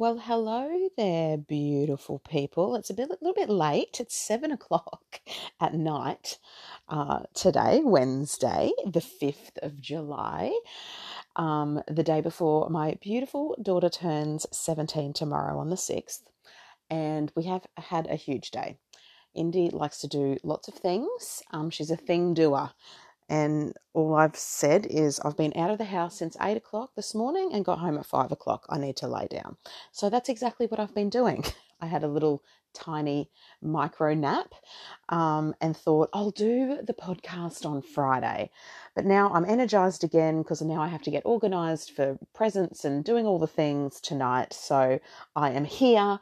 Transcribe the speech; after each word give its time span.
Well, 0.00 0.18
hello 0.18 0.90
there, 0.96 1.36
beautiful 1.36 2.20
people. 2.20 2.76
It's 2.76 2.88
a 2.88 2.94
bit, 2.94 3.08
a 3.08 3.18
little 3.20 3.34
bit 3.34 3.50
late. 3.50 3.96
It's 3.98 4.14
seven 4.14 4.52
o'clock 4.52 5.20
at 5.60 5.74
night 5.74 6.38
uh, 6.88 7.24
today, 7.34 7.80
Wednesday, 7.82 8.70
the 8.86 9.00
5th 9.00 9.58
of 9.60 9.80
July, 9.80 10.56
um, 11.34 11.82
the 11.88 12.04
day 12.04 12.20
before 12.20 12.70
my 12.70 12.96
beautiful 13.00 13.56
daughter 13.60 13.88
turns 13.88 14.46
17 14.52 15.14
tomorrow 15.14 15.58
on 15.58 15.68
the 15.68 15.74
6th. 15.74 16.22
And 16.88 17.32
we 17.34 17.46
have 17.46 17.66
had 17.76 18.06
a 18.06 18.14
huge 18.14 18.52
day. 18.52 18.78
Indy 19.34 19.68
likes 19.68 19.98
to 20.02 20.06
do 20.06 20.36
lots 20.44 20.68
of 20.68 20.74
things. 20.74 21.42
Um, 21.50 21.70
she's 21.70 21.90
a 21.90 21.96
thing 21.96 22.34
doer. 22.34 22.70
And 23.28 23.74
all 23.92 24.14
I've 24.14 24.36
said 24.36 24.86
is 24.86 25.20
I've 25.20 25.36
been 25.36 25.52
out 25.56 25.70
of 25.70 25.78
the 25.78 25.84
house 25.84 26.18
since 26.18 26.36
eight 26.40 26.56
o'clock 26.56 26.92
this 26.96 27.14
morning 27.14 27.50
and 27.52 27.64
got 27.64 27.78
home 27.78 27.98
at 27.98 28.06
five 28.06 28.32
o'clock. 28.32 28.64
I 28.68 28.78
need 28.78 28.96
to 28.96 29.08
lay 29.08 29.26
down. 29.26 29.56
So 29.92 30.08
that's 30.08 30.28
exactly 30.28 30.66
what 30.66 30.80
I've 30.80 30.94
been 30.94 31.10
doing. 31.10 31.44
I 31.80 31.86
had 31.86 32.02
a 32.02 32.08
little 32.08 32.42
tiny 32.74 33.30
micro 33.62 34.14
nap 34.14 34.54
um, 35.08 35.54
and 35.60 35.76
thought 35.76 36.10
I'll 36.12 36.30
do 36.30 36.78
the 36.82 36.94
podcast 36.94 37.64
on 37.66 37.82
Friday. 37.82 38.50
But 38.94 39.04
now 39.04 39.30
I'm 39.32 39.44
energized 39.44 40.04
again 40.04 40.42
because 40.42 40.60
now 40.62 40.80
I 40.80 40.88
have 40.88 41.02
to 41.02 41.10
get 41.10 41.22
organized 41.24 41.90
for 41.90 42.18
presents 42.34 42.84
and 42.84 43.04
doing 43.04 43.26
all 43.26 43.38
the 43.38 43.46
things 43.46 44.00
tonight. 44.00 44.52
So 44.52 45.00
I 45.36 45.50
am 45.50 45.64
here 45.64 46.18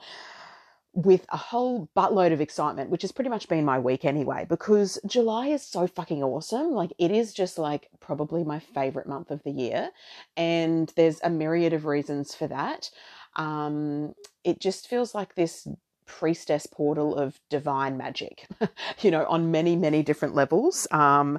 with 0.96 1.26
a 1.28 1.36
whole 1.36 1.90
buttload 1.94 2.32
of 2.32 2.40
excitement, 2.40 2.88
which 2.88 3.02
has 3.02 3.12
pretty 3.12 3.28
much 3.28 3.48
been 3.48 3.66
my 3.66 3.78
week 3.78 4.06
anyway, 4.06 4.46
because 4.48 4.98
July 5.06 5.48
is 5.48 5.62
so 5.62 5.86
fucking 5.86 6.24
awesome. 6.24 6.70
Like, 6.72 6.90
it 6.98 7.10
is 7.10 7.34
just 7.34 7.58
like 7.58 7.88
probably 8.00 8.44
my 8.44 8.58
favorite 8.58 9.06
month 9.06 9.30
of 9.30 9.42
the 9.42 9.50
year. 9.50 9.90
And 10.38 10.90
there's 10.96 11.20
a 11.22 11.28
myriad 11.28 11.74
of 11.74 11.84
reasons 11.84 12.34
for 12.34 12.46
that. 12.48 12.88
Um, 13.36 14.14
it 14.42 14.58
just 14.58 14.88
feels 14.88 15.14
like 15.14 15.34
this 15.34 15.68
priestess 16.06 16.66
portal 16.66 17.14
of 17.14 17.38
divine 17.50 17.98
magic, 17.98 18.46
you 19.02 19.10
know, 19.10 19.26
on 19.26 19.50
many, 19.50 19.76
many 19.76 20.02
different 20.02 20.34
levels. 20.34 20.88
Um, 20.92 21.38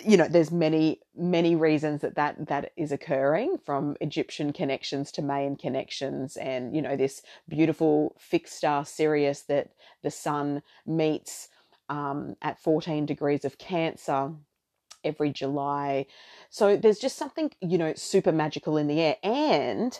you 0.00 0.16
know 0.16 0.28
there's 0.28 0.50
many 0.50 1.00
many 1.16 1.54
reasons 1.54 2.00
that 2.00 2.14
that 2.14 2.48
that 2.48 2.72
is 2.76 2.92
occurring 2.92 3.58
from 3.64 3.96
egyptian 4.00 4.52
connections 4.52 5.12
to 5.12 5.22
mayan 5.22 5.56
connections 5.56 6.36
and 6.36 6.74
you 6.74 6.82
know 6.82 6.96
this 6.96 7.22
beautiful 7.48 8.14
fixed 8.18 8.56
star 8.56 8.84
sirius 8.84 9.42
that 9.42 9.70
the 10.02 10.10
sun 10.10 10.62
meets 10.86 11.48
um, 11.88 12.36
at 12.40 12.58
14 12.58 13.04
degrees 13.04 13.44
of 13.44 13.58
cancer 13.58 14.32
every 15.04 15.30
july. 15.30 16.06
So 16.50 16.76
there's 16.76 16.98
just 16.98 17.16
something 17.16 17.50
you 17.60 17.78
know 17.78 17.92
super 17.94 18.32
magical 18.32 18.76
in 18.76 18.86
the 18.86 19.00
air. 19.00 19.16
And 19.22 19.98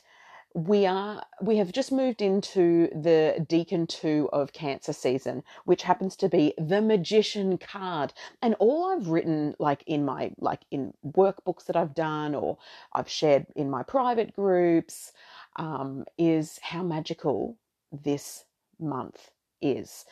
we 0.54 0.86
are 0.86 1.22
we 1.40 1.56
have 1.56 1.72
just 1.72 1.92
moved 1.92 2.20
into 2.20 2.88
the 2.88 3.44
decan 3.48 3.88
2 3.88 4.28
of 4.32 4.52
cancer 4.52 4.92
season 4.92 5.42
which 5.64 5.82
happens 5.82 6.16
to 6.16 6.28
be 6.28 6.52
the 6.58 6.82
magician 6.82 7.58
card. 7.58 8.12
And 8.42 8.54
all 8.58 8.92
i've 8.92 9.08
written 9.08 9.54
like 9.58 9.82
in 9.86 10.04
my 10.04 10.32
like 10.38 10.62
in 10.70 10.92
workbooks 11.06 11.66
that 11.66 11.76
i've 11.76 11.94
done 11.94 12.34
or 12.34 12.58
i've 12.92 13.08
shared 13.08 13.46
in 13.56 13.70
my 13.70 13.82
private 13.82 14.34
groups 14.34 15.12
um, 15.56 16.04
is 16.18 16.58
how 16.62 16.82
magical 16.82 17.56
this 17.90 18.44
month 18.78 19.30
is. 19.60 20.04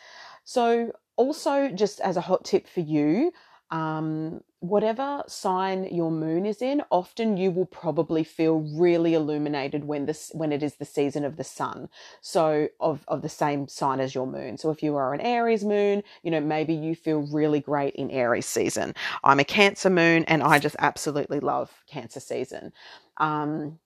So 0.44 0.92
also 1.16 1.68
just 1.68 2.00
as 2.00 2.16
a 2.16 2.22
hot 2.22 2.44
tip 2.44 2.66
for 2.66 2.80
you 2.80 3.33
um, 3.71 4.43
whatever 4.61 5.23
sign 5.27 5.85
your 5.85 6.11
moon 6.11 6.45
is 6.45 6.61
in, 6.61 6.83
often 6.91 7.37
you 7.37 7.51
will 7.51 7.67
probably 7.67 8.25
feel 8.25 8.59
really 8.77 9.15
illuminated 9.15 9.85
when 9.85 10.07
this 10.07 10.31
when 10.35 10.53
it 10.53 10.63
is 10.63 10.75
the 10.75 10.85
season 10.85 11.25
of 11.25 11.37
the 11.37 11.45
sun. 11.45 11.89
So 12.21 12.69
of 12.81 13.05
of 13.09 13.23
the 13.23 13.29
same 13.29 13.69
sign 13.69 14.01
as 14.01 14.15
your 14.15 14.27
moon. 14.27 14.59
So 14.59 14.71
if 14.71 14.83
you 14.83 14.97
are 14.97 15.15
an 15.15 15.21
Aries 15.21 15.65
moon, 15.65 16.03
you 16.23 16.31
know 16.31 16.41
maybe 16.41 16.75
you 16.75 16.95
feel 16.95 17.21
really 17.33 17.61
great 17.61 17.95
in 17.95 18.11
Aries 18.11 18.47
season. 18.47 18.95
I'm 19.25 19.41
a 19.41 19.45
Cancer 19.45 19.91
moon, 19.91 20.25
and 20.25 20.42
I 20.42 20.59
just 20.59 20.77
absolutely 20.79 21.41
love 21.41 21.70
Cancer 21.86 22.20
season. 22.20 22.73
Um, 23.19 23.79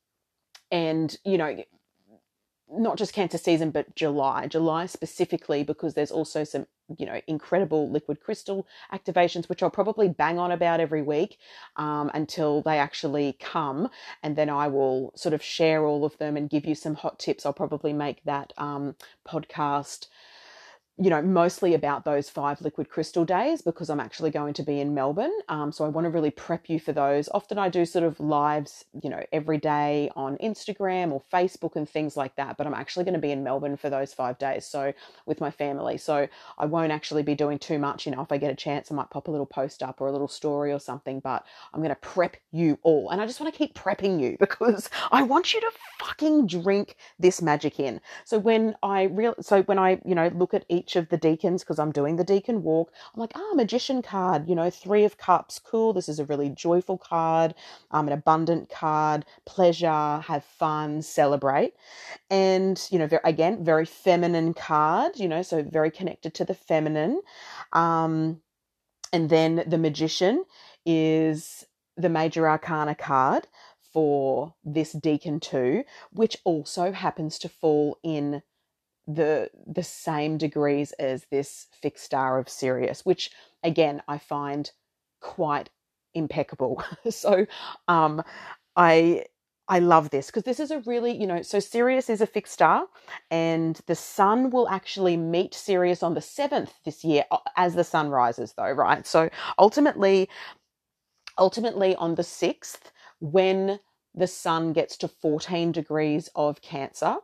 and 0.71 1.17
you 1.25 1.39
know 1.39 1.57
not 2.79 2.99
just 2.99 3.13
cancer 3.13 3.39
season 3.39 3.71
but 3.71 3.95
july. 3.95 4.47
July 4.47 4.87
specifically 4.87 5.63
because 5.63 5.95
there's 5.95 6.11
also 6.13 6.45
some 6.45 6.67
you 6.99 7.07
know 7.07 7.21
incredible 7.27 7.91
liquid 7.91 8.21
crystal 8.21 8.67
activations 8.93 9.49
which 9.49 9.63
i'll 9.63 9.71
probably 9.71 10.07
bang 10.07 10.39
on 10.39 10.53
about 10.53 10.81
every 10.81 11.01
week 11.01 11.39
um, 11.77 12.11
until 12.13 12.61
they 12.61 12.79
actually 12.79 13.39
come 13.41 13.89
and 14.23 14.37
then 14.37 14.51
i 14.51 14.67
will 14.69 15.11
sort 15.17 15.33
of 15.33 15.43
share 15.43 15.87
all 15.87 16.05
of 16.05 16.19
them 16.19 16.37
and 16.37 16.51
give 16.51 16.67
you 16.67 16.75
some 16.75 16.95
hot 16.95 17.19
tips. 17.19 17.47
I'll 17.47 17.53
probably 17.53 17.93
make 17.93 18.23
that 18.25 18.53
um, 18.59 18.97
podcast 19.27 20.09
you 20.97 21.11
know, 21.11 21.21
mostly 21.21 21.75
about 21.75 22.05
those 22.05 22.31
five 22.31 22.61
liquid 22.61 22.89
crystal 22.89 23.25
days 23.25 23.63
because 23.63 23.91
I'm 23.91 23.99
actually 23.99 24.31
going 24.31 24.55
to 24.55 24.63
be 24.63 24.81
in 24.81 24.95
Melbourne. 24.95 25.37
Um, 25.49 25.73
so 25.73 25.85
I 25.85 25.89
want 25.89 26.05
to 26.05 26.11
really 26.11 26.31
prep 26.31 26.69
you 26.69 26.79
for 26.79 26.93
those. 26.93 27.29
Often 27.35 27.59
I 27.59 27.69
do 27.69 27.85
sort 27.85 28.05
of 28.05 28.21
lives, 28.21 28.85
you 29.03 29.11
know, 29.11 29.25
every 29.33 29.59
day 29.59 30.11
on 30.15 30.37
Instagram 30.39 31.11
or 31.11 31.23
Facebook 31.33 31.75
and 31.75 31.89
things 31.89 32.17
like 32.17 32.37
that. 32.37 32.57
But 32.57 32.69
I'm 32.69 32.75
actually 32.75 33.05
going 33.05 33.15
to 33.15 33.21
be 33.21 33.33
in 33.33 33.43
Melbourne 33.43 33.77
for 33.77 33.91
those 33.91 34.15
five 34.15 34.39
days. 34.39 34.67
So 34.67 34.93
with 35.27 35.41
my 35.41 35.51
family. 35.51 35.99
So 35.99 36.29
I 36.59 36.67
won't 36.67 36.93
actually 36.93 37.25
be 37.25 37.35
doing 37.35 37.59
too 37.59 37.79
much. 37.79 38.07
You 38.07 38.13
know, 38.15 38.23
if 38.23 38.31
I 38.31 38.39
get 38.39 38.53
a 38.53 38.57
chance, 38.57 38.91
I 38.91 38.95
might 38.95 39.11
pop 39.11 39.27
a 39.29 39.31
little 39.31 39.47
post 39.47 39.83
up 39.83 40.01
or 40.01 40.07
a 40.07 40.13
little 40.13 40.29
story 40.29 40.73
or 40.73 40.79
something. 40.79 41.21
But 41.21 41.45
I'm 41.73 41.81
going 41.81 41.91
to 41.91 41.97
prep 41.97 42.37
you 42.53 42.79
all. 42.83 43.11
And 43.11 43.21
I 43.21 43.27
just 43.27 43.41
want 43.41 43.53
to 43.53 43.59
keep 43.59 43.75
prepping 43.75 44.21
you 44.21 44.37
because 44.41 44.91
I 45.11 45.23
want 45.23 45.55
you 45.55 45.61
to 45.61 45.71
fucking 45.99 46.47
drink 46.47 46.97
this 47.19 47.43
magic 47.43 47.81
in. 47.81 48.01
So 48.25 48.39
when 48.39 48.77
I 48.83 49.05
real, 49.05 49.35
so 49.41 49.63
when 49.63 49.79
I, 49.79 50.01
you 50.05 50.15
know, 50.15 50.31
look 50.35 50.55
at 50.55 50.65
each 50.69 50.84
each 50.85 50.97
of 50.97 51.09
the 51.09 51.19
decans 51.19 51.61
because 51.61 51.79
I'm 51.79 51.93
doing 51.93 52.17
the 52.17 52.25
decan 52.25 52.61
walk. 52.61 52.93
I'm 53.15 53.21
like, 53.21 53.33
ah, 53.35 53.55
magician 53.55 54.03
card, 54.03 54.49
you 54.49 54.55
know, 54.55 54.69
three 54.69 55.05
of 55.05 55.17
cups, 55.17 55.59
cool. 55.59 55.95
This 55.95 56.09
is 56.09 56.19
a 56.19 56.27
really 56.27 56.51
joyful 56.51 56.99
card, 56.99 57.55
um, 57.91 58.07
an 58.07 58.13
abundant 58.13 58.69
card, 58.69 59.25
pleasure, 59.47 60.21
have 60.27 60.45
fun, 60.45 61.01
celebrate. 61.01 61.73
And, 62.31 62.81
you 62.91 62.99
know, 62.99 63.07
very, 63.07 63.23
again, 63.25 63.65
very 63.65 63.87
feminine 63.87 64.53
card, 64.53 65.19
you 65.19 65.29
know, 65.29 65.41
so 65.43 65.63
very 65.63 65.91
connected 65.91 66.35
to 66.35 66.45
the 66.45 66.55
feminine. 66.55 67.23
Um, 67.73 68.43
and 69.13 69.31
then 69.31 69.65
the 69.67 69.79
magician 69.79 70.45
is 70.85 71.65
the 71.97 72.11
major 72.11 72.47
arcana 72.49 72.95
card 72.95 73.47
for 73.93 74.55
this 74.65 74.95
decan 74.95 75.41
too, 75.41 75.85
which 76.11 76.37
also 76.45 76.93
happens 76.93 77.39
to 77.39 77.49
fall 77.49 77.99
in 78.03 78.43
the 79.07 79.51
the 79.67 79.83
same 79.83 80.39
degrees 80.39 80.93
as 80.93 81.27
this 81.31 81.67
fixed 81.81 82.05
star 82.05 82.39
of 82.39 82.49
Sirius, 82.49 83.05
which 83.05 83.31
again 83.63 84.03
I 84.09 84.19
find 84.19 84.71
quite 85.21 85.71
impeccable. 86.15 86.83
so 87.11 87.47
um, 87.89 88.23
I 88.77 89.25
I 89.67 89.79
love 89.79 90.11
this 90.11 90.27
because 90.27 90.43
this 90.43 90.61
is 90.61 90.71
a 90.71 90.81
really, 90.81 91.17
you 91.19 91.27
know, 91.27 91.41
so 91.41 91.59
Sirius 91.59 92.11
is 92.11 92.21
a 92.21 92.27
fixed 92.27 92.53
star 92.53 92.87
and 93.31 93.81
the 93.87 93.95
sun 93.95 94.51
will 94.51 94.69
actually 94.69 95.17
meet 95.17 95.55
Sirius 95.55 96.03
on 96.03 96.13
the 96.13 96.21
7th 96.21 96.71
this 96.85 97.03
year 97.03 97.25
as 97.57 97.75
the 97.75 97.85
sun 97.85 98.11
rises 98.11 98.53
though, 98.57 98.71
right? 98.71 99.07
So 99.07 99.31
ultimately 99.59 100.29
ultimately 101.39 101.97
on 101.97 102.15
the 102.15 102.23
6th 102.23 102.93
when 103.21 103.81
the 104.15 104.27
sun 104.27 104.73
gets 104.75 104.97
to 104.99 105.09
14 105.09 105.73
degrees 105.73 106.29
of 106.35 106.61
Cancer, 106.61 107.17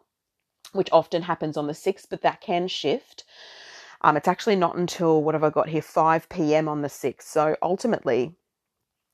which 0.73 0.89
often 0.93 1.23
happens 1.23 1.57
on 1.57 1.67
the 1.67 1.75
6th, 1.75 2.07
but 2.09 2.23
that 2.23 2.41
can 2.41 2.69
shift. 2.69 3.25
Um, 4.03 4.17
it's 4.17 4.29
actually 4.29 4.57
not 4.57 4.77
until 4.77 5.23
what 5.23 5.35
have 5.35 5.45
I 5.45 5.51
got 5.51 5.69
here, 5.69 5.83
5 5.83 6.29
p.m. 6.29 6.69
on 6.69 6.83
the 6.83 6.89
6th. 6.89 7.23
So 7.23 7.57
ultimately, 7.63 8.35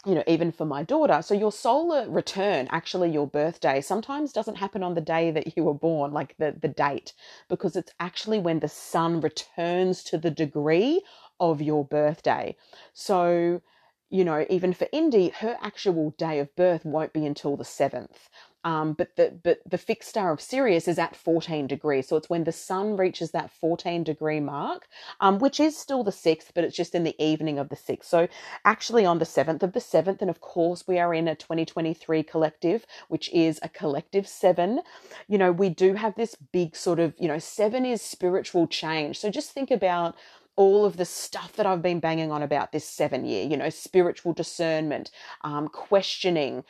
you 0.06 0.14
know, 0.14 0.22
even 0.28 0.52
for 0.52 0.64
my 0.64 0.84
daughter, 0.84 1.20
so 1.20 1.34
your 1.34 1.50
solar 1.50 2.08
return, 2.08 2.68
actually 2.70 3.10
your 3.10 3.26
birthday, 3.26 3.80
sometimes 3.80 4.32
doesn't 4.32 4.54
happen 4.54 4.84
on 4.84 4.94
the 4.94 5.00
day 5.00 5.32
that 5.32 5.56
you 5.56 5.64
were 5.64 5.74
born, 5.74 6.12
like 6.12 6.36
the, 6.38 6.54
the 6.60 6.68
date, 6.68 7.12
because 7.48 7.74
it's 7.74 7.92
actually 7.98 8.38
when 8.38 8.60
the 8.60 8.68
sun 8.68 9.20
returns 9.20 10.04
to 10.04 10.16
the 10.16 10.30
degree 10.30 11.02
of 11.40 11.60
your 11.60 11.84
birthday. 11.84 12.54
So, 12.94 13.60
you 14.08 14.24
know, 14.24 14.46
even 14.48 14.72
for 14.72 14.86
Indy, 14.92 15.30
her 15.30 15.56
actual 15.60 16.14
day 16.16 16.38
of 16.38 16.54
birth 16.54 16.84
won't 16.84 17.12
be 17.12 17.26
until 17.26 17.56
the 17.56 17.64
7th. 17.64 18.28
Um, 18.66 18.94
but 18.94 19.14
the 19.14 19.38
but 19.44 19.60
the 19.64 19.78
fixed 19.78 20.08
star 20.08 20.32
of 20.32 20.40
Sirius 20.40 20.88
is 20.88 20.98
at 20.98 21.14
14 21.14 21.68
degrees, 21.68 22.08
so 22.08 22.16
it's 22.16 22.28
when 22.28 22.42
the 22.42 22.50
sun 22.50 22.96
reaches 22.96 23.30
that 23.30 23.52
14 23.52 24.02
degree 24.02 24.40
mark, 24.40 24.88
um, 25.20 25.38
which 25.38 25.60
is 25.60 25.78
still 25.78 26.02
the 26.02 26.10
sixth, 26.10 26.50
but 26.52 26.64
it's 26.64 26.74
just 26.74 26.92
in 26.92 27.04
the 27.04 27.14
evening 27.24 27.60
of 27.60 27.68
the 27.68 27.76
sixth. 27.76 28.10
So 28.10 28.26
actually 28.64 29.06
on 29.06 29.20
the 29.20 29.24
seventh 29.24 29.62
of 29.62 29.72
the 29.72 29.80
seventh, 29.80 30.20
and 30.20 30.28
of 30.28 30.40
course 30.40 30.84
we 30.88 30.98
are 30.98 31.14
in 31.14 31.28
a 31.28 31.36
2023 31.36 32.24
collective, 32.24 32.84
which 33.06 33.32
is 33.32 33.60
a 33.62 33.68
collective 33.68 34.26
seven. 34.26 34.80
You 35.28 35.38
know, 35.38 35.52
we 35.52 35.68
do 35.68 35.94
have 35.94 36.16
this 36.16 36.34
big 36.34 36.74
sort 36.74 36.98
of 36.98 37.14
you 37.20 37.28
know 37.28 37.38
seven 37.38 37.86
is 37.86 38.02
spiritual 38.02 38.66
change. 38.66 39.20
So 39.20 39.30
just 39.30 39.52
think 39.52 39.70
about 39.70 40.16
all 40.56 40.84
of 40.84 40.96
the 40.96 41.04
stuff 41.04 41.52
that 41.52 41.66
I've 41.66 41.82
been 41.82 42.00
banging 42.00 42.32
on 42.32 42.42
about 42.42 42.72
this 42.72 42.84
seven 42.84 43.26
year, 43.26 43.46
you 43.46 43.56
know, 43.56 43.70
spiritual 43.70 44.32
discernment, 44.32 45.10
um, 45.44 45.68
questioning, 45.68 46.64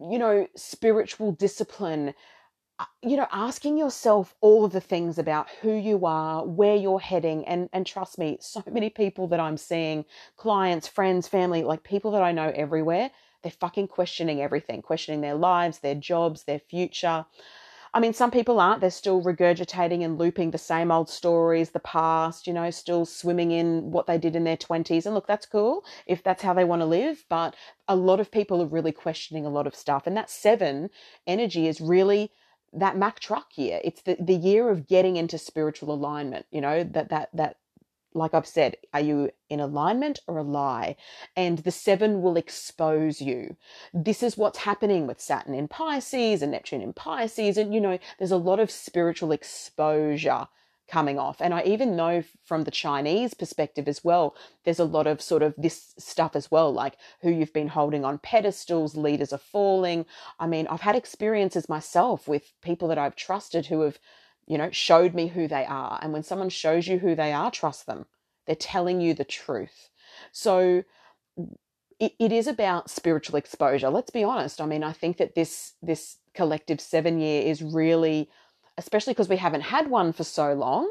you 0.00 0.18
know, 0.18 0.46
spiritual 0.56 1.32
discipline, 1.32 2.14
uh, 2.78 2.84
you 3.02 3.16
know 3.16 3.26
asking 3.32 3.76
yourself 3.76 4.36
all 4.40 4.64
of 4.64 4.72
the 4.72 4.80
things 4.80 5.18
about 5.18 5.48
who 5.62 5.72
you 5.72 6.06
are 6.06 6.46
where 6.46 6.76
you're 6.76 7.00
heading 7.00 7.44
and 7.46 7.68
and 7.72 7.86
trust 7.86 8.18
me 8.18 8.38
so 8.42 8.62
many 8.70 8.88
people 8.88 9.26
that 9.26 9.40
i'm 9.40 9.56
seeing 9.56 10.04
clients 10.36 10.86
friends 10.86 11.26
family 11.26 11.62
like 11.62 11.82
people 11.82 12.12
that 12.12 12.22
i 12.22 12.30
know 12.30 12.52
everywhere 12.54 13.10
they're 13.42 13.50
fucking 13.52 13.88
questioning 13.88 14.40
everything 14.40 14.80
questioning 14.80 15.20
their 15.20 15.34
lives 15.34 15.80
their 15.80 15.96
jobs 15.96 16.44
their 16.44 16.60
future 16.60 17.26
I 17.94 18.00
mean, 18.00 18.12
some 18.12 18.30
people 18.30 18.60
aren't. 18.60 18.80
They're 18.80 18.90
still 18.90 19.22
regurgitating 19.22 20.04
and 20.04 20.18
looping 20.18 20.50
the 20.50 20.58
same 20.58 20.90
old 20.90 21.08
stories, 21.08 21.70
the 21.70 21.80
past, 21.80 22.46
you 22.46 22.52
know, 22.52 22.70
still 22.70 23.04
swimming 23.04 23.50
in 23.50 23.90
what 23.90 24.06
they 24.06 24.18
did 24.18 24.36
in 24.36 24.44
their 24.44 24.56
20s. 24.56 25.06
And 25.06 25.14
look, 25.14 25.26
that's 25.26 25.46
cool 25.46 25.84
if 26.06 26.22
that's 26.22 26.42
how 26.42 26.54
they 26.54 26.64
want 26.64 26.82
to 26.82 26.86
live. 26.86 27.24
But 27.28 27.56
a 27.86 27.96
lot 27.96 28.20
of 28.20 28.30
people 28.30 28.62
are 28.62 28.66
really 28.66 28.92
questioning 28.92 29.46
a 29.46 29.50
lot 29.50 29.66
of 29.66 29.74
stuff. 29.74 30.06
And 30.06 30.16
that 30.16 30.30
seven 30.30 30.90
energy 31.26 31.66
is 31.66 31.80
really 31.80 32.30
that 32.72 32.96
Mack 32.96 33.20
truck 33.20 33.56
year. 33.56 33.80
It's 33.82 34.02
the, 34.02 34.16
the 34.20 34.34
year 34.34 34.68
of 34.68 34.86
getting 34.86 35.16
into 35.16 35.38
spiritual 35.38 35.92
alignment, 35.92 36.46
you 36.50 36.60
know, 36.60 36.84
that, 36.84 37.08
that, 37.08 37.30
that, 37.32 37.56
like 38.14 38.34
I've 38.34 38.46
said, 38.46 38.76
are 38.92 39.00
you 39.00 39.30
in 39.48 39.60
alignment 39.60 40.20
or 40.26 40.38
a 40.38 40.42
lie? 40.42 40.96
And 41.36 41.58
the 41.58 41.70
seven 41.70 42.22
will 42.22 42.36
expose 42.36 43.20
you. 43.20 43.56
This 43.92 44.22
is 44.22 44.36
what's 44.36 44.58
happening 44.58 45.06
with 45.06 45.20
Saturn 45.20 45.54
in 45.54 45.68
Pisces 45.68 46.42
and 46.42 46.52
Neptune 46.52 46.82
in 46.82 46.92
Pisces. 46.92 47.56
And, 47.56 47.74
you 47.74 47.80
know, 47.80 47.98
there's 48.18 48.30
a 48.30 48.36
lot 48.36 48.60
of 48.60 48.70
spiritual 48.70 49.32
exposure 49.32 50.48
coming 50.88 51.18
off. 51.18 51.40
And 51.40 51.52
I 51.52 51.62
even 51.64 51.96
know 51.96 52.24
from 52.44 52.64
the 52.64 52.70
Chinese 52.70 53.34
perspective 53.34 53.86
as 53.86 54.02
well, 54.02 54.34
there's 54.64 54.78
a 54.78 54.84
lot 54.84 55.06
of 55.06 55.20
sort 55.20 55.42
of 55.42 55.54
this 55.58 55.92
stuff 55.98 56.34
as 56.34 56.50
well, 56.50 56.72
like 56.72 56.96
who 57.20 57.30
you've 57.30 57.52
been 57.52 57.68
holding 57.68 58.04
on 58.04 58.18
pedestals, 58.18 58.96
leaders 58.96 59.32
are 59.32 59.38
falling. 59.38 60.06
I 60.40 60.46
mean, 60.46 60.66
I've 60.68 60.80
had 60.80 60.96
experiences 60.96 61.68
myself 61.68 62.26
with 62.26 62.52
people 62.62 62.88
that 62.88 62.98
I've 62.98 63.16
trusted 63.16 63.66
who 63.66 63.82
have, 63.82 63.98
you 64.48 64.58
know, 64.58 64.70
showed 64.72 65.14
me 65.14 65.28
who 65.28 65.46
they 65.46 65.64
are. 65.66 65.98
And 66.02 66.12
when 66.12 66.22
someone 66.22 66.48
shows 66.48 66.88
you 66.88 66.98
who 66.98 67.14
they 67.14 67.32
are, 67.32 67.50
trust 67.50 67.86
them. 67.86 68.06
They're 68.46 68.56
telling 68.56 69.00
you 69.00 69.12
the 69.12 69.24
truth. 69.24 69.90
So 70.32 70.84
it, 72.00 72.12
it 72.18 72.32
is 72.32 72.46
about 72.46 72.90
spiritual 72.90 73.36
exposure. 73.36 73.90
Let's 73.90 74.10
be 74.10 74.24
honest. 74.24 74.60
I 74.60 74.66
mean, 74.66 74.82
I 74.82 74.92
think 74.92 75.18
that 75.18 75.34
this 75.34 75.74
this 75.82 76.16
collective 76.34 76.80
seven 76.80 77.20
year 77.20 77.42
is 77.42 77.62
really 77.62 78.30
especially 78.78 79.12
because 79.12 79.28
we 79.28 79.36
haven't 79.36 79.62
had 79.62 79.90
one 79.90 80.12
for 80.12 80.24
so 80.24 80.54
long 80.54 80.90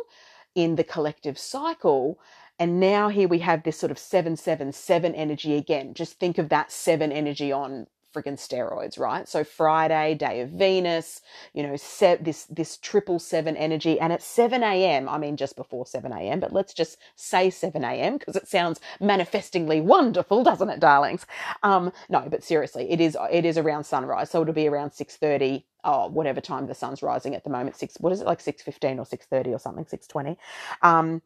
in 0.53 0.75
the 0.75 0.83
collective 0.83 1.39
cycle. 1.39 2.19
And 2.59 2.79
now 2.79 3.09
here 3.09 3.27
we 3.27 3.39
have 3.39 3.63
this 3.63 3.79
sort 3.79 3.91
of 3.91 3.97
777 3.97 5.15
energy 5.15 5.55
again. 5.55 5.93
Just 5.93 6.19
think 6.19 6.37
of 6.37 6.49
that 6.49 6.71
seven 6.71 7.11
energy 7.11 7.51
on 7.51 7.87
friggin' 8.15 8.37
steroids, 8.37 8.99
right? 8.99 9.27
So 9.27 9.43
Friday, 9.43 10.15
day 10.15 10.41
of 10.41 10.49
Venus, 10.49 11.21
you 11.53 11.63
know, 11.63 11.75
se- 11.75 12.19
this 12.21 12.45
this 12.45 12.77
triple 12.77 13.19
seven 13.19 13.57
energy, 13.57 13.99
and 13.99 14.13
at 14.13 14.23
seven 14.23 14.63
a.m. 14.63 15.09
I 15.09 15.17
mean, 15.17 15.37
just 15.37 15.55
before 15.55 15.85
seven 15.85 16.13
a.m., 16.13 16.39
but 16.39 16.53
let's 16.53 16.73
just 16.73 16.97
say 17.15 17.49
seven 17.49 17.83
a.m. 17.83 18.17
because 18.17 18.35
it 18.35 18.47
sounds 18.47 18.79
manifestingly 19.01 19.81
wonderful, 19.81 20.43
doesn't 20.43 20.69
it, 20.69 20.79
darlings? 20.79 21.25
Um, 21.63 21.93
no, 22.09 22.27
but 22.29 22.43
seriously, 22.43 22.91
it 22.91 23.01
is 23.01 23.17
it 23.31 23.45
is 23.45 23.57
around 23.57 23.85
sunrise, 23.85 24.31
so 24.31 24.41
it'll 24.41 24.53
be 24.53 24.67
around 24.67 24.91
six 24.91 25.17
thirty. 25.17 25.65
Oh, 25.83 26.07
whatever 26.09 26.41
time 26.41 26.67
the 26.67 26.75
sun's 26.75 27.03
rising 27.03 27.35
at 27.35 27.43
the 27.45 27.49
moment, 27.49 27.77
six. 27.77 27.95
What 27.99 28.13
is 28.13 28.21
it 28.21 28.27
like, 28.27 28.41
six 28.41 28.61
fifteen 28.63 28.99
or 28.99 29.05
six 29.05 29.25
thirty 29.27 29.51
or 29.53 29.59
something, 29.59 29.85
six 29.87 30.07
twenty? 30.07 30.37
Um, 30.81 31.21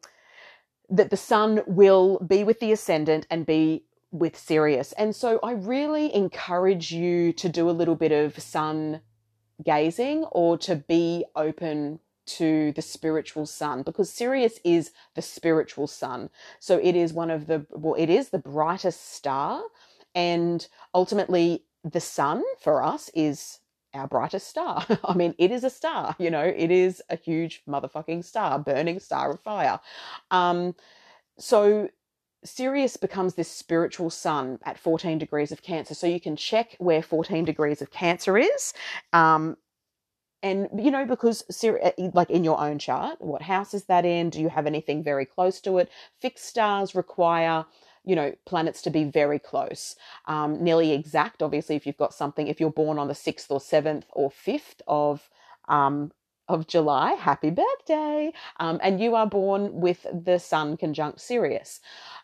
that 0.90 1.10
the 1.10 1.16
sun 1.16 1.62
will 1.66 2.18
be 2.20 2.44
with 2.44 2.60
the 2.60 2.72
ascendant 2.72 3.26
and 3.30 3.46
be 3.46 3.84
with 4.12 4.38
Sirius. 4.38 4.92
And 4.92 5.16
so 5.16 5.40
I 5.42 5.52
really 5.52 6.14
encourage 6.14 6.92
you 6.92 7.32
to 7.32 7.48
do 7.48 7.68
a 7.68 7.72
little 7.72 7.96
bit 7.96 8.12
of 8.12 8.38
sun 8.38 9.00
gazing 9.64 10.24
or 10.24 10.58
to 10.58 10.76
be 10.76 11.24
open 11.34 11.98
to 12.24 12.72
the 12.72 12.82
spiritual 12.82 13.46
sun 13.46 13.82
because 13.82 14.12
Sirius 14.12 14.60
is 14.64 14.92
the 15.14 15.22
spiritual 15.22 15.86
sun. 15.86 16.30
So 16.60 16.78
it 16.78 16.94
is 16.94 17.12
one 17.12 17.30
of 17.30 17.46
the, 17.46 17.66
well, 17.70 17.94
it 17.98 18.10
is 18.10 18.28
the 18.28 18.38
brightest 18.38 19.14
star. 19.14 19.62
And 20.14 20.66
ultimately, 20.94 21.64
the 21.82 22.00
sun 22.00 22.44
for 22.60 22.82
us 22.82 23.10
is 23.14 23.58
our 23.94 24.06
brightest 24.06 24.46
star. 24.46 24.86
I 25.04 25.14
mean, 25.14 25.34
it 25.38 25.50
is 25.50 25.64
a 25.64 25.70
star, 25.70 26.14
you 26.18 26.30
know, 26.30 26.44
it 26.44 26.70
is 26.70 27.02
a 27.10 27.16
huge 27.16 27.62
motherfucking 27.68 28.24
star, 28.24 28.58
burning 28.58 29.00
star 29.00 29.32
of 29.32 29.40
fire. 29.40 29.80
Um, 30.30 30.74
so 31.38 31.88
Sirius 32.44 32.96
becomes 32.96 33.34
this 33.34 33.50
spiritual 33.50 34.10
sun 34.10 34.58
at 34.64 34.78
14 34.78 35.18
degrees 35.18 35.52
of 35.52 35.62
Cancer. 35.62 35.94
So 35.94 36.06
you 36.06 36.20
can 36.20 36.36
check 36.36 36.76
where 36.78 37.02
14 37.02 37.44
degrees 37.44 37.82
of 37.82 37.90
Cancer 37.90 38.36
is. 38.36 38.72
Um, 39.12 39.56
and, 40.42 40.68
you 40.76 40.90
know, 40.90 41.06
because 41.06 41.44
uh, 41.64 41.90
like 42.14 42.30
in 42.30 42.42
your 42.42 42.60
own 42.60 42.78
chart, 42.78 43.20
what 43.20 43.42
house 43.42 43.74
is 43.74 43.84
that 43.84 44.04
in? 44.04 44.30
Do 44.30 44.40
you 44.40 44.48
have 44.48 44.66
anything 44.66 45.04
very 45.04 45.24
close 45.24 45.60
to 45.60 45.78
it? 45.78 45.88
Fixed 46.20 46.46
stars 46.46 46.94
require 46.94 47.64
you 48.04 48.16
know 48.16 48.32
planets 48.46 48.82
to 48.82 48.90
be 48.90 49.04
very 49.04 49.38
close 49.38 49.94
um, 50.26 50.60
nearly 50.62 50.90
exact 50.92 51.40
obviously 51.40 51.76
if 51.76 51.86
you've 51.86 51.96
got 51.96 52.12
something 52.12 52.48
if 52.48 52.58
you're 52.58 52.68
born 52.68 52.98
on 52.98 53.06
the 53.06 53.14
6th 53.14 53.46
or 53.48 53.60
7th 53.60 54.02
or 54.10 54.28
5th 54.28 54.80
of 54.88 55.30
um, 55.68 56.10
of 56.52 56.66
July, 56.66 57.12
happy 57.14 57.50
birthday! 57.50 58.32
Um, 58.60 58.78
and 58.82 59.00
you 59.00 59.14
are 59.14 59.26
born 59.26 59.80
with 59.80 60.06
the 60.12 60.38
Sun 60.38 60.76
conjunct 60.76 61.20
Sirius. 61.20 61.80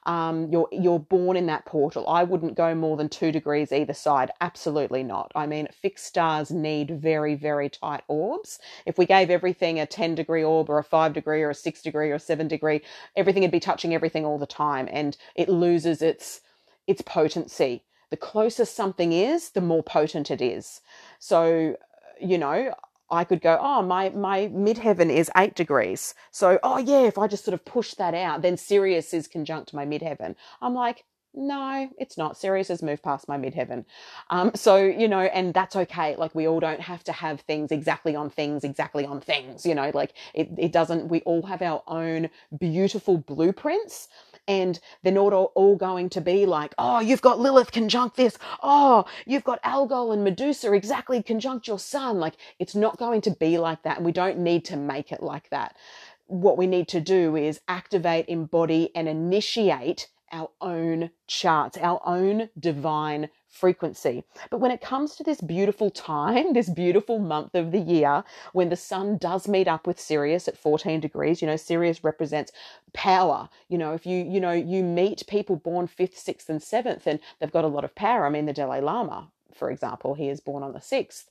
Um, 0.06 0.50
you're 0.52 0.68
you're 0.72 0.98
born 1.00 1.36
in 1.36 1.46
that 1.46 1.66
portal. 1.66 2.08
I 2.08 2.24
wouldn't 2.24 2.56
go 2.56 2.74
more 2.74 2.96
than 2.96 3.08
two 3.08 3.32
degrees 3.32 3.72
either 3.72 3.92
side. 3.94 4.30
Absolutely 4.40 5.02
not. 5.02 5.32
I 5.34 5.46
mean, 5.46 5.68
fixed 5.72 6.06
stars 6.06 6.50
need 6.50 7.00
very 7.00 7.34
very 7.34 7.68
tight 7.68 8.02
orbs. 8.08 8.58
If 8.86 8.98
we 8.98 9.06
gave 9.06 9.30
everything 9.30 9.80
a 9.80 9.86
ten 9.86 10.14
degree 10.14 10.44
orb 10.44 10.70
or 10.70 10.78
a 10.78 10.84
five 10.84 11.12
degree 11.12 11.42
or 11.42 11.50
a 11.50 11.54
six 11.54 11.82
degree 11.82 12.10
or 12.10 12.14
a 12.14 12.20
seven 12.20 12.48
degree, 12.48 12.82
everything 13.16 13.42
would 13.42 13.50
be 13.50 13.60
touching 13.60 13.94
everything 13.94 14.24
all 14.24 14.38
the 14.38 14.46
time, 14.46 14.88
and 14.92 15.16
it 15.34 15.48
loses 15.48 16.02
its 16.02 16.40
its 16.86 17.02
potency. 17.02 17.84
The 18.10 18.16
closer 18.16 18.64
something 18.64 19.12
is, 19.12 19.50
the 19.50 19.60
more 19.60 19.82
potent 19.82 20.30
it 20.30 20.40
is. 20.40 20.80
So 21.18 21.76
you 22.20 22.38
know, 22.38 22.74
I 23.10 23.24
could 23.24 23.40
go, 23.40 23.58
oh, 23.60 23.82
my, 23.82 24.10
my 24.10 24.48
midheaven 24.48 25.10
is 25.10 25.30
eight 25.36 25.54
degrees. 25.54 26.14
So, 26.30 26.58
oh, 26.62 26.78
yeah, 26.78 27.02
if 27.02 27.18
I 27.18 27.26
just 27.26 27.44
sort 27.44 27.54
of 27.54 27.64
push 27.64 27.94
that 27.94 28.14
out, 28.14 28.42
then 28.42 28.56
Sirius 28.56 29.14
is 29.14 29.26
conjunct 29.26 29.72
my 29.72 29.86
midheaven. 29.86 30.34
I'm 30.60 30.74
like, 30.74 31.04
no, 31.34 31.88
it's 31.98 32.18
not. 32.18 32.36
Sirius 32.36 32.68
has 32.68 32.82
moved 32.82 33.02
past 33.02 33.28
my 33.28 33.38
midheaven. 33.38 33.84
Um, 34.30 34.50
so, 34.54 34.76
you 34.76 35.06
know, 35.08 35.20
and 35.20 35.54
that's 35.54 35.76
okay. 35.76 36.16
Like, 36.16 36.34
we 36.34 36.48
all 36.48 36.58
don't 36.58 36.80
have 36.80 37.04
to 37.04 37.12
have 37.12 37.42
things 37.42 37.70
exactly 37.70 38.16
on 38.16 38.30
things, 38.30 38.64
exactly 38.64 39.04
on 39.04 39.20
things, 39.20 39.64
you 39.64 39.74
know, 39.74 39.90
like 39.94 40.14
it, 40.34 40.50
it 40.58 40.72
doesn't, 40.72 41.08
we 41.08 41.20
all 41.20 41.42
have 41.42 41.62
our 41.62 41.82
own 41.86 42.30
beautiful 42.58 43.18
blueprints 43.18 44.08
and 44.48 44.80
they're 45.02 45.12
not 45.12 45.34
all, 45.34 45.52
all, 45.54 45.76
going 45.76 46.08
to 46.08 46.20
be 46.20 46.46
like, 46.46 46.74
oh, 46.78 47.00
you've 47.00 47.20
got 47.20 47.38
Lilith 47.38 47.70
conjunct 47.70 48.16
this. 48.16 48.38
Oh, 48.62 49.04
you've 49.26 49.44
got 49.44 49.60
Algol 49.62 50.10
and 50.10 50.24
Medusa 50.24 50.72
exactly 50.72 51.22
conjunct 51.22 51.68
your 51.68 51.78
sun. 51.78 52.18
Like, 52.18 52.34
it's 52.58 52.74
not 52.74 52.96
going 52.96 53.20
to 53.20 53.30
be 53.30 53.58
like 53.58 53.82
that. 53.82 53.98
And 53.98 54.06
we 54.06 54.12
don't 54.12 54.38
need 54.38 54.64
to 54.66 54.76
make 54.76 55.12
it 55.12 55.22
like 55.22 55.50
that. 55.50 55.76
What 56.26 56.58
we 56.58 56.66
need 56.66 56.88
to 56.88 57.00
do 57.00 57.36
is 57.36 57.60
activate, 57.68 58.26
embody, 58.28 58.90
and 58.94 59.06
initiate 59.06 60.08
our 60.32 60.50
own 60.60 61.10
charts, 61.26 61.78
our 61.78 62.00
own 62.04 62.48
divine 62.58 63.28
frequency. 63.48 64.24
But 64.50 64.58
when 64.58 64.70
it 64.70 64.80
comes 64.80 65.16
to 65.16 65.24
this 65.24 65.40
beautiful 65.40 65.90
time, 65.90 66.52
this 66.52 66.70
beautiful 66.70 67.18
month 67.18 67.54
of 67.54 67.72
the 67.72 67.80
year, 67.80 68.24
when 68.52 68.68
the 68.68 68.76
sun 68.76 69.18
does 69.18 69.48
meet 69.48 69.68
up 69.68 69.86
with 69.86 70.00
Sirius 70.00 70.48
at 70.48 70.58
14 70.58 71.00
degrees, 71.00 71.40
you 71.40 71.48
know, 71.48 71.56
Sirius 71.56 72.04
represents 72.04 72.52
power. 72.92 73.48
You 73.68 73.78
know, 73.78 73.94
if 73.94 74.06
you, 74.06 74.24
you 74.24 74.40
know, 74.40 74.52
you 74.52 74.82
meet 74.82 75.26
people 75.26 75.56
born 75.56 75.88
5th, 75.88 76.22
6th, 76.22 76.48
and 76.48 76.60
7th, 76.60 77.06
and 77.06 77.20
they've 77.38 77.52
got 77.52 77.64
a 77.64 77.68
lot 77.68 77.84
of 77.84 77.94
power. 77.94 78.26
I 78.26 78.30
mean, 78.30 78.46
the 78.46 78.52
Dalai 78.52 78.80
Lama, 78.80 79.30
for 79.54 79.70
example, 79.70 80.14
he 80.14 80.28
is 80.28 80.40
born 80.40 80.62
on 80.62 80.72
the 80.72 80.78
6th, 80.78 81.24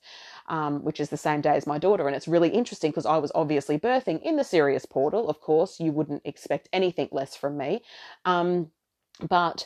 um, 0.47 0.83
which 0.83 0.99
is 0.99 1.09
the 1.09 1.17
same 1.17 1.41
day 1.41 1.55
as 1.55 1.67
my 1.67 1.77
daughter. 1.77 2.07
And 2.07 2.15
it's 2.15 2.27
really 2.27 2.49
interesting 2.49 2.91
because 2.91 3.05
I 3.05 3.17
was 3.17 3.31
obviously 3.33 3.79
birthing 3.79 4.21
in 4.21 4.35
the 4.35 4.43
Sirius 4.43 4.85
portal. 4.85 5.29
Of 5.29 5.39
course, 5.39 5.79
you 5.79 5.91
wouldn't 5.91 6.23
expect 6.25 6.67
anything 6.73 7.09
less 7.11 7.35
from 7.35 7.57
me. 7.57 7.81
Um, 8.25 8.71
but 9.29 9.65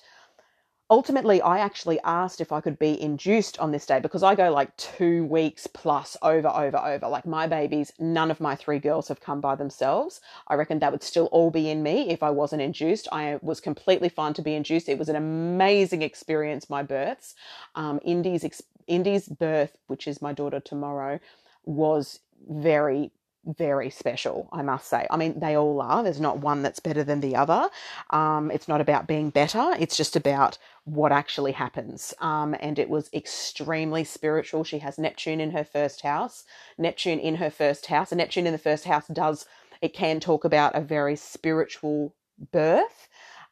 ultimately, 0.92 1.42
I 1.42 1.60
actually 1.60 2.00
asked 2.02 2.42
if 2.42 2.52
I 2.52 2.60
could 2.60 2.78
be 2.78 3.02
induced 3.02 3.58
on 3.60 3.72
this 3.72 3.86
day 3.86 4.02
because 4.02 4.24
I 4.24 4.36
go 4.36 4.52
like 4.52 4.76
two 4.76 5.24
weeks 5.26 5.66
plus 5.66 6.18
over, 6.22 6.50
over, 6.50 6.78
over. 6.78 7.08
Like 7.08 7.26
my 7.26 7.48
babies, 7.48 7.94
none 7.98 8.30
of 8.30 8.42
my 8.42 8.56
three 8.56 8.78
girls 8.78 9.08
have 9.08 9.22
come 9.22 9.40
by 9.40 9.56
themselves. 9.56 10.20
I 10.50 10.56
reckon 10.56 10.80
that 10.80 10.92
would 10.92 11.02
still 11.02 11.28
all 11.28 11.50
be 11.50 11.70
in 11.70 11.82
me 11.82 12.10
if 12.10 12.22
I 12.22 12.30
wasn't 12.30 12.62
induced. 12.62 13.08
I 13.12 13.40
was 13.42 13.62
completely 13.62 14.10
fine 14.10 14.34
to 14.34 14.42
be 14.42 14.54
induced. 14.54 14.90
It 14.90 15.00
was 15.00 15.08
an 15.08 15.16
amazing 15.16 16.02
experience, 16.02 16.70
my 16.70 16.84
births. 16.84 17.36
Um, 17.74 18.02
Indy's, 18.04 18.62
Indy's 18.86 19.30
birth, 19.30 19.78
which 19.88 20.08
is 20.08 20.22
my 20.22 20.34
daughter 20.34 20.60
tomorrow, 20.60 21.22
was 21.64 22.20
very 22.50 23.12
very 23.46 23.90
special, 23.90 24.50
I 24.52 24.62
must 24.62 24.88
say. 24.88 25.08
I 25.10 25.18
mean, 25.18 25.40
they 25.40 25.58
all 25.58 25.82
are. 25.82 26.04
There's 26.04 26.22
not 26.22 26.40
one 26.40 26.62
that's 26.62 26.80
better 26.80 27.04
than 27.04 27.22
the 27.22 27.36
other. 27.36 27.70
Um, 28.12 28.52
it's 28.52 28.68
not 28.68 28.82
about 28.82 29.08
being 29.08 29.30
better, 29.30 29.76
it's 29.80 29.98
just 29.98 30.16
about 30.16 30.58
what 30.84 31.12
actually 31.12 31.52
happens. 31.52 32.14
Um, 32.20 32.56
and 32.60 32.80
it 32.80 32.90
was 32.90 33.10
extremely 33.14 34.04
spiritual. 34.04 34.64
She 34.64 34.80
has 34.80 34.98
Neptune 34.98 35.40
in 35.40 35.52
her 35.52 35.64
first 35.64 36.02
house. 36.02 36.44
Neptune 36.78 37.20
in 37.20 37.36
her 37.36 37.50
first 37.52 37.88
house. 37.88 38.12
And 38.12 38.18
Neptune 38.18 38.48
in 38.48 38.54
the 38.54 38.58
first 38.58 38.86
house 38.86 39.08
does, 39.08 39.46
it 39.82 39.94
can 39.94 40.20
talk 40.20 40.44
about 40.44 40.76
a 40.76 40.82
very 40.82 41.16
spiritual 41.16 42.16
birth. 42.52 43.08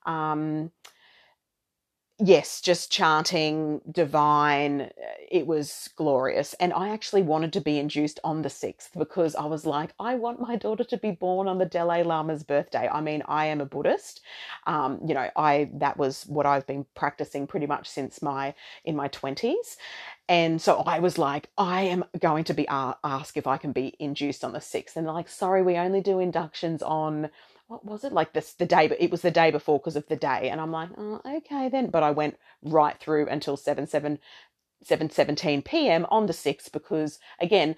Um, 0.05 0.72
yes, 2.19 2.59
just 2.59 2.91
chanting 2.91 3.81
divine. 3.89 4.89
It 5.31 5.47
was 5.47 5.89
glorious. 5.95 6.53
And 6.55 6.73
I 6.73 6.89
actually 6.89 7.21
wanted 7.21 7.53
to 7.53 7.61
be 7.61 7.79
induced 7.79 8.19
on 8.23 8.41
the 8.41 8.49
6th 8.49 8.89
because 8.97 9.35
I 9.35 9.45
was 9.45 9.65
like, 9.65 9.91
I 9.99 10.15
want 10.15 10.41
my 10.41 10.55
daughter 10.55 10.83
to 10.83 10.97
be 10.97 11.11
born 11.11 11.47
on 11.47 11.57
the 11.57 11.65
Dalai 11.65 12.03
Lama's 12.03 12.43
birthday. 12.43 12.89
I 12.91 12.99
mean, 13.01 13.23
I 13.27 13.45
am 13.45 13.61
a 13.61 13.65
Buddhist. 13.65 14.21
Um, 14.67 14.99
you 15.05 15.13
know, 15.13 15.29
I 15.35 15.69
that 15.75 15.97
was 15.97 16.25
what 16.27 16.45
I've 16.45 16.67
been 16.67 16.85
practicing 16.95 17.47
pretty 17.47 17.67
much 17.67 17.88
since 17.88 18.21
my 18.21 18.53
in 18.83 18.95
my 18.95 19.07
20s. 19.07 19.77
And 20.27 20.61
so 20.61 20.77
I 20.85 20.99
was 20.99 21.17
like, 21.17 21.49
I 21.57 21.83
am 21.83 22.05
going 22.19 22.43
to 22.45 22.53
be 22.53 22.67
uh, 22.67 22.93
asked 23.03 23.38
if 23.38 23.47
I 23.47 23.57
can 23.57 23.71
be 23.71 23.95
induced 23.97 24.43
on 24.43 24.53
the 24.53 24.59
6th. 24.59 24.95
And 24.95 25.07
like, 25.07 25.27
sorry, 25.29 25.63
we 25.63 25.77
only 25.77 26.01
do 26.01 26.19
inductions 26.19 26.83
on 26.83 27.29
what 27.69 27.85
was 27.85 28.05
it? 28.05 28.13
Like 28.13 28.33
this 28.33 28.53
the 28.55 28.67
day 28.67 28.89
but 28.89 29.01
it 29.01 29.11
was 29.11 29.23
the 29.23 29.31
day 29.31 29.51
before 29.51 29.79
because 29.79 29.97
of 29.97 30.07
the 30.09 30.17
day. 30.17 30.49
And 30.51 30.61
i'm 30.61 30.73
like 30.73 30.91
oh, 30.97 31.21
okay 31.38 31.69
then. 31.69 31.91
But 31.91 32.03
i 32.03 32.11
went 32.11 32.38
right 32.63 32.99
through 32.99 33.29
until 33.29 33.57
7 33.57 33.88
7 33.88 34.19
7 34.83 35.11
17 35.11 35.63
p.m 35.63 36.07
on 36.11 36.27
the 36.27 36.33
6th 36.33 36.71
because 36.73 37.19
again 37.41 37.75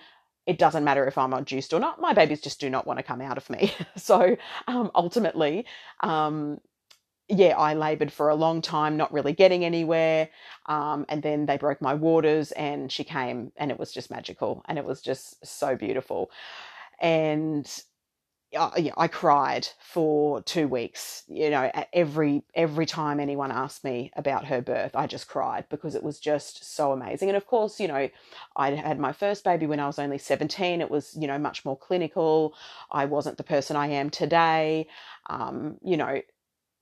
it 0.47 0.59
doesn't 0.59 0.85
matter 0.85 1.07
if 1.07 1.17
i'm 1.19 1.45
juiced 1.45 1.73
or 1.73 1.81
not. 1.81 2.01
My 2.01 2.13
babies 2.13 2.41
just 2.41 2.61
do 2.61 2.69
not 2.71 2.87
want 2.87 2.99
to 2.99 3.03
come 3.03 3.21
out 3.21 3.37
of 3.39 3.49
me. 3.51 3.73
So 3.97 4.37
um, 4.67 4.91
ultimately 4.95 5.67
um, 6.01 6.59
yeah, 7.29 7.57
I 7.57 7.73
labored 7.73 8.11
for 8.13 8.29
a 8.29 8.35
long 8.35 8.61
time, 8.61 8.97
not 8.97 9.13
really 9.13 9.33
getting 9.33 9.65
anywhere. 9.65 10.29
Um, 10.67 11.05
and 11.09 11.23
then 11.23 11.45
they 11.47 11.57
broke 11.57 11.81
my 11.81 11.93
waters, 11.95 12.51
and 12.53 12.91
she 12.91 13.03
came, 13.03 13.51
and 13.57 13.71
it 13.71 13.79
was 13.79 13.93
just 13.93 14.11
magical, 14.11 14.63
and 14.67 14.77
it 14.77 14.85
was 14.85 15.01
just 15.01 15.45
so 15.45 15.75
beautiful. 15.75 16.29
And 17.01 17.67
yeah, 18.51 18.91
I 18.97 19.07
cried 19.07 19.67
for 19.79 20.41
two 20.41 20.67
weeks. 20.67 21.23
You 21.29 21.49
know, 21.49 21.71
every 21.93 22.43
every 22.53 22.85
time 22.85 23.19
anyone 23.19 23.51
asked 23.51 23.83
me 23.83 24.11
about 24.15 24.45
her 24.45 24.61
birth, 24.61 24.95
I 24.95 25.07
just 25.07 25.27
cried 25.29 25.65
because 25.69 25.95
it 25.95 26.03
was 26.03 26.19
just 26.19 26.75
so 26.75 26.91
amazing. 26.91 27.29
And 27.29 27.37
of 27.37 27.47
course, 27.47 27.79
you 27.79 27.87
know, 27.87 28.09
I 28.55 28.71
had 28.71 28.99
my 28.99 29.13
first 29.13 29.43
baby 29.45 29.65
when 29.67 29.79
I 29.79 29.87
was 29.87 29.99
only 29.99 30.17
seventeen. 30.17 30.81
It 30.81 30.91
was 30.91 31.15
you 31.19 31.27
know 31.27 31.37
much 31.37 31.63
more 31.63 31.77
clinical. 31.77 32.53
I 32.91 33.05
wasn't 33.05 33.37
the 33.37 33.43
person 33.43 33.75
I 33.77 33.87
am 33.87 34.09
today. 34.09 34.87
Um, 35.27 35.77
you 35.83 35.95
know, 35.95 36.21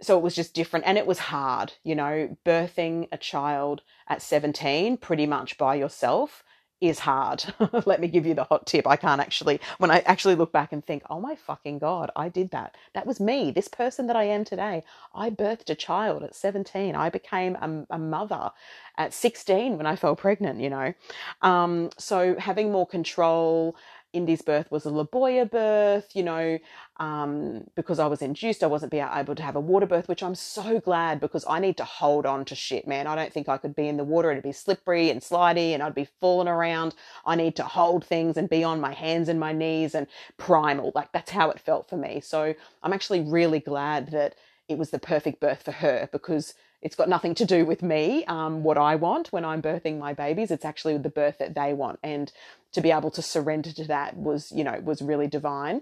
so 0.02 0.18
it 0.18 0.24
was 0.24 0.36
just 0.36 0.54
different, 0.54 0.86
and 0.88 0.98
it 0.98 1.08
was 1.08 1.20
hard. 1.20 1.74
You 1.84 1.96
know, 1.96 2.38
birthing 2.46 3.10
a 3.12 3.18
child 3.18 3.82
at 4.08 4.22
seventeen, 4.22 4.98
pretty 4.98 5.28
much 5.28 5.58
by 5.58 5.76
yourself 5.76 6.44
is 6.82 7.00
hard. 7.00 7.44
Let 7.86 8.02
me 8.02 8.08
give 8.08 8.26
you 8.26 8.34
the 8.34 8.46
hot 8.46 8.68
tip. 8.68 8.88
I 8.88 8.96
can't 8.96 9.22
actually, 9.22 9.60
when 9.80 9.92
I 9.92 10.00
actually 10.02 10.36
look 10.36 10.52
back 10.52 10.72
and 10.74 10.86
think, 10.86 11.04
oh 11.10 11.20
my 11.20 11.36
fucking 11.36 11.80
God, 11.80 12.12
I 12.16 12.30
did 12.30 12.52
that. 12.52 12.76
That 12.94 13.08
was 13.08 13.20
me, 13.20 13.52
this 13.52 13.68
person 13.68 14.08
that 14.08 14.16
I 14.16 14.26
am 14.26 14.46
today. 14.46 14.84
I 15.14 15.30
birthed 15.30 15.70
a 15.70 15.76
child 15.76 16.24
at 16.24 16.36
17. 16.36 16.96
I 16.96 17.10
became 17.10 17.56
a, 17.56 17.86
a 17.92 18.00
mother 18.00 18.52
at 18.98 19.14
16 19.14 19.78
when 19.78 19.88
I 19.88 19.96
fell 19.96 20.16
pregnant, 20.16 20.60
you 20.62 20.70
know. 20.70 20.94
Um, 21.42 21.90
so 21.98 22.36
having 22.38 22.72
more 22.72 22.88
control, 22.88 23.76
Indy's 24.12 24.42
birth 24.42 24.72
was 24.72 24.86
a 24.86 24.90
Leboyer 24.90 25.50
birth, 25.50 26.16
you 26.16 26.24
know, 26.24 26.58
um, 26.98 27.66
because 27.76 28.00
I 28.00 28.08
was 28.08 28.22
induced, 28.22 28.64
I 28.64 28.68
wasn't 28.68 28.94
able 28.94 29.36
to 29.36 29.44
have 29.44 29.56
a 29.56 29.60
water 29.60 29.86
birth, 29.86 30.08
which 30.08 30.24
I'm 30.24 30.36
so 30.36 30.80
glad 30.80 31.20
because 31.20 31.46
I 31.48 31.60
need 31.60 31.78
to 31.78 31.84
hold 31.84 32.26
on 32.26 32.44
to 32.46 32.56
shit, 32.56 32.88
man. 32.88 33.06
I 33.08 33.16
don't 33.16 33.32
think 33.32 33.48
I 33.48 33.58
could 33.58 33.76
be 33.76 33.88
in 33.88 33.98
the 33.98 34.04
water. 34.04 34.32
It'd 34.32 34.44
be 34.44 34.52
slippery 34.52 35.12
and 35.12 35.22
slidey 35.22 35.74
and 35.74 35.84
I'd 35.84 35.96
be 35.96 36.08
falling 36.20 36.48
around. 36.48 36.96
I 37.26 37.36
need 37.36 37.56
to 37.58 37.64
hold 37.64 38.04
things 38.04 38.36
and 38.36 38.50
be 38.50 38.64
on 38.64 38.82
my 38.82 38.94
hands 38.94 39.30
and 39.30 39.40
my 39.40 39.54
knees 39.54 39.94
and 39.94 40.08
primal. 40.38 40.92
Like 40.96 41.12
that's 41.12 41.32
how 41.32 41.52
it 41.52 41.60
felt 41.60 41.88
for 41.88 41.98
me. 41.98 42.20
So 42.22 42.56
I'm 42.82 42.94
actually 42.94 43.22
really 43.22 43.60
glad 43.60 44.12
that 44.12 44.36
it 44.68 44.78
was 44.78 44.90
the 44.90 45.00
perfect 45.00 45.40
birth 45.40 45.64
for 45.64 45.72
her 45.72 46.10
because 46.12 46.54
it's 46.82 46.96
got 46.96 47.10
nothing 47.10 47.36
to 47.36 47.46
do 47.46 47.66
with 47.66 47.82
me, 47.82 48.26
um, 48.26 48.64
what 48.64 48.78
I 48.78 48.96
want 48.96 49.32
when 49.32 49.44
I'm 49.44 49.62
birthing 49.62 50.00
my 50.00 50.14
babies. 50.14 50.52
It's 50.52 50.66
actually 50.66 50.98
the 50.98 51.10
birth 51.10 51.38
that 51.40 51.56
they 51.56 51.74
want. 51.74 52.00
And 52.04 52.32
to 52.72 52.82
be 52.82 52.92
able 52.92 53.12
to 53.12 53.22
surrender 53.22 53.72
to 53.74 53.86
that 53.86 54.16
was, 54.16 54.52
you 54.52 54.64
know, 54.64 54.80
was 54.84 55.02
really 55.02 55.28
divine. 55.28 55.82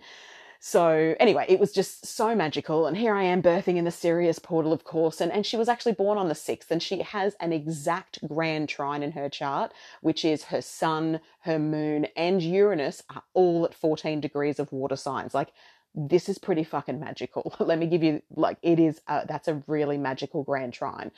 So 0.59 1.15
anyway, 1.19 1.45
it 1.47 1.59
was 1.59 1.71
just 1.71 2.05
so 2.05 2.33
magical. 2.33 2.87
And 2.87 2.97
here 2.97 3.13
I 3.13 3.23
am 3.23 3.43
birthing 3.43 3.77
in 3.77 3.85
the 3.85 3.91
Sirius 3.91 4.39
portal, 4.39 4.73
of 4.73 4.83
course. 4.83 5.21
And, 5.21 5.31
and 5.31 5.45
she 5.45 5.55
was 5.55 5.69
actually 5.69 5.91
born 5.91 6.17
on 6.17 6.29
the 6.29 6.33
6th. 6.33 6.71
And 6.71 6.81
she 6.81 7.03
has 7.03 7.35
an 7.39 7.53
exact 7.53 8.27
grand 8.27 8.67
trine 8.67 9.03
in 9.03 9.11
her 9.11 9.29
chart, 9.29 9.71
which 10.01 10.25
is 10.25 10.45
her 10.45 10.61
sun, 10.61 11.19
her 11.41 11.59
moon, 11.59 12.07
and 12.15 12.41
Uranus 12.41 13.03
are 13.13 13.23
all 13.33 13.65
at 13.65 13.75
14 13.75 14.19
degrees 14.19 14.57
of 14.59 14.71
water 14.71 14.95
signs. 14.95 15.35
Like 15.35 15.53
this 15.97 16.29
is 16.29 16.37
pretty 16.37 16.63
fucking 16.63 16.99
magical. 16.99 17.55
Let 17.59 17.79
me 17.79 17.87
give 17.87 18.03
you 18.03 18.21
like 18.35 18.57
it 18.61 18.79
is. 18.79 19.01
A, 19.07 19.25
that's 19.27 19.47
a 19.47 19.63
really 19.65 19.97
magical 19.97 20.43
grand 20.43 20.73
trine. 20.73 21.11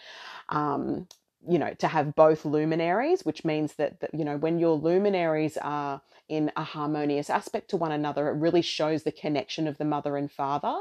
Um, 0.47 1.07
you 1.47 1.59
know, 1.59 1.73
to 1.75 1.87
have 1.87 2.15
both 2.15 2.45
luminaries, 2.45 3.25
which 3.25 3.45
means 3.45 3.73
that, 3.73 3.99
that 3.99 4.13
you 4.13 4.23
know 4.23 4.37
when 4.37 4.57
your 4.57 4.75
luminaries 4.75 5.57
are 5.57 6.01
in 6.29 6.51
a 6.55 6.63
harmonious 6.63 7.29
aspect 7.29 7.69
to 7.71 7.77
one 7.77 7.91
another, 7.91 8.29
it 8.29 8.33
really 8.33 8.61
shows 8.61 9.03
the 9.03 9.11
connection 9.11 9.67
of 9.67 9.77
the 9.77 9.85
mother 9.85 10.15
and 10.15 10.31
father. 10.31 10.75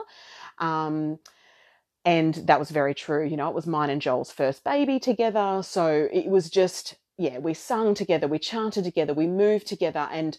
Um, 0.59 1.19
and 2.05 2.35
that 2.35 2.59
was 2.59 2.71
very 2.71 2.95
true. 2.95 3.27
You 3.27 3.37
know, 3.37 3.49
it 3.49 3.55
was 3.55 3.67
mine 3.67 3.91
and 3.91 4.01
Joel's 4.01 4.31
first 4.31 4.63
baby 4.63 5.01
together, 5.01 5.61
so 5.65 6.09
it 6.13 6.27
was 6.27 6.49
just 6.51 6.95
yeah, 7.19 7.39
we 7.39 7.53
sung 7.53 7.95
together, 7.95 8.29
we 8.29 8.39
chanted 8.39 8.85
together, 8.85 9.13
we 9.13 9.27
moved 9.27 9.67
together, 9.67 10.09
and 10.13 10.39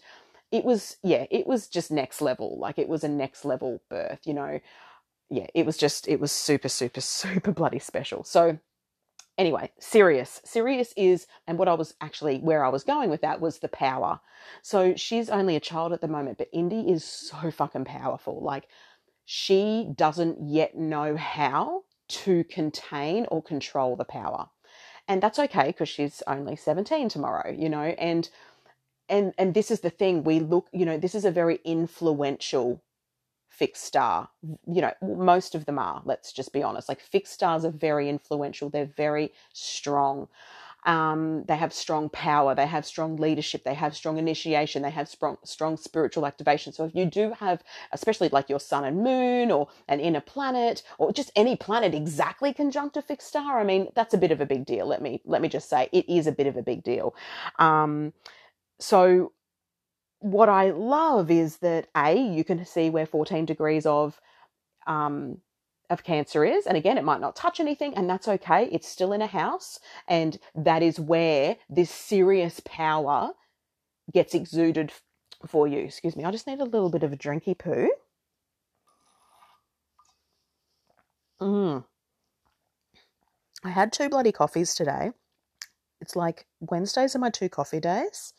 it 0.52 0.64
was 0.64 0.96
yeah 1.02 1.26
it 1.30 1.46
was 1.46 1.68
just 1.68 1.90
next 1.90 2.20
level 2.20 2.58
like 2.58 2.78
it 2.78 2.88
was 2.88 3.04
a 3.04 3.08
next 3.08 3.44
level 3.44 3.80
birth 3.88 4.20
you 4.24 4.34
know? 4.34 4.60
Yeah 5.30 5.46
it 5.54 5.64
was 5.66 5.76
just 5.76 6.08
it 6.08 6.20
was 6.20 6.32
super 6.32 6.68
super 6.68 7.00
super 7.22 7.52
bloody 7.52 7.78
special. 7.78 8.24
So 8.24 8.58
anyway 9.38 9.70
Sirius. 9.78 10.40
Sirius 10.44 10.92
is 10.96 11.26
and 11.46 11.58
what 11.58 11.68
i 11.68 11.74
was 11.74 11.94
actually 12.00 12.38
where 12.38 12.64
i 12.64 12.68
was 12.68 12.84
going 12.84 13.10
with 13.10 13.22
that 13.22 13.40
was 13.40 13.58
the 13.58 13.68
power. 13.68 14.20
So 14.62 14.94
she's 14.96 15.30
only 15.30 15.56
a 15.56 15.60
child 15.60 15.92
at 15.92 16.00
the 16.00 16.08
moment 16.08 16.38
but 16.38 16.48
indy 16.52 16.90
is 16.90 17.04
so 17.04 17.50
fucking 17.50 17.84
powerful. 17.84 18.42
Like 18.42 18.68
she 19.24 19.88
doesn't 19.94 20.38
yet 20.48 20.76
know 20.76 21.16
how 21.16 21.84
to 22.08 22.42
contain 22.44 23.26
or 23.30 23.40
control 23.42 23.94
the 23.94 24.04
power. 24.04 24.48
And 25.06 25.22
that's 25.22 25.38
okay 25.38 25.68
because 25.68 25.88
she's 25.88 26.22
only 26.26 26.56
17 26.56 27.08
tomorrow 27.08 27.50
you 27.56 27.68
know? 27.68 27.94
And 27.98 28.28
and 29.10 29.34
and 29.38 29.54
this 29.54 29.70
is 29.70 29.80
the 29.80 29.90
thing 29.90 30.24
we 30.24 30.40
look 30.40 30.68
you 30.72 30.86
know 30.86 30.98
this 30.98 31.14
is 31.14 31.24
a 31.26 31.30
very 31.30 31.60
influential 31.64 32.82
fixed 33.50 33.84
star. 33.84 34.30
You 34.66 34.82
know 34.82 34.92
most 35.02 35.54
of 35.54 35.66
them 35.66 35.78
are 35.78 36.02
let's 36.04 36.32
just 36.32 36.52
be 36.52 36.62
honest. 36.62 36.88
Like 36.88 37.00
fixed 37.00 37.34
stars 37.34 37.64
are 37.64 37.70
very 37.70 38.08
influential. 38.08 38.70
They're 38.70 38.86
very 38.96 39.32
strong. 39.52 40.28
Um, 40.86 41.44
they 41.46 41.56
have 41.56 41.74
strong 41.74 42.08
power. 42.08 42.54
They 42.54 42.66
have 42.66 42.86
strong 42.86 43.16
leadership. 43.16 43.64
They 43.64 43.74
have 43.74 43.94
strong 43.94 44.16
initiation. 44.16 44.82
They 44.82 44.90
have 44.90 45.08
strong 45.08 45.36
strong 45.44 45.76
spiritual 45.76 46.26
activation. 46.26 46.72
So 46.72 46.84
if 46.86 46.94
you 46.94 47.04
do 47.04 47.32
have 47.38 47.62
especially 47.92 48.30
like 48.30 48.48
your 48.48 48.60
sun 48.60 48.84
and 48.84 49.02
moon 49.02 49.50
or 49.50 49.68
an 49.88 50.00
inner 50.00 50.22
planet 50.22 50.82
or 50.98 51.12
just 51.12 51.30
any 51.36 51.56
planet 51.56 51.94
exactly 51.94 52.54
conjunct 52.54 52.96
a 52.96 53.02
fixed 53.02 53.28
star 53.28 53.60
i 53.60 53.64
mean 53.64 53.88
that's 53.94 54.14
a 54.14 54.18
bit 54.18 54.30
of 54.30 54.40
a 54.40 54.46
big 54.46 54.64
deal. 54.64 54.86
Let 54.86 55.02
me 55.02 55.20
let 55.26 55.42
me 55.42 55.48
just 55.48 55.68
say 55.68 55.88
it 55.92 56.08
is 56.08 56.26
a 56.26 56.32
bit 56.32 56.46
of 56.46 56.56
a 56.56 56.62
big 56.62 56.82
deal. 56.82 57.14
Um, 57.58 58.14
so 58.80 59.32
what 60.20 60.48
I 60.48 60.70
love 60.70 61.30
is 61.30 61.58
that 61.58 61.88
A, 61.96 62.14
you 62.14 62.44
can 62.44 62.64
see 62.64 62.90
where 62.90 63.06
14 63.06 63.46
degrees 63.46 63.86
of 63.86 64.20
um, 64.86 65.38
of 65.90 66.04
cancer 66.04 66.44
is. 66.44 66.66
And 66.66 66.76
again, 66.76 66.96
it 66.96 67.04
might 67.04 67.20
not 67.20 67.36
touch 67.36 67.58
anything, 67.60 67.94
and 67.94 68.08
that's 68.08 68.28
okay. 68.28 68.68
It's 68.70 68.88
still 68.88 69.12
in 69.12 69.22
a 69.22 69.26
house. 69.26 69.80
And 70.06 70.38
that 70.54 70.82
is 70.82 71.00
where 71.00 71.56
this 71.68 71.90
Sirius 71.90 72.60
power 72.64 73.32
gets 74.12 74.34
exuded 74.34 74.92
for 75.46 75.66
you. 75.66 75.80
Excuse 75.80 76.16
me, 76.16 76.24
I 76.24 76.30
just 76.30 76.46
need 76.46 76.60
a 76.60 76.64
little 76.64 76.90
bit 76.90 77.02
of 77.02 77.12
a 77.12 77.16
drinky 77.16 77.58
poo. 77.58 77.90
Mm. 81.40 81.84
I 83.64 83.68
had 83.70 83.92
two 83.92 84.08
bloody 84.08 84.32
coffees 84.32 84.74
today. 84.74 85.10
It's 86.00 86.16
like 86.16 86.46
Wednesdays 86.60 87.14
are 87.14 87.20
my 87.20 87.30
two 87.30 87.48
coffee 87.48 87.80
days. 87.80 88.32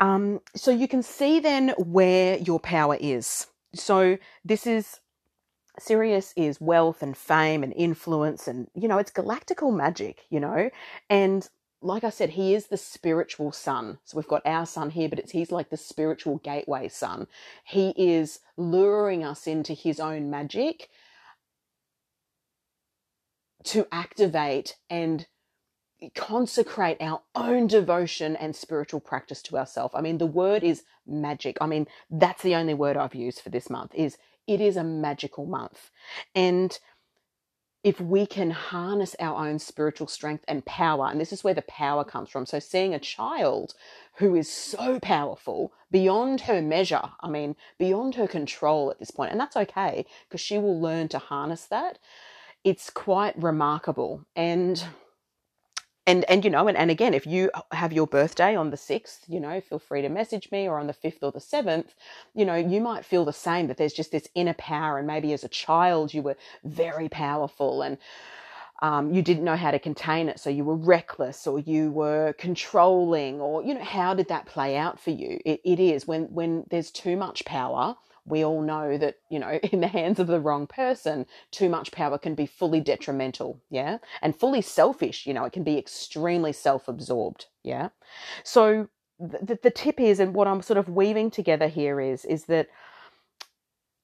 Um, 0.00 0.40
so 0.56 0.70
you 0.70 0.88
can 0.88 1.02
see 1.02 1.40
then 1.40 1.70
where 1.78 2.38
your 2.38 2.58
power 2.58 2.96
is. 3.00 3.46
So 3.74 4.18
this 4.44 4.66
is 4.66 4.98
Sirius 5.78 6.34
is 6.36 6.60
wealth 6.60 7.02
and 7.02 7.16
fame 7.16 7.62
and 7.62 7.72
influence 7.74 8.46
and 8.46 8.68
you 8.74 8.88
know 8.88 8.98
it's 8.98 9.10
galactical 9.10 9.74
magic, 9.74 10.22
you 10.28 10.40
know. 10.40 10.70
And 11.08 11.48
like 11.82 12.04
I 12.04 12.10
said, 12.10 12.30
he 12.30 12.54
is 12.54 12.66
the 12.66 12.76
spiritual 12.76 13.52
sun. 13.52 13.98
So 14.04 14.16
we've 14.16 14.28
got 14.28 14.42
our 14.46 14.66
sun 14.66 14.90
here, 14.90 15.08
but 15.08 15.18
it's 15.18 15.32
he's 15.32 15.50
like 15.50 15.70
the 15.70 15.76
spiritual 15.76 16.38
gateway 16.38 16.88
sun. 16.88 17.26
He 17.64 17.92
is 17.96 18.40
luring 18.56 19.24
us 19.24 19.46
into 19.46 19.72
his 19.72 19.98
own 19.98 20.30
magic 20.30 20.88
to 23.64 23.86
activate 23.92 24.76
and 24.90 25.26
consecrate 26.10 26.98
our 27.00 27.22
own 27.34 27.66
devotion 27.66 28.36
and 28.36 28.54
spiritual 28.54 29.00
practice 29.00 29.42
to 29.42 29.56
ourselves. 29.56 29.94
I 29.96 30.00
mean, 30.00 30.18
the 30.18 30.26
word 30.26 30.62
is 30.62 30.84
magic. 31.06 31.58
I 31.60 31.66
mean, 31.66 31.86
that's 32.10 32.42
the 32.42 32.54
only 32.54 32.74
word 32.74 32.96
I've 32.96 33.14
used 33.14 33.40
for 33.40 33.50
this 33.50 33.70
month 33.70 33.94
is 33.94 34.16
it 34.46 34.60
is 34.60 34.76
a 34.76 34.84
magical 34.84 35.46
month. 35.46 35.90
And 36.34 36.78
if 37.84 38.00
we 38.00 38.26
can 38.26 38.50
harness 38.50 39.16
our 39.18 39.48
own 39.48 39.58
spiritual 39.58 40.06
strength 40.06 40.44
and 40.46 40.64
power, 40.64 41.08
and 41.08 41.20
this 41.20 41.32
is 41.32 41.42
where 41.42 41.54
the 41.54 41.62
power 41.62 42.04
comes 42.04 42.30
from. 42.30 42.46
So, 42.46 42.60
seeing 42.60 42.94
a 42.94 43.00
child 43.00 43.74
who 44.16 44.36
is 44.36 44.48
so 44.48 45.00
powerful 45.00 45.72
beyond 45.90 46.42
her 46.42 46.62
measure, 46.62 47.02
I 47.20 47.28
mean, 47.28 47.56
beyond 47.78 48.14
her 48.14 48.28
control 48.28 48.90
at 48.90 49.00
this 49.00 49.10
point, 49.10 49.32
and 49.32 49.40
that's 49.40 49.56
okay 49.56 50.06
because 50.28 50.40
she 50.40 50.58
will 50.58 50.80
learn 50.80 51.08
to 51.08 51.18
harness 51.18 51.64
that. 51.66 51.98
It's 52.62 52.88
quite 52.88 53.36
remarkable. 53.36 54.24
And 54.36 54.84
and 56.06 56.24
and 56.30 56.44
you 56.44 56.50
know 56.50 56.68
and, 56.68 56.76
and 56.78 56.90
again 56.90 57.14
if 57.14 57.26
you 57.26 57.50
have 57.72 57.92
your 57.92 58.06
birthday 58.06 58.56
on 58.56 58.70
the 58.70 58.76
6th 58.78 59.20
you 59.28 59.40
know 59.40 59.60
feel 59.60 59.78
free 59.78 60.02
to 60.02 60.08
message 60.08 60.50
me 60.52 60.68
or 60.68 60.78
on 60.78 60.86
the 60.88 60.94
5th 60.94 61.22
or 61.22 61.32
the 61.32 61.40
7th 61.40 61.90
you 62.34 62.44
know 62.44 62.56
you 62.56 62.80
might 62.80 63.04
feel 63.04 63.24
the 63.24 63.32
same 63.32 63.68
that 63.68 63.76
there's 63.78 63.94
just 63.94 64.12
this 64.12 64.28
inner 64.34 64.54
power 64.54 64.98
and 64.98 65.06
maybe 65.06 65.32
as 65.32 65.44
a 65.44 65.48
child 65.48 66.14
you 66.14 66.22
were 66.22 66.36
very 66.64 67.08
powerful 67.08 67.82
and 67.82 67.98
um, 68.82 69.12
you 69.14 69.22
didn't 69.22 69.44
know 69.44 69.56
how 69.56 69.70
to 69.70 69.78
contain 69.78 70.28
it 70.28 70.40
so 70.40 70.50
you 70.50 70.64
were 70.64 70.76
reckless 70.76 71.46
or 71.46 71.60
you 71.60 71.90
were 71.92 72.34
controlling 72.34 73.40
or 73.40 73.62
you 73.64 73.74
know 73.74 73.84
how 73.84 74.14
did 74.14 74.28
that 74.28 74.46
play 74.46 74.76
out 74.76 75.00
for 75.00 75.10
you? 75.10 75.40
It, 75.44 75.60
it 75.64 75.80
is. 75.80 76.06
When 76.06 76.24
when 76.34 76.64
there's 76.70 76.90
too 76.90 77.16
much 77.16 77.44
power 77.44 77.96
we 78.24 78.44
all 78.44 78.62
know 78.62 78.96
that, 78.98 79.16
you 79.30 79.38
know, 79.38 79.58
in 79.72 79.80
the 79.80 79.88
hands 79.88 80.18
of 80.18 80.26
the 80.26 80.40
wrong 80.40 80.66
person, 80.66 81.26
too 81.50 81.68
much 81.68 81.92
power 81.92 82.18
can 82.18 82.34
be 82.34 82.46
fully 82.46 82.80
detrimental. 82.80 83.60
Yeah. 83.70 83.98
And 84.20 84.38
fully 84.38 84.62
selfish, 84.62 85.26
you 85.26 85.34
know, 85.34 85.44
it 85.44 85.52
can 85.52 85.64
be 85.64 85.78
extremely 85.78 86.52
self 86.52 86.88
absorbed. 86.88 87.46
Yeah. 87.62 87.88
So 88.44 88.88
the, 89.18 89.58
the 89.62 89.70
tip 89.70 90.00
is, 90.00 90.20
and 90.20 90.34
what 90.34 90.48
I'm 90.48 90.62
sort 90.62 90.78
of 90.78 90.88
weaving 90.88 91.30
together 91.30 91.68
here 91.68 92.00
is, 92.00 92.24
is 92.24 92.44
that, 92.46 92.68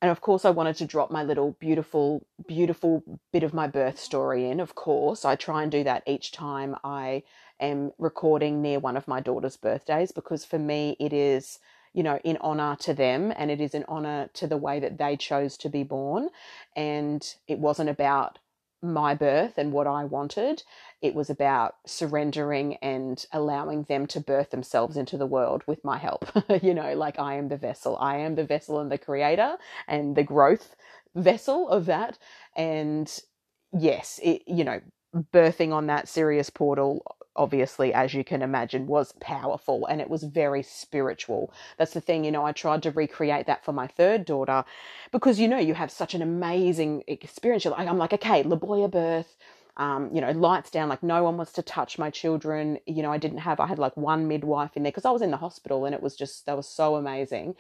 and 0.01 0.13
of 0.13 0.21
course, 0.21 0.45
I 0.45 0.51
wanted 0.51 0.77
to 0.77 0.87
drop 0.87 1.11
my 1.11 1.25
little 1.25 1.57
beautiful, 1.59 2.25
beautiful 2.47 3.03
bit 3.33 3.43
of 3.43 3.53
my 3.53 3.67
birth 3.67 3.99
story 3.99 4.49
in. 4.49 4.61
Of 4.61 4.77
course, 4.77 5.25
I 5.25 5.35
try 5.35 5.65
and 5.65 5.73
do 5.73 5.83
that 5.83 6.05
each 6.07 6.31
time 6.31 6.77
I 6.85 7.25
am 7.59 7.91
recording 7.99 8.63
near 8.63 8.79
one 8.79 8.97
of 8.97 9.09
my 9.09 9.19
daughter's 9.19 9.57
birthdays 9.57 10.13
because 10.13 10.45
for 10.45 10.59
me, 10.59 10.97
it 11.01 11.13
is 11.13 11.59
you 11.93 12.03
know, 12.03 12.19
in 12.25 12.37
honor 12.41 12.77
to 12.81 12.95
them 12.95 13.33
and 13.37 13.51
it 13.51 13.61
is 13.61 13.75
an 13.75 13.85
honor 13.89 14.31
to 14.35 14.47
the 14.47 14.57
way 14.57 14.81
that 14.81 14.99
they 14.99 15.17
chose 15.17 15.57
to 15.59 15.69
be 15.69 15.83
born. 15.83 16.29
And 16.77 17.27
it 17.47 17.59
wasn't 17.59 17.91
about 17.91 18.39
my 18.83 19.15
birth 19.15 19.59
and 19.59 19.73
what 19.73 19.87
I 19.87 20.05
wanted. 20.05 20.63
It 21.03 21.15
was 21.15 21.31
about 21.31 21.75
surrendering 21.87 22.77
and 22.77 23.25
allowing 23.33 23.85
them 23.85 24.07
to 24.09 24.21
birth 24.21 24.51
themselves 24.51 24.97
into 24.97 25.17
the 25.17 25.27
world 25.27 25.63
with 25.67 25.85
my 25.85 25.99
help. 25.99 26.31
you 26.63 26.75
know, 26.75 26.95
like 26.95 27.19
I 27.19 27.35
am 27.35 27.49
the 27.49 27.57
vessel. 27.57 27.97
I 27.99 28.19
am 28.19 28.35
the 28.37 28.45
vessel 28.45 28.81
and 28.81 28.91
the 28.91 28.99
creator 28.99 29.57
and 29.89 30.17
the 30.17 30.23
growth 30.23 30.77
vessel 31.15 31.69
of 31.69 31.87
that. 31.87 32.19
And 32.57 33.13
yes, 33.77 34.21
it, 34.23 34.43
you 34.47 34.65
know, 34.65 34.81
birthing 35.33 35.73
on 35.73 35.87
that 35.87 36.09
Sirius 36.09 36.51
portal 36.51 37.03
obviously, 37.39 37.95
as 37.95 38.13
you 38.13 38.25
can 38.25 38.43
imagine, 38.43 38.87
was 38.87 39.15
powerful 39.21 39.87
and 39.87 40.01
it 40.01 40.11
was 40.11 40.25
very 40.25 40.63
spiritual. 40.63 41.53
That's 41.79 41.95
the 41.95 42.01
thing, 42.01 42.25
you 42.25 42.31
know, 42.31 42.45
I 42.45 42.53
tried 42.53 42.83
to 42.83 42.91
recreate 42.91 43.47
that 43.47 43.65
for 43.65 43.73
my 43.73 43.87
third 43.87 44.25
daughter 44.25 44.65
because, 45.13 45.41
you 45.41 45.49
know, 45.49 45.59
you 45.59 45.75
have 45.75 45.91
such 45.91 46.15
an 46.15 46.21
amazing 46.21 47.05
experience. 47.07 47.65
You're 47.65 47.75
like, 47.75 47.89
I'm 47.89 47.99
like, 47.99 48.13
okay, 48.13 48.43
Leboyer 48.43 48.91
birth, 48.91 49.37
um, 49.77 50.11
you 50.13 50.21
know, 50.21 50.33
lights 50.33 50.71
down, 50.71 50.89
like 50.89 51.03
no 51.03 51.23
one 51.23 51.37
wants 51.37 51.53
to 51.53 51.63
touch 51.63 51.99
my 51.99 52.11
children. 52.11 52.79
You 52.87 53.03
know, 53.03 53.13
I 53.13 53.19
didn't 53.19 53.39
have, 53.39 53.61
I 53.61 53.67
had 53.67 53.79
like 53.79 53.97
one 53.97 54.27
midwife 54.29 54.77
in 54.77 54.83
there 54.83 54.93
because 54.93 55.05
I 55.05 55.13
was 55.13 55.23
in 55.23 55.31
the 55.31 55.37
hospital 55.37 55.87
and 55.87 55.95
it 55.95 56.03
was 56.03 56.17
just, 56.17 56.47
that 56.47 56.57
was 56.57 56.69
so 56.69 56.97
amazing. 56.97 57.55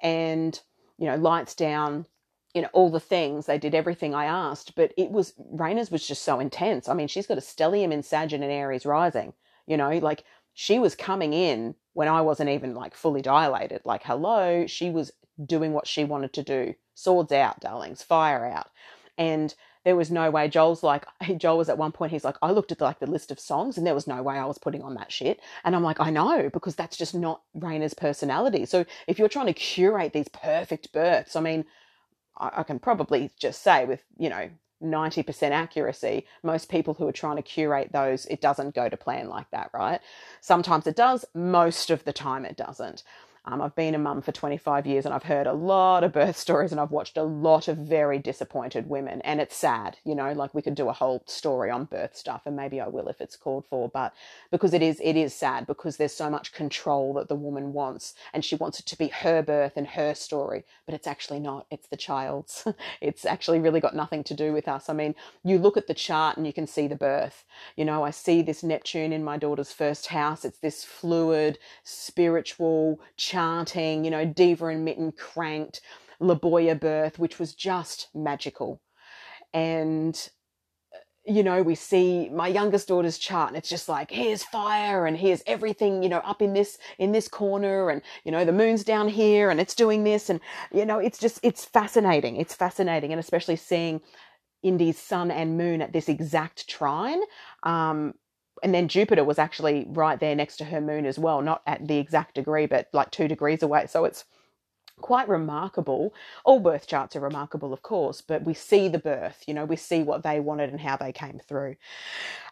And, 0.00 0.58
you 0.96 1.06
know, 1.06 1.16
lights 1.16 1.54
down, 1.56 2.06
you 2.54 2.62
know 2.62 2.70
all 2.72 2.90
the 2.90 3.00
things 3.00 3.46
they 3.46 3.58
did 3.58 3.74
everything 3.74 4.14
i 4.14 4.24
asked 4.24 4.74
but 4.76 4.92
it 4.96 5.10
was 5.10 5.34
Raina's 5.52 5.90
was 5.90 6.06
just 6.06 6.22
so 6.22 6.40
intense. 6.40 6.88
I 6.88 6.94
mean 6.94 7.08
she's 7.08 7.26
got 7.26 7.38
a 7.38 7.42
stellium 7.42 7.92
in 7.92 8.00
Sagitt 8.00 8.34
and 8.34 8.44
aries 8.44 8.86
rising 8.86 9.34
you 9.66 9.76
know 9.76 9.98
like 9.98 10.24
she 10.54 10.78
was 10.78 10.94
coming 10.94 11.32
in 11.32 11.74
when 11.94 12.08
i 12.08 12.20
wasn't 12.20 12.50
even 12.50 12.74
like 12.74 12.94
fully 12.94 13.20
dilated. 13.20 13.82
Like 13.84 14.04
hello 14.04 14.66
she 14.66 14.88
was 14.90 15.12
doing 15.44 15.72
what 15.72 15.86
she 15.86 16.04
wanted 16.04 16.32
to 16.34 16.42
do. 16.42 16.74
Swords 16.94 17.32
out 17.32 17.60
darlings 17.60 18.02
fire 18.02 18.46
out. 18.46 18.70
And 19.18 19.54
there 19.84 19.96
was 19.96 20.10
no 20.10 20.30
way 20.30 20.48
joel's 20.48 20.82
like 20.82 21.04
joel 21.36 21.58
was 21.58 21.68
at 21.68 21.76
one 21.76 21.92
point 21.92 22.12
he's 22.12 22.24
like 22.24 22.36
i 22.40 22.50
looked 22.50 22.72
at 22.72 22.78
the, 22.78 22.84
like 22.84 23.00
the 23.00 23.10
list 23.10 23.30
of 23.30 23.38
songs 23.38 23.76
and 23.76 23.86
there 23.86 23.94
was 23.94 24.06
no 24.06 24.22
way 24.22 24.38
i 24.38 24.46
was 24.46 24.58
putting 24.58 24.82
on 24.82 24.94
that 24.94 25.10
shit. 25.10 25.40
And 25.64 25.74
i'm 25.74 25.82
like 25.82 25.98
i 25.98 26.10
know 26.10 26.48
because 26.50 26.76
that's 26.76 26.96
just 26.96 27.14
not 27.16 27.42
Raina's 27.58 27.94
personality. 27.94 28.64
So 28.64 28.84
if 29.08 29.18
you're 29.18 29.28
trying 29.28 29.46
to 29.46 29.52
curate 29.52 30.12
these 30.12 30.28
perfect 30.28 30.92
births 30.92 31.34
i 31.34 31.40
mean 31.40 31.64
I, 32.36 32.62
can 32.62 32.78
probably 32.78 33.30
just 33.38 33.62
say 33.62 33.84
with, 33.84 34.02
you 34.18 34.28
know, 34.28 34.50
90% 34.82 35.50
accuracy, 35.50 36.26
most 36.42 36.68
people 36.68 36.94
who 36.94 37.06
are 37.08 37.12
trying 37.12 37.36
to 37.36 37.42
curate 37.42 37.92
those, 37.92 38.26
it 38.26 38.40
doesn't 38.40 38.74
go 38.74 38.88
to 38.88 38.96
plan 38.96 39.28
like 39.28 39.50
that, 39.50 39.70
right? 39.72 40.00
Sometimes 40.40 40.86
it 40.86 40.96
does, 40.96 41.24
most 41.34 41.90
of 41.90 42.04
the 42.04 42.12
time 42.12 42.44
it 42.44 42.56
doesn't. 42.56 43.02
Um, 43.46 43.60
I've 43.60 43.74
been 43.74 43.94
a 43.94 43.98
mum 43.98 44.22
for 44.22 44.32
25 44.32 44.86
years 44.86 45.04
and 45.04 45.14
I've 45.14 45.24
heard 45.24 45.46
a 45.46 45.52
lot 45.52 46.02
of 46.02 46.12
birth 46.12 46.36
stories 46.44 46.72
and 46.72 46.80
I've 46.80 46.90
watched 46.90 47.16
a 47.18 47.22
lot 47.22 47.68
of 47.68 47.76
very 47.76 48.18
disappointed 48.18 48.88
women. 48.88 49.20
And 49.22 49.40
it's 49.40 49.56
sad, 49.56 49.98
you 50.04 50.14
know, 50.14 50.32
like 50.32 50.54
we 50.54 50.62
could 50.62 50.74
do 50.74 50.88
a 50.88 50.94
whole 50.94 51.22
story 51.26 51.70
on 51.70 51.84
birth 51.84 52.16
stuff 52.16 52.42
and 52.46 52.56
maybe 52.56 52.80
I 52.80 52.88
will 52.88 53.08
if 53.08 53.20
it's 53.20 53.36
called 53.36 53.66
for, 53.66 53.88
but 53.88 54.14
because 54.50 54.72
it 54.72 54.82
is, 54.82 54.98
it 55.04 55.16
is 55.16 55.34
sad 55.34 55.66
because 55.66 55.98
there's 55.98 56.14
so 56.14 56.30
much 56.30 56.52
control 56.52 57.12
that 57.14 57.28
the 57.28 57.34
woman 57.34 57.74
wants 57.74 58.14
and 58.32 58.44
she 58.44 58.56
wants 58.56 58.80
it 58.80 58.86
to 58.86 58.96
be 58.96 59.08
her 59.08 59.42
birth 59.42 59.72
and 59.76 59.88
her 59.88 60.14
story, 60.14 60.64
but 60.86 60.94
it's 60.94 61.06
actually 61.06 61.40
not. 61.40 61.66
It's 61.70 61.88
the 61.88 61.96
child's. 61.98 62.66
it's 63.02 63.26
actually 63.26 63.58
really 63.58 63.80
got 63.80 63.94
nothing 63.94 64.24
to 64.24 64.34
do 64.34 64.54
with 64.54 64.68
us. 64.68 64.88
I 64.88 64.94
mean, 64.94 65.14
you 65.42 65.58
look 65.58 65.76
at 65.76 65.86
the 65.86 65.94
chart 65.94 66.38
and 66.38 66.46
you 66.46 66.52
can 66.54 66.66
see 66.66 66.86
the 66.86 66.96
birth. 66.96 67.44
You 67.76 67.84
know, 67.84 68.04
I 68.04 68.10
see 68.10 68.40
this 68.40 68.62
Neptune 68.62 69.12
in 69.12 69.22
my 69.22 69.36
daughter's 69.36 69.72
first 69.72 70.06
house. 70.06 70.46
It's 70.46 70.58
this 70.58 70.82
fluid, 70.82 71.58
spiritual, 71.82 73.00
chanting, 73.34 74.04
you 74.04 74.10
know, 74.10 74.24
Deva 74.24 74.66
and 74.66 74.86
Miten 74.86 75.16
cranked, 75.16 75.80
Leboyer 76.20 76.78
birth, 76.78 77.18
which 77.18 77.38
was 77.38 77.54
just 77.54 78.08
magical. 78.14 78.80
And 79.52 80.16
you 81.26 81.42
know, 81.42 81.62
we 81.62 81.74
see 81.74 82.28
my 82.30 82.48
youngest 82.48 82.88
daughter's 82.88 83.16
chart 83.16 83.48
and 83.48 83.56
it's 83.56 83.68
just 83.68 83.88
like, 83.88 84.10
here's 84.10 84.42
fire 84.42 85.06
and 85.06 85.16
here's 85.16 85.42
everything, 85.46 86.02
you 86.02 86.08
know, 86.08 86.18
up 86.18 86.42
in 86.42 86.52
this, 86.52 86.76
in 86.98 87.12
this 87.12 87.28
corner 87.28 87.88
and, 87.88 88.02
you 88.24 88.32
know, 88.32 88.44
the 88.44 88.52
moon's 88.52 88.84
down 88.84 89.08
here 89.08 89.48
and 89.48 89.58
it's 89.58 89.74
doing 89.74 90.04
this. 90.04 90.28
And, 90.28 90.38
you 90.70 90.84
know, 90.84 90.98
it's 90.98 91.18
just, 91.18 91.40
it's 91.42 91.64
fascinating. 91.64 92.36
It's 92.36 92.54
fascinating. 92.54 93.10
And 93.10 93.18
especially 93.18 93.56
seeing 93.56 94.02
Indy's 94.62 94.98
sun 94.98 95.30
and 95.30 95.56
moon 95.56 95.80
at 95.80 95.94
this 95.94 96.10
exact 96.10 96.68
trine. 96.68 97.20
Um, 97.62 98.12
and 98.62 98.74
then 98.74 98.88
Jupiter 98.88 99.24
was 99.24 99.38
actually 99.38 99.86
right 99.88 100.18
there 100.18 100.34
next 100.34 100.56
to 100.58 100.64
her 100.64 100.80
moon 100.80 101.06
as 101.06 101.18
well, 101.18 101.42
not 101.42 101.62
at 101.66 101.86
the 101.86 101.98
exact 101.98 102.34
degree, 102.34 102.66
but 102.66 102.88
like 102.92 103.10
two 103.10 103.28
degrees 103.28 103.62
away. 103.62 103.86
So 103.86 104.04
it's 104.04 104.24
quite 105.00 105.28
remarkable. 105.28 106.14
All 106.44 106.60
birth 106.60 106.86
charts 106.86 107.16
are 107.16 107.20
remarkable, 107.20 107.72
of 107.72 107.82
course, 107.82 108.20
but 108.20 108.44
we 108.44 108.54
see 108.54 108.88
the 108.88 108.98
birth, 108.98 109.42
you 109.46 109.54
know, 109.54 109.64
we 109.64 109.76
see 109.76 110.02
what 110.02 110.22
they 110.22 110.40
wanted 110.40 110.70
and 110.70 110.80
how 110.80 110.96
they 110.96 111.12
came 111.12 111.40
through. 111.46 111.76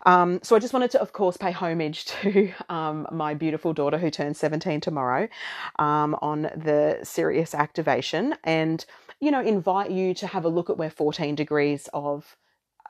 Um, 0.05 0.41
so 0.43 0.57
I 0.57 0.59
just 0.59 0.73
wanted 0.73 0.91
to, 0.93 1.01
of 1.01 1.13
course, 1.13 1.37
pay 1.37 1.53
homage 1.53 2.05
to 2.23 2.53
um, 2.69 3.07
my 3.13 3.35
beautiful 3.35 3.73
daughter 3.73 3.99
who 3.99 4.11
turns 4.11 4.39
17 4.39 4.81
tomorrow 4.81 5.29
um, 5.79 6.17
on 6.21 6.43
the 6.43 6.99
Sirius 7.03 7.55
activation 7.55 8.35
and, 8.45 8.85
you 9.21 9.31
know, 9.31 9.41
invite 9.41 9.91
you 9.91 10.15
to 10.15 10.27
have 10.27 10.45
a 10.45 10.49
look 10.49 10.69
at 10.69 10.77
where 10.77 10.91
14 10.91 11.35
degrees 11.35 11.89
of 11.95 12.37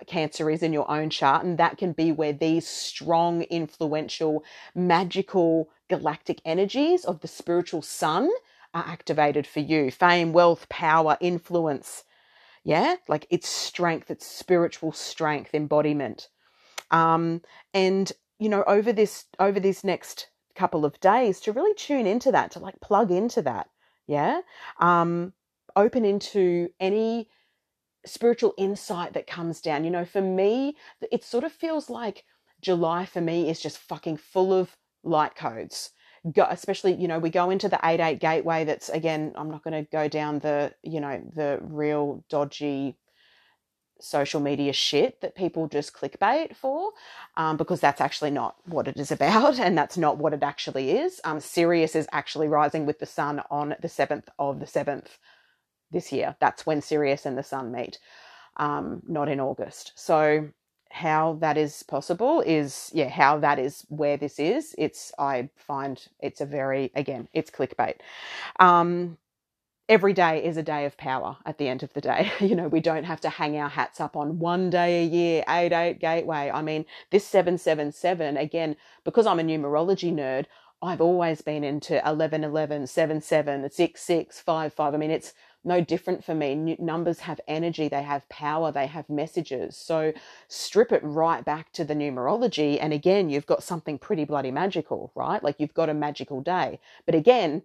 Cancer 0.07 0.51
is 0.51 0.63
in 0.63 0.73
your 0.73 0.91
own 0.91 1.11
chart, 1.11 1.45
and 1.45 1.59
that 1.59 1.79
can 1.79 1.93
be 1.93 2.13
where 2.13 2.33
these 2.33 2.67
strong, 2.67 3.43
influential, 3.43 4.45
magical 4.75 5.71
galactic 5.89 6.41
energies 6.45 7.05
of 7.05 7.21
the 7.21 7.29
spiritual 7.29 7.83
sun 7.83 8.31
are 8.75 8.85
activated 8.87 9.47
for 9.47 9.61
you 9.61 9.91
fame, 9.91 10.33
wealth, 10.33 10.69
power, 10.69 11.17
influence. 11.21 12.05
Yeah, 12.65 12.97
like 13.09 13.27
it's 13.31 13.49
strength, 13.49 14.11
it's 14.11 14.27
spiritual 14.27 14.93
strength, 14.93 15.55
embodiment. 15.55 16.29
Um, 16.91 17.43
and 17.75 18.13
you 18.39 18.49
know, 18.49 18.65
over 18.67 18.93
this 18.93 19.27
over 19.39 19.61
this 19.61 19.85
next 19.85 20.29
couple 20.55 20.85
of 20.85 20.99
days, 21.01 21.41
to 21.41 21.53
really 21.53 21.75
tune 21.75 22.07
into 22.07 22.33
that, 22.33 22.51
to 22.53 22.59
like 22.59 22.81
plug 22.81 23.11
into 23.11 23.43
that, 23.43 23.69
yeah, 24.07 24.41
um, 24.79 25.33
open 25.77 26.05
into 26.05 26.69
any 26.81 27.29
spiritual 28.05 28.55
insight 28.57 29.13
that 29.15 29.27
comes 29.27 29.61
down. 29.61 29.85
You 29.85 29.91
know, 29.91 30.05
for 30.05 30.23
me, 30.23 30.77
it 31.11 31.25
sort 31.25 31.45
of 31.45 31.53
feels 31.53 31.91
like 31.91 32.25
July 32.61 33.05
for 33.05 33.21
me 33.21 33.49
is 33.49 33.61
just 33.61 33.79
fucking 33.79 34.17
full 34.17 34.53
of 34.53 34.77
light 35.03 35.35
codes. 35.35 35.91
Go, 36.33 36.47
especially, 36.49 36.95
you 36.95 37.09
know, 37.09 37.19
we 37.19 37.31
go 37.31 37.51
into 37.51 37.69
the 37.69 37.81
8 37.83 37.99
8 37.99 38.21
gateway 38.21 38.65
that's 38.65 38.89
again, 38.89 39.33
I'm 39.35 39.51
not 39.51 39.65
going 39.65 39.85
to 39.85 39.91
go 39.91 40.07
down 40.07 40.39
the, 40.39 40.73
you 40.83 41.01
know, 41.01 41.21
the 41.35 41.59
real 41.63 42.25
dodgy 42.29 42.97
social 44.03 44.41
media 44.41 44.73
shit 44.73 45.21
that 45.21 45.35
people 45.35 45.69
just 45.69 45.95
clickbait 45.95 46.57
for 46.57 46.91
um, 47.37 47.57
because 47.57 47.81
that's 47.81 48.01
actually 48.01 48.31
not 48.31 48.57
what 48.67 48.89
it 48.89 48.99
is 48.99 49.11
about 49.13 49.59
and 49.59 49.79
that's 49.79 49.97
not 49.97 50.19
what 50.19 50.33
it 50.33 50.43
actually 50.43 50.91
is. 50.91 51.21
Um, 51.25 51.41
Sirius 51.41 51.95
is 51.95 52.09
actually 52.13 52.49
rising 52.49 52.85
with 52.85 52.99
the 52.99 53.07
sun 53.07 53.43
on 53.51 53.77
the 53.81 53.89
7th 53.89 54.27
of 54.39 54.61
the 54.61 54.67
7th 54.67 55.19
this 55.93 56.13
year. 56.13 56.37
That's 56.41 56.67
when 56.67 56.83
Sirius 56.83 57.27
and 57.27 57.39
the 57.39 57.43
sun 57.43 57.73
meet, 57.73 57.99
um, 58.59 59.03
not 59.09 59.29
in 59.29 59.41
August. 59.41 59.93
So, 59.97 60.51
how 60.91 61.35
that 61.41 61.59
is 61.59 61.83
possible 61.85 62.43
is, 62.43 62.91
yeah, 62.95 63.09
how 63.09 63.39
that 63.41 63.59
is 63.59 63.85
where 63.89 64.17
this 64.17 64.39
is. 64.39 64.75
It's, 64.79 65.13
I 65.19 65.51
find 65.57 66.03
it's 66.21 66.41
a 66.41 66.47
very, 66.47 66.93
again, 66.95 67.29
it's 67.35 67.51
clickbait. 67.51 67.97
Um, 68.61 69.17
every 69.89 70.15
day 70.15 70.45
is 70.45 70.57
a 70.57 70.65
day 70.65 70.87
of 70.87 70.97
power 70.97 71.37
at 71.47 71.59
the 71.59 71.69
end 71.69 71.85
of 71.85 71.93
the 71.95 72.03
day. 72.03 72.33
You 72.41 72.57
know, 72.57 72.69
we 72.69 72.81
don't 72.81 73.05
have 73.05 73.21
to 73.23 73.31
hang 73.31 73.59
our 73.59 73.71
hats 73.71 74.01
up 74.01 74.17
on 74.17 74.39
one 74.41 74.71
day 74.71 75.05
a 75.05 75.07
year, 75.07 75.45
8 75.49 75.73
8 75.73 76.01
gateway. 76.01 76.51
I 76.53 76.63
mean, 76.63 76.87
this 77.11 77.27
777, 77.27 78.37
again, 78.39 78.77
because 79.05 79.27
I'm 79.27 79.41
a 79.41 79.45
numerology 79.45 80.13
nerd, 80.15 80.47
I've 80.83 81.03
always 81.03 81.43
been 81.43 81.65
into 81.65 82.07
11 82.09 82.45
11, 82.45 82.89
7 82.89 83.21
7, 83.23 83.71
6 83.71 84.03
6, 84.03 84.41
5 84.41 84.75
5. 84.75 84.95
I 84.95 84.99
mean, 84.99 85.11
it's 85.13 85.35
no 85.65 85.81
different 85.81 86.25
for 86.25 86.35
me. 86.35 86.77
Numbers 86.79 87.21
have 87.21 87.41
energy, 87.47 87.89
they 87.89 88.03
have 88.03 88.29
power, 88.29 88.73
they 88.73 88.87
have 88.87 89.09
messages. 89.09 89.77
So 89.77 90.13
strip 90.49 90.93
it 90.93 91.03
right 91.05 91.45
back 91.45 91.73
to 91.73 91.85
the 91.85 91.95
numerology. 91.95 92.79
And 92.81 92.93
again, 92.93 93.31
you've 93.31 93.47
got 93.47 93.63
something 93.63 93.99
pretty 93.99 94.25
bloody 94.25 94.51
magical, 94.51 95.13
right? 95.15 95.43
Like 95.43 95.57
you've 95.59 95.75
got 95.75 95.89
a 95.89 95.95
magical 95.95 96.41
day. 96.41 96.81
But 97.07 97.15
again, 97.15 97.63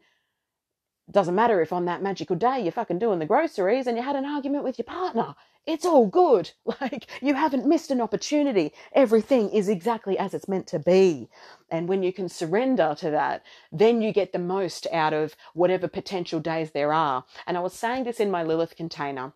doesn't 1.11 1.35
matter 1.35 1.61
if 1.61 1.71
on 1.71 1.85
that 1.85 2.03
magical 2.03 2.35
day 2.35 2.61
you're 2.61 2.71
fucking 2.71 2.99
doing 2.99 3.19
the 3.19 3.25
groceries 3.25 3.87
and 3.87 3.97
you 3.97 4.03
had 4.03 4.15
an 4.15 4.25
argument 4.25 4.63
with 4.63 4.77
your 4.77 4.85
partner. 4.85 5.35
It's 5.65 5.85
all 5.85 6.07
good. 6.07 6.51
Like, 6.81 7.07
you 7.21 7.33
haven't 7.33 7.67
missed 7.67 7.91
an 7.91 8.01
opportunity. 8.01 8.73
Everything 8.93 9.49
is 9.49 9.67
exactly 9.67 10.17
as 10.17 10.33
it's 10.33 10.47
meant 10.47 10.67
to 10.67 10.79
be. 10.79 11.27
And 11.71 11.87
when 11.87 12.03
you 12.03 12.13
can 12.13 12.29
surrender 12.29 12.95
to 12.99 13.09
that, 13.11 13.43
then 13.71 14.01
you 14.01 14.11
get 14.13 14.31
the 14.31 14.39
most 14.39 14.85
out 14.93 15.13
of 15.13 15.35
whatever 15.53 15.87
potential 15.87 16.39
days 16.39 16.71
there 16.71 16.93
are. 16.93 17.25
And 17.47 17.57
I 17.57 17.61
was 17.61 17.73
saying 17.73 18.03
this 18.03 18.19
in 18.19 18.29
my 18.31 18.43
Lilith 18.43 18.75
container. 18.75 19.33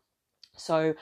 So, 0.55 0.93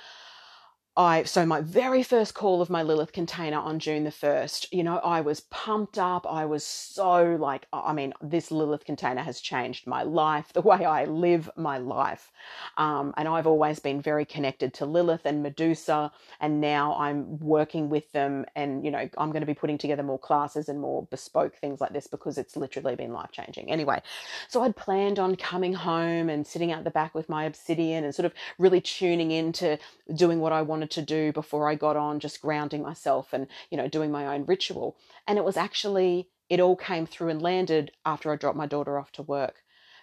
I 0.98 1.24
so 1.24 1.46
my 1.46 1.62
very 1.62 2.04
first 2.04 2.34
call 2.34 2.62
of 2.62 2.70
my 2.70 2.84
Lilith 2.84 3.14
container 3.14 3.58
on 3.58 3.80
June 3.80 4.04
the 4.04 4.10
1st, 4.10 4.68
you 4.72 4.84
know, 4.84 4.98
I 4.98 5.22
was 5.22 5.40
pumped 5.40 5.98
up. 5.98 6.26
I 6.30 6.46
was 6.46 6.66
so 6.66 7.38
like 7.40 7.68
I 7.72 7.94
mean, 7.94 8.14
this 8.22 8.52
Lilith 8.52 8.86
container 8.86 9.22
has 9.22 9.40
changed 9.40 9.88
my 9.88 10.04
life, 10.04 10.52
the 10.54 10.62
way 10.62 10.84
I 10.86 11.06
live 11.06 11.50
my 11.56 11.78
life. 11.78 12.32
Um, 12.78 13.14
and 13.18 13.28
I've 13.28 13.48
always 13.48 13.80
been 13.80 14.02
very 14.02 14.26
connected 14.26 14.74
to 14.76 14.86
Lilith 14.86 15.26
and 15.26 15.44
Medusa, 15.44 16.12
and 16.42 16.60
now 16.60 16.96
I'm 16.96 17.40
working 17.40 17.90
with 17.90 18.12
them 18.12 18.46
and 18.56 18.84
you 18.84 18.92
know, 18.92 19.10
I'm 19.18 19.32
going 19.32 19.42
to 19.42 19.48
be 19.48 19.54
putting 19.54 19.78
together 19.78 20.04
more 20.04 20.20
classes 20.20 20.70
and 20.70 20.80
more 20.80 21.08
bespoke 21.10 21.56
things 21.56 21.80
like 21.80 21.94
this 21.94 22.08
because 22.08 22.38
it's 22.38 22.58
literally 22.58 22.96
been 22.96 23.14
life 23.14 23.32
changing. 23.32 23.72
Anyway, 23.72 24.02
so 24.48 24.64
I'd 24.64 24.76
planned 24.76 25.20
on 25.20 25.36
coming 25.36 25.74
home 25.74 26.30
and 26.30 26.46
sitting 26.46 26.72
out 26.72 26.84
the 26.84 26.92
back 26.92 27.16
with 27.16 27.30
my 27.30 27.46
obsidian 27.46 28.04
and 28.04 28.14
sort 28.14 28.26
of 28.26 28.34
really 28.58 28.82
tuning 28.82 29.32
into 29.32 29.78
doing 30.14 30.40
what 30.40 30.52
I 30.52 30.62
wanted 30.80 30.92
to 30.92 31.02
do 31.02 31.34
before 31.34 31.70
I 31.70 31.76
got 31.76 31.98
on, 31.98 32.22
just 32.22 32.42
grounding 32.42 32.82
myself 32.82 33.34
and, 33.34 33.48
you 33.70 33.76
know, 33.78 33.90
doing 33.90 34.12
my 34.12 34.34
own 34.34 34.46
ritual. 34.46 34.96
And 35.28 35.38
it 35.38 35.44
was 35.44 35.58
actually, 35.58 36.30
it 36.48 36.62
all 36.62 36.78
came 36.78 37.06
through 37.06 37.28
and 37.30 37.42
landed 37.42 37.92
after 38.06 38.32
I 38.32 38.38
dropped 38.38 38.56
my 38.56 38.66
daughter 38.66 38.98
off 38.98 39.12
to 39.14 39.22
work. 39.22 39.56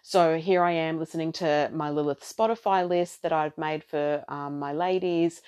So 0.08 0.38
here 0.38 0.62
I 0.62 0.70
am 0.70 1.00
listening 1.00 1.32
to 1.32 1.68
my 1.72 1.90
Lilith 1.90 2.20
Spotify 2.20 2.88
list 2.88 3.22
that 3.22 3.32
I've 3.32 3.58
made 3.58 3.82
for 3.82 4.24
um, 4.28 4.60
my 4.60 4.72
ladies, 4.72 5.42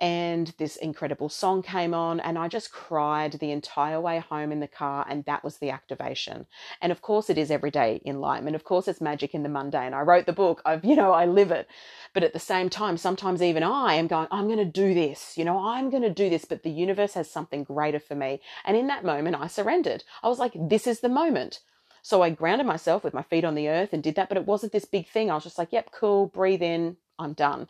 and 0.00 0.52
this 0.58 0.76
incredible 0.76 1.30
song 1.30 1.62
came 1.62 1.94
on, 1.94 2.20
and 2.20 2.38
I 2.38 2.46
just 2.48 2.72
cried 2.72 3.32
the 3.32 3.52
entire 3.52 4.02
way 4.02 4.18
home 4.18 4.52
in 4.52 4.60
the 4.60 4.68
car, 4.68 5.06
and 5.08 5.24
that 5.24 5.42
was 5.42 5.56
the 5.56 5.70
activation. 5.70 6.44
And 6.82 6.92
of 6.92 7.00
course, 7.00 7.30
it 7.30 7.38
is 7.38 7.50
everyday 7.50 8.02
enlightenment. 8.04 8.54
Of 8.54 8.64
course, 8.64 8.86
it's 8.86 9.00
magic 9.00 9.32
in 9.32 9.44
the 9.44 9.48
mundane. 9.48 9.94
I 9.94 10.02
wrote 10.02 10.26
the 10.26 10.34
book. 10.34 10.60
I've, 10.66 10.84
you 10.84 10.94
know, 10.94 11.12
I 11.12 11.24
live 11.24 11.50
it. 11.50 11.66
But 12.12 12.22
at 12.22 12.34
the 12.34 12.38
same 12.38 12.68
time, 12.68 12.98
sometimes 12.98 13.40
even 13.40 13.62
I 13.62 13.94
am 13.94 14.08
going, 14.08 14.28
I'm 14.30 14.44
going 14.44 14.58
to 14.58 14.66
do 14.66 14.92
this. 14.92 15.38
You 15.38 15.46
know, 15.46 15.56
I'm 15.58 15.88
going 15.88 16.02
to 16.02 16.10
do 16.10 16.28
this. 16.28 16.44
But 16.44 16.64
the 16.64 16.70
universe 16.70 17.14
has 17.14 17.30
something 17.30 17.64
greater 17.64 17.98
for 17.98 18.14
me. 18.14 18.42
And 18.66 18.76
in 18.76 18.88
that 18.88 19.06
moment, 19.06 19.36
I 19.40 19.46
surrendered. 19.46 20.04
I 20.22 20.28
was 20.28 20.38
like, 20.38 20.52
this 20.54 20.86
is 20.86 21.00
the 21.00 21.08
moment. 21.08 21.60
So 22.02 22.22
I 22.22 22.30
grounded 22.30 22.66
myself 22.66 23.04
with 23.04 23.14
my 23.14 23.22
feet 23.22 23.44
on 23.44 23.54
the 23.54 23.68
earth 23.68 23.92
and 23.92 24.02
did 24.02 24.16
that, 24.16 24.28
but 24.28 24.36
it 24.36 24.46
wasn't 24.46 24.72
this 24.72 24.84
big 24.84 25.08
thing. 25.08 25.30
I 25.30 25.34
was 25.34 25.44
just 25.44 25.58
like, 25.58 25.72
yep, 25.72 25.90
cool, 25.92 26.26
breathe 26.26 26.62
in, 26.62 26.96
I'm 27.18 27.32
done. 27.32 27.68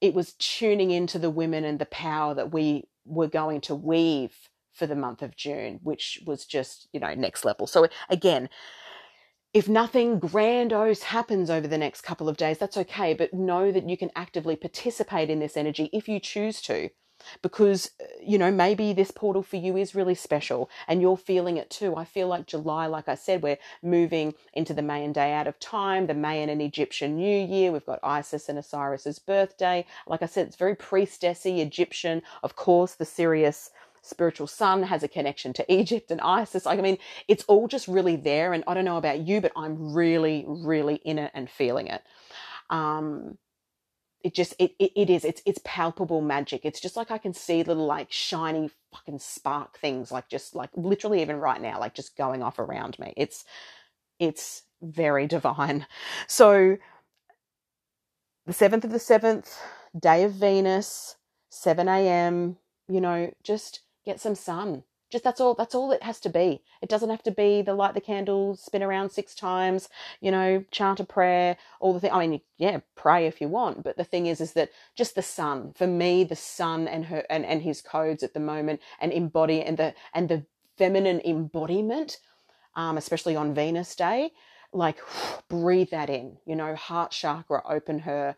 It 0.00 0.14
was 0.14 0.34
tuning 0.34 0.90
into 0.92 1.18
the 1.18 1.30
women 1.30 1.64
and 1.64 1.78
the 1.78 1.86
power 1.86 2.34
that 2.34 2.52
we 2.52 2.84
were 3.04 3.28
going 3.28 3.60
to 3.62 3.74
weave 3.74 4.34
for 4.72 4.86
the 4.86 4.96
month 4.96 5.22
of 5.22 5.36
June, 5.36 5.80
which 5.82 6.20
was 6.24 6.46
just, 6.46 6.88
you 6.92 7.00
know, 7.00 7.14
next 7.14 7.44
level. 7.44 7.66
So 7.66 7.88
again, 8.08 8.48
if 9.52 9.68
nothing 9.68 10.18
grandiose 10.18 11.04
happens 11.04 11.48
over 11.48 11.68
the 11.68 11.78
next 11.78 12.00
couple 12.00 12.28
of 12.28 12.36
days, 12.36 12.58
that's 12.58 12.76
okay, 12.76 13.14
but 13.14 13.32
know 13.32 13.70
that 13.70 13.88
you 13.88 13.96
can 13.96 14.10
actively 14.16 14.56
participate 14.56 15.30
in 15.30 15.38
this 15.38 15.56
energy 15.56 15.90
if 15.92 16.08
you 16.08 16.18
choose 16.18 16.60
to 16.62 16.90
because 17.42 17.90
uh, 18.00 18.04
you 18.22 18.38
know 18.38 18.50
maybe 18.50 18.92
this 18.92 19.10
portal 19.10 19.42
for 19.42 19.56
you 19.56 19.76
is 19.76 19.94
really 19.94 20.14
special 20.14 20.70
and 20.88 21.00
you're 21.00 21.16
feeling 21.16 21.56
it 21.56 21.70
too 21.70 21.96
i 21.96 22.04
feel 22.04 22.28
like 22.28 22.46
july 22.46 22.86
like 22.86 23.08
i 23.08 23.14
said 23.14 23.42
we're 23.42 23.58
moving 23.82 24.34
into 24.52 24.74
the 24.74 24.82
mayan 24.82 25.12
day 25.12 25.32
out 25.32 25.46
of 25.46 25.58
time 25.58 26.06
the 26.06 26.14
mayan 26.14 26.48
and 26.48 26.62
egyptian 26.62 27.16
new 27.16 27.38
year 27.38 27.72
we've 27.72 27.86
got 27.86 27.98
isis 28.02 28.48
and 28.48 28.58
osiris's 28.58 29.18
birthday 29.18 29.84
like 30.06 30.22
i 30.22 30.26
said 30.26 30.46
it's 30.46 30.56
very 30.56 30.76
priestessy 30.76 31.60
egyptian 31.60 32.22
of 32.42 32.56
course 32.56 32.94
the 32.94 33.04
sirius 33.04 33.70
spiritual 34.02 34.46
sun 34.46 34.82
has 34.82 35.02
a 35.02 35.08
connection 35.08 35.54
to 35.54 35.72
Egypt 35.72 36.10
and 36.10 36.20
Isis. 36.20 36.66
I 36.66 36.76
mean, 36.76 36.98
it's 37.26 37.42
all 37.44 37.66
just 37.66 37.88
really 37.88 38.16
there. 38.16 38.52
And 38.52 38.62
I 38.66 38.74
don't 38.74 38.84
know 38.84 38.98
about 38.98 39.20
you, 39.20 39.40
but 39.40 39.52
I'm 39.56 39.94
really, 39.94 40.44
really 40.46 40.96
in 40.96 41.18
it 41.18 41.30
and 41.32 41.48
feeling 41.48 41.86
it. 41.86 42.02
Um, 42.68 43.38
it 44.24 44.34
just 44.34 44.54
it, 44.60 44.72
it, 44.80 44.92
it 44.96 45.10
is 45.10 45.24
it's 45.26 45.42
it's 45.46 45.60
palpable 45.64 46.22
magic. 46.22 46.62
It's 46.64 46.80
just 46.80 46.96
like 46.96 47.12
i 47.12 47.18
can 47.18 47.34
see 47.34 47.64
little 47.64 47.86
like 47.86 48.12
shiny 48.12 48.70
fucking 48.92 49.20
spark 49.20 49.78
things 49.78 50.12
like 50.12 50.28
just 50.30 50.56
like 50.56 50.70
literally 50.76 51.22
even 51.22 51.38
right 51.38 51.62
now 51.62 51.80
like 51.80 51.94
just 51.94 52.16
going 52.18 52.42
off 52.42 52.60
around 52.60 52.98
me. 53.00 53.14
It's 53.18 53.44
it's 54.20 54.64
very 54.82 55.26
divine. 55.28 55.86
So 56.28 56.78
the 58.46 58.52
7th 58.52 58.84
of 58.84 58.90
the 58.90 58.98
7th 58.98 59.56
day 59.98 60.24
of 60.24 60.32
venus 60.32 61.16
7 61.50 61.88
a.m 61.88 62.56
you 62.88 63.00
know 63.00 63.32
just 63.42 63.80
get 64.04 64.20
some 64.20 64.34
sun 64.34 64.82
just 65.14 65.24
that's 65.24 65.40
all 65.40 65.54
that's 65.54 65.74
all 65.74 65.92
it 65.92 66.02
has 66.02 66.20
to 66.20 66.28
be. 66.28 66.62
It 66.82 66.90
doesn't 66.90 67.10
have 67.10 67.24
to 67.24 67.30
be 67.30 67.62
the 67.62 67.74
light 67.74 67.94
the 67.94 68.02
candles 68.02 68.62
spin 68.62 68.82
around 68.82 69.10
six 69.10 69.34
times 69.34 69.88
you 70.20 70.30
know 70.30 70.64
chant 70.70 71.00
a 71.00 71.04
prayer 71.04 71.56
all 71.80 71.92
the 71.92 72.00
thing 72.00 72.12
i 72.12 72.26
mean 72.26 72.40
yeah 72.56 72.80
pray 72.94 73.26
if 73.26 73.40
you 73.40 73.48
want 73.48 73.82
but 73.82 73.96
the 73.96 74.04
thing 74.04 74.26
is 74.26 74.40
is 74.40 74.52
that 74.52 74.70
just 74.96 75.14
the 75.14 75.22
sun 75.22 75.72
for 75.76 75.86
me 75.86 76.24
the 76.24 76.36
sun 76.36 76.88
and 76.88 77.06
her 77.06 77.24
and, 77.30 77.44
and 77.44 77.62
his 77.62 77.80
codes 77.82 78.22
at 78.22 78.34
the 78.34 78.40
moment 78.40 78.80
and 79.00 79.12
embody 79.12 79.62
and 79.62 79.76
the 79.76 79.94
and 80.14 80.28
the 80.28 80.44
feminine 80.76 81.20
embodiment 81.24 82.18
um, 82.76 82.96
especially 82.96 83.36
on 83.36 83.54
venus 83.54 83.94
day 83.94 84.30
like 84.72 84.98
breathe 85.48 85.90
that 85.90 86.10
in 86.10 86.36
you 86.46 86.56
know 86.56 86.74
heart 86.74 87.10
chakra 87.10 87.62
open 87.68 88.00
her 88.00 88.34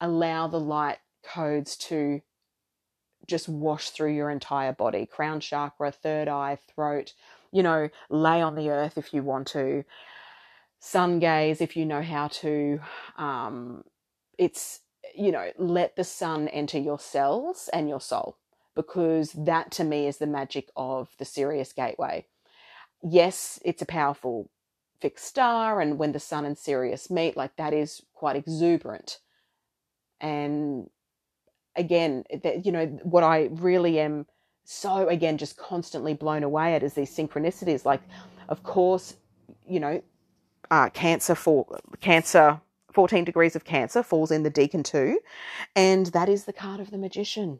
allow 0.00 0.46
the 0.46 0.60
light 0.60 0.98
codes 1.22 1.76
to 1.76 2.20
just 3.26 3.48
wash 3.48 3.90
through 3.90 4.14
your 4.14 4.30
entire 4.30 4.72
body 4.72 5.06
crown 5.06 5.40
chakra, 5.40 5.90
third 5.90 6.28
eye, 6.28 6.58
throat. 6.74 7.12
You 7.52 7.62
know, 7.62 7.88
lay 8.08 8.40
on 8.40 8.54
the 8.54 8.70
earth 8.70 8.96
if 8.96 9.12
you 9.12 9.22
want 9.22 9.48
to, 9.48 9.84
sun 10.78 11.18
gaze 11.18 11.60
if 11.60 11.76
you 11.76 11.84
know 11.84 12.02
how 12.02 12.28
to. 12.28 12.80
Um, 13.16 13.84
it's, 14.38 14.80
you 15.14 15.32
know, 15.32 15.50
let 15.58 15.96
the 15.96 16.04
sun 16.04 16.48
enter 16.48 16.78
your 16.78 16.98
cells 16.98 17.68
and 17.72 17.88
your 17.88 18.00
soul 18.00 18.36
because 18.74 19.32
that 19.32 19.70
to 19.72 19.84
me 19.84 20.06
is 20.06 20.18
the 20.18 20.26
magic 20.26 20.70
of 20.76 21.08
the 21.18 21.24
Sirius 21.24 21.72
Gateway. 21.72 22.26
Yes, 23.02 23.58
it's 23.64 23.82
a 23.82 23.86
powerful 23.86 24.48
fixed 25.00 25.24
star, 25.24 25.80
and 25.80 25.98
when 25.98 26.12
the 26.12 26.20
sun 26.20 26.44
and 26.44 26.56
Sirius 26.56 27.10
meet, 27.10 27.36
like 27.36 27.56
that 27.56 27.72
is 27.72 28.02
quite 28.14 28.36
exuberant. 28.36 29.18
And 30.20 30.90
again, 31.80 32.24
that, 32.42 32.64
you 32.64 32.72
know, 32.72 32.86
what 33.02 33.24
I 33.24 33.48
really 33.52 33.98
am 33.98 34.26
so, 34.64 35.08
again, 35.08 35.36
just 35.38 35.56
constantly 35.56 36.14
blown 36.14 36.44
away 36.44 36.74
at 36.74 36.82
is 36.82 36.94
these 36.94 37.14
synchronicities. 37.14 37.84
Like, 37.84 38.00
of 38.48 38.62
course, 38.62 39.16
you 39.66 39.80
know, 39.80 40.02
uh, 40.70 40.88
cancer 40.90 41.34
for 41.34 41.66
cancer 42.00 42.60
14 42.92 43.24
degrees 43.24 43.56
of 43.56 43.64
cancer 43.64 44.02
falls 44.04 44.30
in 44.30 44.44
the 44.44 44.50
decan 44.50 44.84
too 44.84 45.18
and 45.74 46.06
that 46.06 46.28
is 46.28 46.44
the 46.44 46.52
card 46.52 46.78
of 46.78 46.92
the 46.92 46.98
magician 46.98 47.58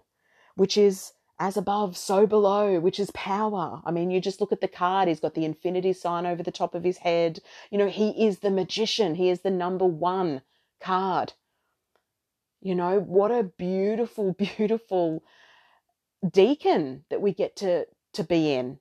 which 0.55 0.77
is 0.77 1.13
as 1.41 1.57
above, 1.57 1.97
so 1.97 2.27
below, 2.27 2.79
which 2.79 3.01
is 3.01 3.11
power. 3.13 3.81
I 3.87 3.91
mean, 3.91 4.11
you 4.11 4.21
just 4.21 4.43
look 4.43 4.53
at 4.53 4.61
the 4.61 4.69
card, 4.69 5.09
he's 5.09 5.21
got 5.21 5.35
the 5.35 5.47
infinity 5.47 5.95
sign 5.95 6.27
over 6.27 6.43
the 6.43 6.53
top 6.53 6.75
of 6.75 6.85
his 6.85 6.99
head. 6.99 7.41
You 7.71 7.79
know, 7.79 7.89
he 7.89 8.11
is 8.27 8.41
the 8.41 8.51
magician, 8.51 9.15
he 9.15 9.31
is 9.31 9.41
the 9.41 9.51
number 9.51 9.87
one 9.87 10.43
card. 10.81 11.33
You 12.61 12.75
know, 12.75 13.01
what 13.01 13.31
a 13.31 13.45
beautiful, 13.45 14.33
beautiful 14.39 15.23
decan 16.25 17.03
that 17.11 17.23
we 17.23 17.33
get 17.33 17.57
to 17.57 17.87
to 18.15 18.25
be 18.25 18.53
in. 18.53 18.79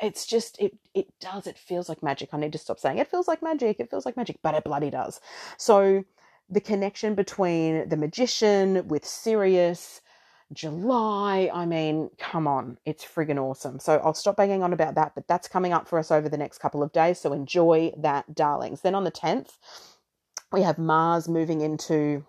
It's 0.00 0.26
just 0.26 0.58
it 0.60 0.76
it 0.94 1.08
does 1.20 1.46
it 1.46 1.58
feels 1.58 1.88
like 1.88 2.02
magic. 2.02 2.30
I 2.32 2.38
need 2.38 2.52
to 2.52 2.58
stop 2.58 2.78
saying 2.78 2.98
it 2.98 3.10
feels 3.10 3.28
like 3.28 3.42
magic. 3.42 3.80
It 3.80 3.90
feels 3.90 4.06
like 4.06 4.16
magic, 4.16 4.38
but 4.42 4.54
it 4.54 4.64
bloody 4.64 4.90
does. 4.90 5.20
So 5.56 6.04
the 6.50 6.60
connection 6.60 7.14
between 7.14 7.88
the 7.88 7.96
magician 7.96 8.86
with 8.88 9.04
Sirius, 9.04 10.00
July. 10.52 11.50
I 11.52 11.66
mean, 11.66 12.10
come 12.18 12.46
on, 12.46 12.78
it's 12.84 13.04
friggin' 13.04 13.38
awesome. 13.38 13.80
So 13.80 14.00
I'll 14.04 14.14
stop 14.14 14.36
banging 14.36 14.62
on 14.62 14.72
about 14.72 14.94
that, 14.94 15.12
but 15.14 15.26
that's 15.26 15.48
coming 15.48 15.72
up 15.72 15.88
for 15.88 15.98
us 15.98 16.10
over 16.10 16.28
the 16.28 16.36
next 16.36 16.58
couple 16.58 16.82
of 16.82 16.92
days. 16.92 17.18
So 17.20 17.32
enjoy 17.32 17.92
that, 17.98 18.34
darlings. 18.34 18.82
Then 18.82 18.94
on 18.94 19.04
the 19.04 19.10
10th, 19.10 19.58
we 20.52 20.62
have 20.62 20.78
Mars 20.78 21.28
moving 21.28 21.60
into 21.62 22.24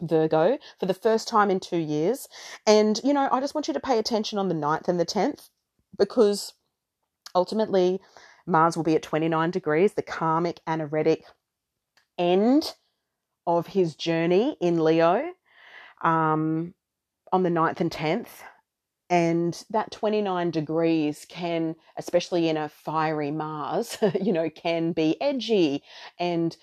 Virgo 0.00 0.58
for 0.78 0.86
the 0.86 0.94
first 0.94 1.28
time 1.28 1.50
in 1.50 1.60
two 1.60 1.78
years. 1.78 2.28
And, 2.66 3.00
you 3.04 3.12
know, 3.12 3.28
I 3.30 3.40
just 3.40 3.54
want 3.54 3.68
you 3.68 3.74
to 3.74 3.80
pay 3.80 3.98
attention 3.98 4.38
on 4.38 4.48
the 4.48 4.54
9th 4.54 4.88
and 4.88 4.98
the 4.98 5.06
10th 5.06 5.48
because 5.96 6.54
ultimately 7.34 8.00
Mars 8.46 8.76
will 8.76 8.84
be 8.84 8.94
at 8.94 9.02
29 9.02 9.50
degrees, 9.50 9.94
the 9.94 10.02
karmic, 10.02 10.60
anaretic 10.66 11.24
end 12.16 12.74
of 13.46 13.68
his 13.68 13.94
journey 13.94 14.56
in 14.60 14.82
Leo. 14.82 15.30
Um, 16.02 16.74
on 17.32 17.42
the 17.42 17.50
9th 17.50 17.80
and 17.80 17.90
10th. 17.90 18.28
And 19.10 19.64
that 19.70 19.90
29 19.90 20.50
degrees 20.50 21.26
can, 21.28 21.76
especially 21.96 22.48
in 22.48 22.58
a 22.58 22.68
fiery 22.68 23.30
Mars, 23.30 23.96
you 24.20 24.32
know, 24.32 24.50
can 24.50 24.92
be 24.92 25.20
edgy. 25.20 25.82
And 26.18 26.56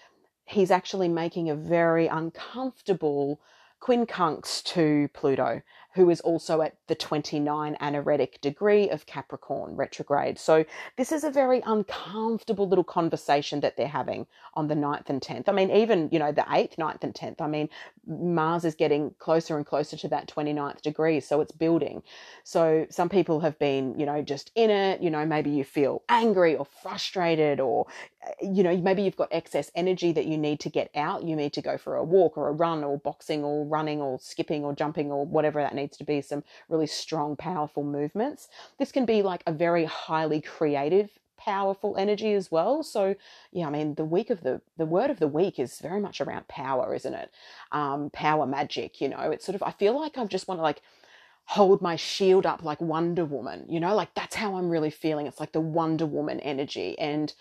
he's 0.45 0.71
actually 0.71 1.09
making 1.09 1.49
a 1.49 1.55
very 1.55 2.07
uncomfortable 2.07 3.39
quincunx 3.81 4.63
to 4.63 5.09
Pluto 5.13 5.61
who 5.93 6.09
is 6.09 6.21
also 6.21 6.61
at 6.61 6.75
the 6.87 6.95
29 6.95 7.77
anaretic 7.79 8.39
degree 8.41 8.89
of 8.89 9.05
Capricorn 9.05 9.75
retrograde. 9.75 10.37
So 10.37 10.65
this 10.97 11.11
is 11.11 11.23
a 11.23 11.31
very 11.31 11.61
uncomfortable 11.65 12.67
little 12.67 12.83
conversation 12.83 13.61
that 13.61 13.77
they're 13.77 13.87
having 13.87 14.27
on 14.53 14.67
the 14.67 14.75
9th 14.75 15.09
and 15.09 15.21
10th. 15.21 15.49
I 15.49 15.51
mean, 15.51 15.71
even, 15.71 16.09
you 16.11 16.19
know, 16.19 16.31
the 16.31 16.41
8th, 16.41 16.75
9th, 16.77 17.03
and 17.03 17.13
10th. 17.13 17.41
I 17.41 17.47
mean, 17.47 17.69
Mars 18.05 18.65
is 18.65 18.75
getting 18.75 19.15
closer 19.17 19.57
and 19.57 19.65
closer 19.65 19.97
to 19.97 20.07
that 20.09 20.27
29th 20.27 20.81
degree. 20.81 21.19
So 21.19 21.41
it's 21.41 21.51
building. 21.51 22.03
So 22.43 22.85
some 22.89 23.09
people 23.09 23.39
have 23.39 23.57
been, 23.57 23.99
you 23.99 24.05
know, 24.05 24.21
just 24.21 24.51
in 24.55 24.69
it. 24.69 25.01
You 25.01 25.09
know, 25.09 25.25
maybe 25.25 25.49
you 25.49 25.63
feel 25.63 26.03
angry 26.09 26.55
or 26.55 26.65
frustrated 26.65 27.59
or, 27.59 27.87
eh, 28.23 28.45
you 28.45 28.63
know, 28.63 28.77
maybe 28.77 29.01
you've 29.01 29.15
got 29.15 29.29
excess 29.31 29.71
energy 29.75 30.11
that 30.11 30.25
you 30.25 30.37
need 30.37 30.59
to 30.61 30.69
get 30.69 30.91
out. 30.95 31.23
You 31.23 31.35
need 31.35 31.53
to 31.53 31.61
go 31.61 31.77
for 31.77 31.95
a 31.95 32.03
walk 32.03 32.37
or 32.37 32.49
a 32.49 32.51
run 32.51 32.83
or 32.83 32.99
boxing 32.99 33.43
or 33.43 33.65
running 33.65 34.01
or 34.01 34.19
skipping 34.19 34.63
or 34.63 34.73
jumping 34.73 35.11
or 35.11 35.25
whatever 35.25 35.61
that 35.61 35.73
needs 35.73 35.85
needs 35.85 35.97
to 35.97 36.03
be 36.03 36.21
some 36.21 36.43
really 36.75 36.87
strong, 36.87 37.35
powerful 37.35 37.83
movements. 37.83 38.49
This 38.77 38.91
can 38.91 39.05
be 39.05 39.21
like 39.21 39.43
a 39.47 39.53
very 39.53 39.85
highly 39.85 40.41
creative 40.41 41.09
powerful 41.37 41.95
energy 41.97 42.33
as 42.33 42.49
well. 42.51 42.81
So 42.81 43.15
yeah, 43.51 43.67
I 43.67 43.69
mean 43.69 43.95
the 43.95 44.05
week 44.05 44.29
of 44.29 44.41
the 44.41 44.61
the 44.77 44.85
word 44.85 45.09
of 45.09 45.19
the 45.19 45.27
week 45.27 45.59
is 45.59 45.79
very 45.79 45.99
much 46.01 46.19
around 46.21 46.47
power, 46.47 46.95
isn't 46.95 47.13
it? 47.13 47.31
Um, 47.71 48.09
power 48.11 48.45
magic, 48.45 48.99
you 49.01 49.09
know. 49.09 49.31
It's 49.31 49.45
sort 49.45 49.55
of 49.55 49.63
I 49.63 49.71
feel 49.71 49.99
like 49.99 50.17
I 50.17 50.25
just 50.25 50.47
want 50.47 50.59
to 50.59 50.63
like 50.63 50.81
hold 51.45 51.81
my 51.81 51.95
shield 51.95 52.45
up 52.45 52.63
like 52.63 52.81
Wonder 52.81 53.23
Woman, 53.23 53.65
you 53.69 53.79
know, 53.79 53.95
like 53.95 54.13
that's 54.15 54.35
how 54.35 54.55
I'm 54.55 54.69
really 54.69 54.89
feeling. 54.89 55.27
It's 55.27 55.39
like 55.39 55.51
the 55.51 55.61
Wonder 55.61 56.05
Woman 56.05 56.39
energy. 56.39 56.97
And 56.97 57.33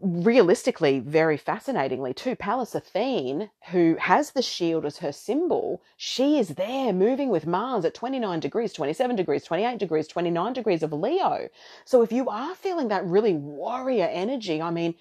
realistically, 0.00 1.00
very 1.00 1.36
fascinatingly 1.36 2.14
too, 2.14 2.36
Pallas 2.36 2.74
Athene, 2.74 3.50
who 3.70 3.96
has 3.98 4.30
the 4.30 4.42
shield 4.42 4.84
as 4.84 4.98
her 4.98 5.12
symbol, 5.12 5.82
she 5.96 6.38
is 6.38 6.50
there 6.50 6.92
moving 6.92 7.30
with 7.30 7.46
Mars 7.46 7.84
at 7.84 7.94
29 7.94 8.38
degrees, 8.40 8.72
27 8.72 9.16
degrees, 9.16 9.44
28 9.44 9.78
degrees, 9.78 10.06
29 10.06 10.52
degrees 10.52 10.82
of 10.82 10.92
Leo. 10.92 11.48
So 11.84 12.02
if 12.02 12.12
you 12.12 12.28
are 12.28 12.54
feeling 12.54 12.88
that 12.88 13.04
really 13.06 13.34
warrior 13.34 14.06
energy, 14.06 14.62
I 14.62 14.70
mean, 14.70 14.94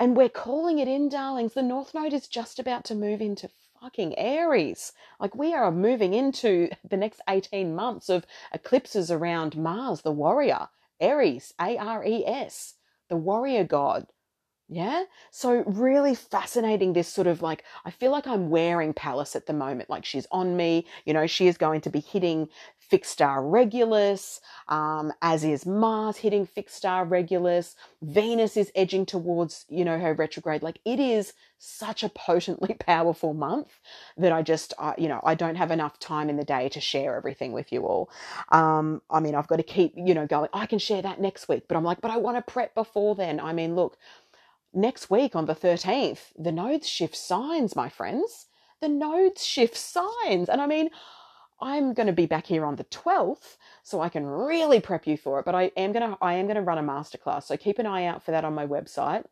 and 0.00 0.16
we're 0.16 0.28
calling 0.28 0.78
it 0.78 0.88
in, 0.88 1.08
darlings, 1.08 1.54
the 1.54 1.62
North 1.62 1.94
Node 1.94 2.12
is 2.12 2.26
just 2.26 2.58
about 2.58 2.84
to 2.86 2.94
move 2.94 3.20
into 3.20 3.50
fucking 3.80 4.18
Aries. 4.18 4.92
Like 5.20 5.34
we 5.34 5.54
are 5.54 5.70
moving 5.70 6.12
into 6.14 6.70
the 6.88 6.96
next 6.96 7.20
18 7.28 7.74
months 7.74 8.08
of 8.08 8.26
eclipses 8.52 9.10
around 9.10 9.56
Mars, 9.56 10.02
the 10.02 10.12
warrior. 10.12 10.68
Aries, 11.00 11.52
A 11.60 11.76
R 11.76 12.04
E 12.04 12.24
S, 12.24 12.74
the 13.08 13.16
warrior 13.16 13.64
god 13.64 14.06
yeah. 14.68 15.04
So, 15.30 15.62
really 15.66 16.14
fascinating 16.14 16.94
this 16.94 17.08
sort 17.08 17.26
of 17.26 17.42
like, 17.42 17.64
I 17.84 17.90
feel 17.90 18.10
like 18.10 18.26
I'm 18.26 18.48
wearing 18.48 18.94
Pallas 18.94 19.36
at 19.36 19.46
the 19.46 19.52
moment. 19.52 19.90
Like, 19.90 20.06
she's 20.06 20.26
on 20.32 20.56
me. 20.56 20.86
You 21.04 21.12
know, 21.12 21.26
she 21.26 21.48
is 21.48 21.58
going 21.58 21.82
to 21.82 21.90
be 21.90 22.00
hitting 22.00 22.48
fixed 22.78 23.12
star 23.12 23.44
Regulus, 23.46 24.40
um, 24.68 25.12
as 25.22 25.44
is 25.44 25.66
Mars 25.66 26.16
hitting 26.18 26.46
fixed 26.46 26.76
star 26.76 27.04
Regulus. 27.04 27.76
Venus 28.02 28.56
is 28.56 28.72
edging 28.74 29.04
towards, 29.04 29.66
you 29.68 29.84
know, 29.84 29.98
her 29.98 30.14
retrograde. 30.14 30.62
Like, 30.62 30.80
it 30.86 30.98
is 30.98 31.34
such 31.58 32.02
a 32.02 32.08
potently 32.08 32.74
powerful 32.80 33.34
month 33.34 33.68
that 34.16 34.32
I 34.32 34.40
just, 34.42 34.72
you 34.96 35.08
know, 35.08 35.20
I 35.24 35.34
don't 35.34 35.56
have 35.56 35.70
enough 35.72 35.98
time 35.98 36.30
in 36.30 36.36
the 36.36 36.44
day 36.44 36.70
to 36.70 36.80
share 36.80 37.16
everything 37.16 37.52
with 37.52 37.70
you 37.70 37.82
all. 37.86 38.10
Um, 38.50 39.02
I 39.10 39.20
mean, 39.20 39.34
I've 39.34 39.48
got 39.48 39.56
to 39.56 39.62
keep, 39.62 39.92
you 39.96 40.14
know, 40.14 40.26
going, 40.26 40.48
I 40.54 40.64
can 40.66 40.78
share 40.78 41.02
that 41.02 41.20
next 41.20 41.48
week, 41.48 41.64
but 41.68 41.76
I'm 41.76 41.84
like, 41.84 42.00
but 42.00 42.10
I 42.10 42.16
want 42.16 42.36
to 42.38 42.52
prep 42.52 42.74
before 42.74 43.14
then. 43.14 43.40
I 43.40 43.52
mean, 43.52 43.74
look, 43.74 43.98
next 44.74 45.10
week 45.10 45.36
on 45.36 45.46
the 45.46 45.54
13th, 45.54 46.32
the 46.38 46.52
nodes 46.52 46.88
shift 46.88 47.16
signs, 47.16 47.76
my 47.76 47.88
friends. 47.88 48.46
The 48.80 48.88
nodes 48.88 49.44
shift 49.44 49.76
signs. 49.76 50.48
And 50.48 50.60
I 50.60 50.66
mean, 50.66 50.90
I'm 51.60 51.94
going 51.94 52.08
to 52.08 52.12
be 52.12 52.26
back 52.26 52.46
here 52.46 52.64
on 52.64 52.76
the 52.76 52.84
12th, 52.84 53.56
so 53.82 54.00
I 54.00 54.08
can 54.08 54.26
really 54.26 54.80
prep 54.80 55.06
you 55.06 55.16
for 55.16 55.38
it. 55.38 55.44
But 55.44 55.54
I 55.54 55.70
am 55.76 55.92
going 55.92 56.10
to 56.10 56.18
I 56.20 56.34
am 56.34 56.46
going 56.46 56.56
to 56.56 56.62
run 56.62 56.78
a 56.78 56.82
masterclass, 56.82 57.44
so 57.44 57.56
keep 57.56 57.78
an 57.78 57.86
eye 57.86 58.04
out 58.04 58.22
for 58.22 58.32
that 58.32 58.44
on 58.44 58.54
my 58.54 58.66
website 58.66 59.24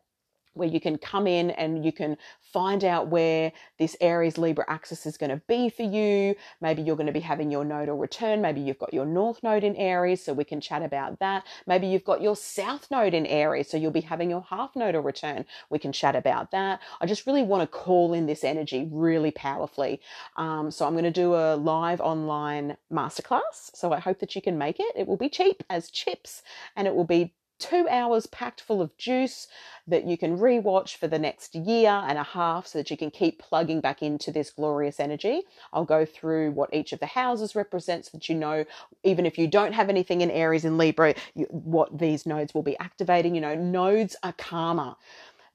where 0.53 0.67
you 0.67 0.79
can 0.79 0.97
come 0.97 1.27
in 1.27 1.51
and 1.51 1.83
you 1.83 1.91
can 1.91 2.17
find 2.41 2.83
out 2.83 3.07
where 3.07 3.51
this 3.79 3.95
Aries 3.99 4.37
Libra 4.37 4.65
axis 4.67 5.05
is 5.05 5.17
going 5.17 5.31
to 5.31 5.41
be 5.47 5.69
for 5.69 5.83
you. 5.83 6.35
Maybe 6.61 6.81
you're 6.81 6.95
going 6.95 7.07
to 7.07 7.13
be 7.13 7.19
having 7.19 7.49
your 7.49 7.65
nodal 7.65 7.97
return. 7.97 8.41
Maybe 8.41 8.61
you've 8.61 8.79
got 8.79 8.93
your 8.93 9.05
north 9.05 9.41
node 9.41 9.63
in 9.63 9.75
Aries, 9.75 10.23
so 10.23 10.33
we 10.33 10.43
can 10.43 10.61
chat 10.61 10.83
about 10.83 11.19
that. 11.19 11.43
Maybe 11.65 11.87
you've 11.87 12.03
got 12.03 12.21
your 12.21 12.35
south 12.35 12.89
node 12.91 13.13
in 13.13 13.25
Aries, 13.25 13.69
so 13.69 13.77
you'll 13.77 13.91
be 13.91 14.01
having 14.01 14.29
your 14.29 14.41
half 14.41 14.75
nodal 14.75 15.01
return. 15.01 15.45
We 15.69 15.79
can 15.79 15.91
chat 15.91 16.15
about 16.15 16.51
that. 16.51 16.79
I 17.01 17.05
just 17.05 17.25
really 17.25 17.43
want 17.43 17.61
to 17.61 17.67
call 17.67 18.13
in 18.13 18.27
this 18.27 18.43
energy 18.43 18.87
really 18.91 19.31
powerfully. 19.31 19.99
Um, 20.37 20.69
so 20.69 20.85
I'm 20.85 20.93
going 20.93 21.03
to 21.05 21.11
do 21.11 21.33
a 21.33 21.55
live 21.55 22.01
online 22.01 22.77
masterclass. 22.91 23.71
So 23.73 23.91
I 23.93 23.99
hope 23.99 24.19
that 24.19 24.35
you 24.35 24.41
can 24.41 24.57
make 24.57 24.79
it. 24.79 24.93
It 24.95 25.07
will 25.07 25.17
be 25.17 25.29
cheap 25.29 25.63
as 25.69 25.89
chips 25.89 26.43
and 26.75 26.87
it 26.87 26.95
will 26.95 27.03
be 27.05 27.33
two 27.59 27.87
hours 27.89 28.27
packed 28.27 28.61
full 28.61 28.81
of 28.81 28.95
juice 28.97 29.47
that 29.87 30.05
you 30.05 30.17
can 30.17 30.37
rewatch 30.37 30.95
for 30.95 31.07
the 31.07 31.19
next 31.19 31.55
year 31.55 32.03
and 32.07 32.17
a 32.17 32.23
half 32.23 32.67
so 32.67 32.79
that 32.79 32.91
you 32.91 32.97
can 32.97 33.11
keep 33.11 33.39
plugging 33.39 33.81
back 33.81 34.01
into 34.01 34.31
this 34.31 34.49
glorious 34.49 34.99
energy. 34.99 35.43
I'll 35.71 35.85
go 35.85 36.05
through 36.05 36.51
what 36.51 36.73
each 36.73 36.93
of 36.93 36.99
the 36.99 37.05
houses 37.05 37.55
represents 37.55 38.11
so 38.11 38.17
that 38.17 38.29
you 38.29 38.35
know, 38.35 38.65
even 39.03 39.25
if 39.25 39.37
you 39.37 39.47
don't 39.47 39.73
have 39.73 39.89
anything 39.89 40.21
in 40.21 40.31
Aries 40.31 40.65
and 40.65 40.77
Libra, 40.77 41.15
you, 41.35 41.45
what 41.45 41.97
these 41.97 42.25
nodes 42.25 42.53
will 42.53 42.63
be 42.63 42.77
activating. 42.79 43.35
You 43.35 43.41
know, 43.41 43.55
nodes 43.55 44.15
are 44.23 44.33
karma. 44.33 44.97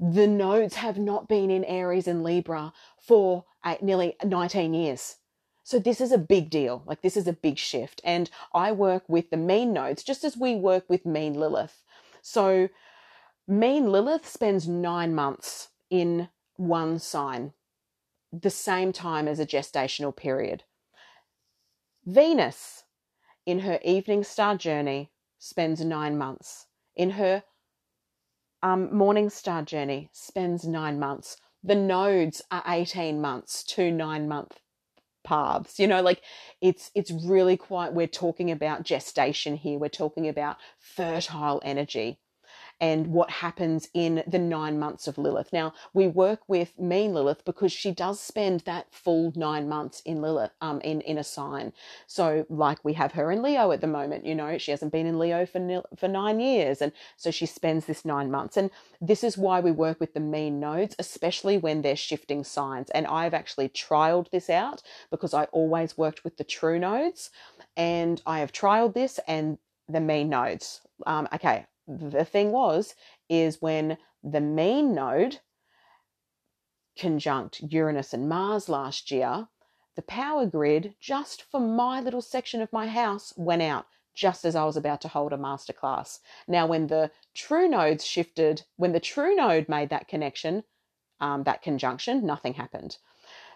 The 0.00 0.26
nodes 0.26 0.76
have 0.76 0.98
not 0.98 1.28
been 1.28 1.50
in 1.50 1.64
Aries 1.64 2.06
and 2.06 2.22
Libra 2.22 2.72
for 2.98 3.44
uh, 3.64 3.76
nearly 3.82 4.16
19 4.24 4.74
years. 4.74 5.16
So 5.68 5.78
this 5.78 6.00
is 6.00 6.12
a 6.12 6.18
big 6.18 6.48
deal. 6.48 6.82
Like 6.86 7.02
this 7.02 7.14
is 7.14 7.26
a 7.26 7.32
big 7.34 7.58
shift. 7.58 8.00
And 8.02 8.30
I 8.54 8.72
work 8.72 9.04
with 9.06 9.28
the 9.28 9.36
mean 9.36 9.74
nodes 9.74 10.02
just 10.02 10.24
as 10.24 10.34
we 10.34 10.54
work 10.54 10.88
with 10.88 11.04
mean 11.04 11.34
Lilith. 11.34 11.84
So, 12.30 12.68
mean 13.46 13.90
Lilith 13.90 14.28
spends 14.28 14.68
nine 14.68 15.14
months 15.14 15.70
in 15.88 16.28
one 16.56 16.98
sign, 16.98 17.54
the 18.30 18.50
same 18.50 18.92
time 18.92 19.26
as 19.26 19.40
a 19.40 19.46
gestational 19.46 20.14
period. 20.14 20.64
Venus, 22.04 22.84
in 23.46 23.60
her 23.60 23.78
evening 23.82 24.24
star 24.24 24.58
journey, 24.58 25.10
spends 25.38 25.82
nine 25.82 26.18
months. 26.18 26.66
In 26.94 27.12
her 27.12 27.44
um, 28.62 28.94
morning 28.94 29.30
star 29.30 29.62
journey, 29.62 30.10
spends 30.12 30.66
nine 30.66 30.98
months. 30.98 31.38
The 31.64 31.76
nodes 31.76 32.42
are 32.50 32.62
18 32.66 33.22
months 33.22 33.64
to 33.64 33.90
nine 33.90 34.28
month 34.28 34.60
paths 35.28 35.78
you 35.78 35.86
know 35.86 36.00
like 36.00 36.22
it's 36.60 36.90
it's 36.94 37.10
really 37.10 37.56
quite 37.56 37.92
we're 37.92 38.06
talking 38.06 38.50
about 38.50 38.82
gestation 38.82 39.56
here. 39.56 39.78
We're 39.78 39.88
talking 39.88 40.28
about 40.28 40.56
fertile 40.78 41.60
energy 41.64 42.18
and 42.80 43.08
what 43.08 43.30
happens 43.30 43.88
in 43.92 44.22
the 44.26 44.38
nine 44.38 44.78
months 44.78 45.08
of 45.08 45.18
Lilith. 45.18 45.52
Now, 45.52 45.72
we 45.92 46.06
work 46.06 46.40
with 46.46 46.78
mean 46.78 47.12
Lilith 47.12 47.44
because 47.44 47.72
she 47.72 47.90
does 47.90 48.20
spend 48.20 48.60
that 48.60 48.86
full 48.92 49.32
nine 49.34 49.68
months 49.68 50.00
in 50.04 50.22
Lilith, 50.22 50.52
um, 50.60 50.80
in, 50.82 51.00
in 51.00 51.18
a 51.18 51.24
sign. 51.24 51.72
So, 52.06 52.46
like 52.48 52.78
we 52.84 52.92
have 52.94 53.12
her 53.12 53.32
in 53.32 53.42
Leo 53.42 53.72
at 53.72 53.80
the 53.80 53.86
moment, 53.86 54.26
you 54.26 54.34
know, 54.34 54.58
she 54.58 54.70
hasn't 54.70 54.92
been 54.92 55.06
in 55.06 55.18
Leo 55.18 55.44
for, 55.44 55.82
for 55.96 56.08
nine 56.08 56.40
years. 56.40 56.80
And 56.80 56.92
so 57.16 57.30
she 57.30 57.46
spends 57.46 57.86
this 57.86 58.04
nine 58.04 58.30
months. 58.30 58.56
And 58.56 58.70
this 59.00 59.24
is 59.24 59.36
why 59.36 59.60
we 59.60 59.70
work 59.70 59.98
with 60.00 60.14
the 60.14 60.20
mean 60.20 60.60
nodes, 60.60 60.94
especially 60.98 61.58
when 61.58 61.82
they're 61.82 61.96
shifting 61.96 62.44
signs. 62.44 62.90
And 62.90 63.06
I've 63.06 63.34
actually 63.34 63.68
trialed 63.68 64.30
this 64.30 64.48
out 64.48 64.82
because 65.10 65.34
I 65.34 65.44
always 65.44 65.98
worked 65.98 66.24
with 66.24 66.36
the 66.36 66.44
true 66.44 66.78
nodes. 66.78 67.30
And 67.76 68.22
I 68.26 68.40
have 68.40 68.52
trialed 68.52 68.94
this 68.94 69.18
and 69.26 69.58
the 69.88 70.00
mean 70.00 70.28
nodes. 70.28 70.82
Um, 71.06 71.28
okay, 71.32 71.66
the 71.88 72.24
thing 72.24 72.52
was 72.52 72.94
is 73.28 73.62
when 73.62 73.96
the 74.22 74.40
mean 74.40 74.94
node 74.94 75.40
conjunct 76.98 77.60
Uranus 77.60 78.12
and 78.12 78.28
Mars 78.28 78.68
last 78.68 79.10
year, 79.10 79.48
the 79.96 80.02
power 80.02 80.46
grid 80.46 80.94
just 81.00 81.42
for 81.42 81.60
my 81.60 82.00
little 82.00 82.22
section 82.22 82.60
of 82.60 82.72
my 82.72 82.86
house 82.86 83.32
went 83.36 83.62
out 83.62 83.86
just 84.14 84.44
as 84.44 84.56
I 84.56 84.64
was 84.64 84.76
about 84.76 85.00
to 85.02 85.08
hold 85.08 85.32
a 85.32 85.38
masterclass. 85.38 86.18
Now, 86.46 86.66
when 86.66 86.88
the 86.88 87.10
true 87.34 87.68
nodes 87.68 88.04
shifted, 88.04 88.64
when 88.76 88.92
the 88.92 89.00
true 89.00 89.34
node 89.34 89.68
made 89.68 89.90
that 89.90 90.08
connection, 90.08 90.64
um, 91.20 91.44
that 91.44 91.62
conjunction, 91.62 92.26
nothing 92.26 92.54
happened. 92.54 92.98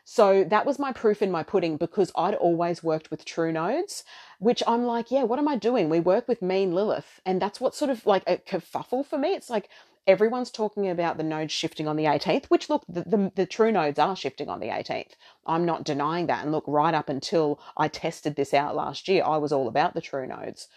So 0.04 0.44
that 0.44 0.66
was 0.66 0.78
my 0.78 0.92
proof 0.92 1.22
in 1.22 1.30
my 1.30 1.42
pudding 1.42 1.76
because 1.76 2.10
I'd 2.16 2.34
always 2.34 2.82
worked 2.82 3.10
with 3.10 3.24
true 3.24 3.52
nodes, 3.52 4.04
which 4.40 4.62
I'm 4.66 4.84
like, 4.84 5.10
yeah, 5.10 5.22
what 5.22 5.38
am 5.38 5.48
I 5.48 5.56
doing? 5.56 5.88
We 5.88 6.00
work 6.00 6.26
with 6.26 6.42
mean 6.42 6.74
Lilith. 6.74 7.20
And 7.24 7.40
that's 7.40 7.60
what 7.60 7.74
sort 7.74 7.90
of 7.90 8.04
like 8.04 8.24
a 8.26 8.36
kerfuffle 8.36 9.06
for 9.06 9.16
me. 9.16 9.30
It's 9.34 9.48
like 9.48 9.68
everyone's 10.06 10.50
talking 10.50 10.88
about 10.88 11.16
the 11.16 11.22
nodes 11.22 11.52
shifting 11.52 11.86
on 11.86 11.96
the 11.96 12.04
18th, 12.04 12.46
which 12.46 12.68
look, 12.68 12.84
the, 12.88 13.02
the, 13.02 13.32
the, 13.36 13.46
true 13.46 13.70
nodes 13.70 13.98
are 13.98 14.16
shifting 14.16 14.48
on 14.48 14.58
the 14.58 14.68
18th. 14.68 15.12
I'm 15.46 15.64
not 15.64 15.84
denying 15.84 16.26
that. 16.26 16.42
And 16.42 16.52
look, 16.52 16.64
right 16.66 16.94
up 16.94 17.08
until 17.08 17.60
I 17.76 17.88
tested 17.88 18.34
this 18.34 18.52
out 18.52 18.74
last 18.74 19.06
year, 19.06 19.22
I 19.24 19.36
was 19.36 19.52
all 19.52 19.68
about 19.68 19.94
the 19.94 20.00
true 20.00 20.26
nodes. 20.26 20.68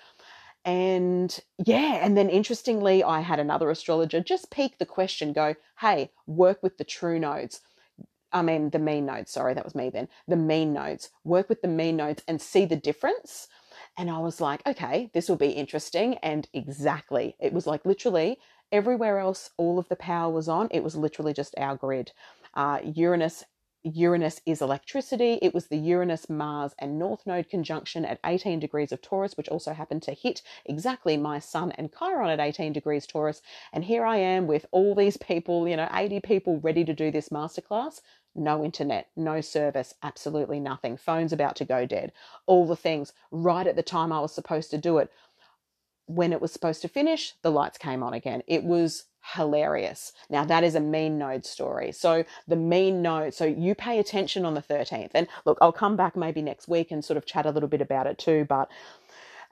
And 0.63 1.39
yeah, 1.63 1.99
and 2.01 2.17
then 2.17 2.29
interestingly, 2.29 3.03
I 3.03 3.21
had 3.21 3.39
another 3.39 3.69
astrologer 3.69 4.19
just 4.19 4.51
peek 4.51 4.77
the 4.77 4.85
question, 4.85 5.33
go, 5.33 5.55
hey, 5.79 6.11
work 6.25 6.61
with 6.63 6.77
the 6.77 6.83
true 6.83 7.19
nodes. 7.19 7.61
I 8.35 8.41
mean, 8.41 8.69
the 8.69 8.79
mean 8.79 9.05
nodes, 9.05 9.31
sorry, 9.31 9.53
that 9.53 9.63
was 9.63 9.75
me 9.75 9.89
then. 9.89 10.09
The 10.27 10.35
mean 10.35 10.73
nodes, 10.73 11.09
work 11.23 11.47
with 11.47 11.61
the 11.61 11.69
mean 11.69 11.95
nodes 11.95 12.21
and 12.27 12.41
see 12.41 12.65
the 12.65 12.75
difference. 12.75 13.47
And 13.97 14.11
I 14.11 14.19
was 14.19 14.41
like, 14.41 14.61
okay, 14.67 15.09
this 15.13 15.29
will 15.29 15.37
be 15.37 15.51
interesting. 15.51 16.15
And 16.15 16.45
exactly, 16.53 17.37
it 17.39 17.53
was 17.53 17.65
like 17.65 17.85
literally 17.85 18.37
everywhere 18.73 19.19
else, 19.19 19.51
all 19.55 19.79
of 19.79 19.87
the 19.87 19.95
power 19.95 20.29
was 20.29 20.49
on. 20.49 20.67
It 20.71 20.83
was 20.83 20.97
literally 20.97 21.31
just 21.31 21.55
our 21.57 21.77
grid. 21.77 22.11
Uh, 22.53 22.79
Uranus 22.83 23.45
Uranus 23.85 24.41
is 24.47 24.63
electricity. 24.63 25.37
It 25.43 25.53
was 25.53 25.67
the 25.67 25.77
Uranus, 25.77 26.27
Mars, 26.27 26.73
and 26.79 26.97
North 26.97 27.27
Node 27.27 27.49
conjunction 27.49 28.03
at 28.03 28.19
18 28.25 28.59
degrees 28.59 28.91
of 28.91 28.99
Taurus, 28.99 29.37
which 29.37 29.47
also 29.47 29.73
happened 29.73 30.01
to 30.03 30.13
hit 30.13 30.41
exactly 30.65 31.17
my 31.17 31.37
Sun 31.37 31.71
and 31.73 31.93
Chiron 31.97 32.31
at 32.31 32.39
18 32.39 32.73
degrees 32.73 33.05
Taurus. 33.05 33.43
And 33.71 33.83
here 33.83 34.03
I 34.03 34.17
am 34.17 34.47
with 34.47 34.65
all 34.71 34.95
these 34.95 35.17
people, 35.17 35.67
you 35.67 35.77
know, 35.77 35.87
80 35.93 36.21
people 36.21 36.59
ready 36.61 36.83
to 36.83 36.93
do 36.93 37.11
this 37.11 37.29
masterclass. 37.29 38.01
No 38.35 38.63
internet, 38.63 39.07
no 39.15 39.41
service, 39.41 39.93
absolutely 40.03 40.59
nothing. 40.59 40.97
Phone's 40.97 41.33
about 41.33 41.55
to 41.57 41.65
go 41.65 41.85
dead. 41.85 42.11
All 42.45 42.67
the 42.67 42.75
things 42.75 43.13
right 43.31 43.65
at 43.65 43.77
the 43.77 43.83
time 43.83 44.11
I 44.11 44.19
was 44.19 44.33
supposed 44.33 44.71
to 44.71 44.77
do 44.77 44.97
it. 44.97 45.11
When 46.07 46.33
it 46.33 46.41
was 46.41 46.51
supposed 46.51 46.81
to 46.83 46.87
finish, 46.87 47.33
the 47.41 47.49
lights 47.49 47.77
came 47.77 48.03
on 48.03 48.13
again. 48.13 48.43
It 48.45 48.63
was 48.63 49.05
hilarious. 49.33 50.13
Now, 50.29 50.45
that 50.45 50.63
is 50.63 50.75
a 50.75 50.79
mean 50.79 51.17
node 51.17 51.45
story. 51.45 51.91
So, 51.91 52.25
the 52.47 52.55
mean 52.55 53.01
node, 53.01 53.33
so 53.33 53.45
you 53.45 53.73
pay 53.73 53.97
attention 53.99 54.45
on 54.45 54.53
the 54.53 54.61
13th. 54.61 55.11
And 55.15 55.27
look, 55.45 55.57
I'll 55.61 55.71
come 55.71 55.95
back 55.95 56.15
maybe 56.15 56.41
next 56.41 56.67
week 56.67 56.91
and 56.91 57.03
sort 57.03 57.17
of 57.17 57.25
chat 57.25 57.45
a 57.45 57.51
little 57.51 57.69
bit 57.69 57.81
about 57.81 58.05
it 58.05 58.17
too. 58.19 58.45
But 58.47 58.69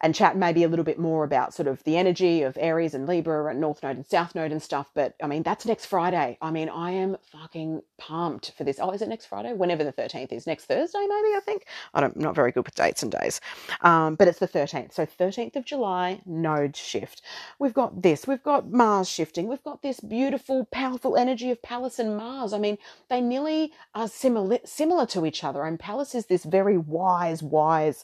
and 0.04 0.14
chat 0.14 0.38
maybe 0.38 0.64
a 0.64 0.68
little 0.68 0.86
bit 0.86 1.00
more 1.00 1.24
about 1.24 1.54
sort 1.54 1.68
of 1.68 1.84
the 1.86 1.98
energy 1.98 2.44
of 2.44 2.58
Aries 2.60 2.94
and 2.94 3.08
Libra 3.08 3.50
and 3.50 3.62
North 3.62 3.82
Node 3.82 3.96
and 3.96 4.06
South 4.06 4.36
Node 4.36 4.52
and 4.52 4.62
stuff. 4.62 4.92
But 4.94 5.16
I 5.24 5.28
mean, 5.28 5.44
that's 5.44 5.66
next 5.66 5.86
Friday. 5.86 6.38
I 6.42 6.52
mean, 6.52 6.70
I 6.70 6.92
am 6.92 7.16
fucking 7.32 7.82
pumped 7.98 8.52
for 8.58 8.66
this. 8.66 8.80
Oh, 8.82 8.92
is 8.92 9.02
it 9.02 9.08
next 9.08 9.28
Friday? 9.28 9.54
Whenever 9.54 9.84
the 9.86 9.94
13th 9.94 10.34
is. 10.34 10.46
Next 10.46 10.66
Thursday, 10.66 11.00
maybe, 11.00 11.36
I 11.36 11.42
think. 11.44 11.66
I 11.94 12.04
I'm 12.04 12.12
not 12.18 12.36
very 12.36 12.52
good 12.52 12.66
with 12.66 12.76
dates 12.76 13.02
and 13.02 13.12
days. 13.12 13.40
Um, 13.82 14.16
but 14.16 14.28
it's 14.28 14.40
the 14.40 14.48
13th. 14.48 14.94
So 14.94 15.06
13th 15.06 15.56
of 15.56 15.64
July, 15.66 16.22
node 16.26 16.76
shift. 16.76 17.22
We've 17.58 17.74
got 17.74 18.02
this. 18.02 18.28
We've 18.28 18.44
got 18.44 18.70
Mars 18.70 19.10
shifting. 19.10 19.48
We've 19.48 19.64
got 19.64 19.82
this 19.82 20.02
beautiful, 20.02 20.66
powerful 20.66 21.16
energy 21.16 21.50
of 21.50 21.62
Pallas 21.62 21.98
and 21.98 22.18
Mars. 22.18 22.52
I 22.52 22.60
mean, 22.60 22.78
they 23.10 23.22
nearly 23.22 23.72
are 23.96 24.10
similar, 24.10 24.60
similar 24.66 25.06
to 25.08 25.26
each 25.26 25.46
other. 25.46 25.64
And 25.64 25.80
Pallas 25.80 26.14
is 26.14 26.26
this 26.26 26.44
very 26.44 26.78
wise, 26.78 27.42
wise 27.42 28.04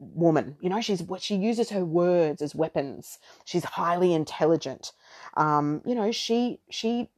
woman. 0.00 0.56
You 0.60 0.70
know, 0.70 0.80
she's 0.80 1.02
what 1.02 1.22
she 1.22 1.36
uses 1.36 1.70
her 1.70 1.84
words 1.84 2.42
as 2.42 2.54
weapons. 2.54 3.18
She's 3.44 3.64
highly 3.64 4.14
intelligent. 4.14 4.92
Um, 5.36 5.82
you 5.84 5.94
know, 5.94 6.10
she 6.10 6.60
she 6.70 7.10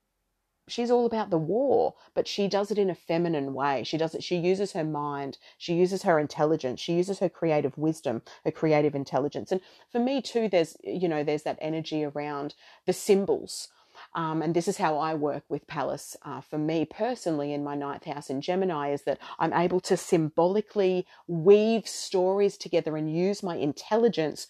she's 0.68 0.90
all 0.90 1.06
about 1.06 1.30
the 1.30 1.38
war, 1.38 1.94
but 2.14 2.26
she 2.26 2.48
does 2.48 2.70
it 2.70 2.78
in 2.78 2.90
a 2.90 2.94
feminine 2.94 3.54
way. 3.54 3.84
She 3.84 3.96
does 3.96 4.14
it. 4.14 4.22
She 4.22 4.36
uses 4.36 4.72
her 4.72 4.84
mind. 4.84 5.38
She 5.58 5.74
uses 5.74 6.02
her 6.02 6.18
intelligence. 6.18 6.80
She 6.80 6.94
uses 6.94 7.20
her 7.20 7.28
creative 7.28 7.76
wisdom, 7.78 8.22
her 8.44 8.50
creative 8.50 8.94
intelligence. 8.94 9.52
And 9.52 9.60
for 9.90 10.00
me 10.00 10.20
too, 10.20 10.48
there's 10.48 10.76
you 10.82 11.08
know 11.08 11.22
there's 11.24 11.44
that 11.44 11.58
energy 11.60 12.04
around 12.04 12.54
the 12.86 12.92
symbols 12.92 13.68
um, 14.14 14.42
and 14.42 14.54
this 14.54 14.68
is 14.68 14.76
how 14.76 14.98
I 14.98 15.14
work 15.14 15.44
with 15.48 15.66
Pallas 15.66 16.16
uh, 16.22 16.40
for 16.40 16.58
me 16.58 16.84
personally 16.84 17.52
in 17.52 17.64
my 17.64 17.74
ninth 17.74 18.04
house 18.04 18.28
in 18.28 18.40
Gemini 18.40 18.92
is 18.92 19.02
that 19.02 19.18
I'm 19.38 19.52
able 19.52 19.80
to 19.80 19.96
symbolically 19.96 21.06
weave 21.26 21.88
stories 21.88 22.56
together 22.56 22.96
and 22.96 23.14
use 23.14 23.42
my 23.42 23.56
intelligence 23.56 24.48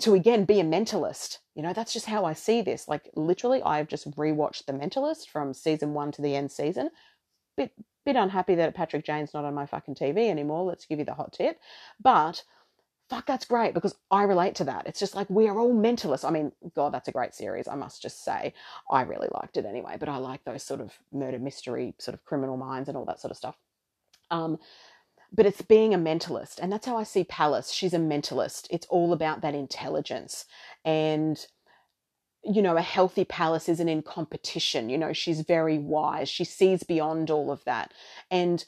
to 0.00 0.14
again 0.14 0.44
be 0.44 0.60
a 0.60 0.64
mentalist. 0.64 1.38
You 1.54 1.62
know, 1.62 1.72
that's 1.72 1.92
just 1.92 2.06
how 2.06 2.24
I 2.24 2.34
see 2.34 2.60
this. 2.60 2.86
Like 2.86 3.10
literally, 3.14 3.62
I've 3.62 3.88
just 3.88 4.10
rewatched 4.12 4.66
The 4.66 4.74
Mentalist 4.74 5.28
from 5.28 5.54
season 5.54 5.94
one 5.94 6.12
to 6.12 6.22
the 6.22 6.36
end 6.36 6.52
season. 6.52 6.90
Bit 7.56 7.72
bit 8.04 8.16
unhappy 8.16 8.54
that 8.56 8.74
Patrick 8.74 9.04
Jane's 9.04 9.34
not 9.34 9.44
on 9.44 9.54
my 9.54 9.66
fucking 9.66 9.94
TV 9.94 10.28
anymore. 10.28 10.64
Let's 10.64 10.86
give 10.86 10.98
you 10.98 11.04
the 11.04 11.14
hot 11.14 11.32
tip. 11.32 11.58
But 12.00 12.44
fuck, 13.08 13.26
that's 13.26 13.44
great 13.44 13.74
because 13.74 13.94
I 14.10 14.24
relate 14.24 14.54
to 14.56 14.64
that. 14.64 14.86
It's 14.86 14.98
just 14.98 15.14
like 15.14 15.30
we 15.30 15.48
are 15.48 15.58
all 15.58 15.74
mentalists. 15.74 16.24
I 16.24 16.30
mean, 16.30 16.52
God, 16.74 16.92
that's 16.92 17.08
a 17.08 17.12
great 17.12 17.34
series, 17.34 17.68
I 17.68 17.74
must 17.76 18.02
just 18.02 18.24
say. 18.24 18.52
I 18.90 19.02
really 19.02 19.28
liked 19.32 19.56
it 19.56 19.64
anyway, 19.64 19.96
but 19.98 20.08
I 20.08 20.16
like 20.16 20.44
those 20.44 20.62
sort 20.62 20.80
of 20.80 20.92
murder 21.12 21.38
mystery, 21.38 21.94
sort 21.98 22.14
of 22.14 22.24
criminal 22.24 22.56
minds 22.56 22.88
and 22.88 22.96
all 22.96 23.04
that 23.04 23.20
sort 23.20 23.30
of 23.30 23.36
stuff. 23.36 23.56
Um, 24.30 24.58
but 25.32 25.46
it's 25.46 25.62
being 25.62 25.94
a 25.94 25.98
mentalist. 25.98 26.58
And 26.60 26.72
that's 26.72 26.86
how 26.86 26.96
I 26.96 27.02
see 27.04 27.24
Pallas. 27.24 27.70
She's 27.70 27.94
a 27.94 27.98
mentalist. 27.98 28.66
It's 28.70 28.86
all 28.86 29.12
about 29.12 29.40
that 29.42 29.54
intelligence. 29.54 30.44
And, 30.84 31.44
you 32.42 32.62
know, 32.62 32.76
a 32.76 32.82
healthy 32.82 33.24
Pallas 33.24 33.68
isn't 33.68 33.88
in 33.88 34.02
competition. 34.02 34.88
You 34.88 34.98
know, 34.98 35.12
she's 35.12 35.40
very 35.40 35.78
wise. 35.78 36.28
She 36.28 36.44
sees 36.44 36.82
beyond 36.82 37.30
all 37.30 37.50
of 37.50 37.64
that. 37.64 37.92
And 38.30 38.64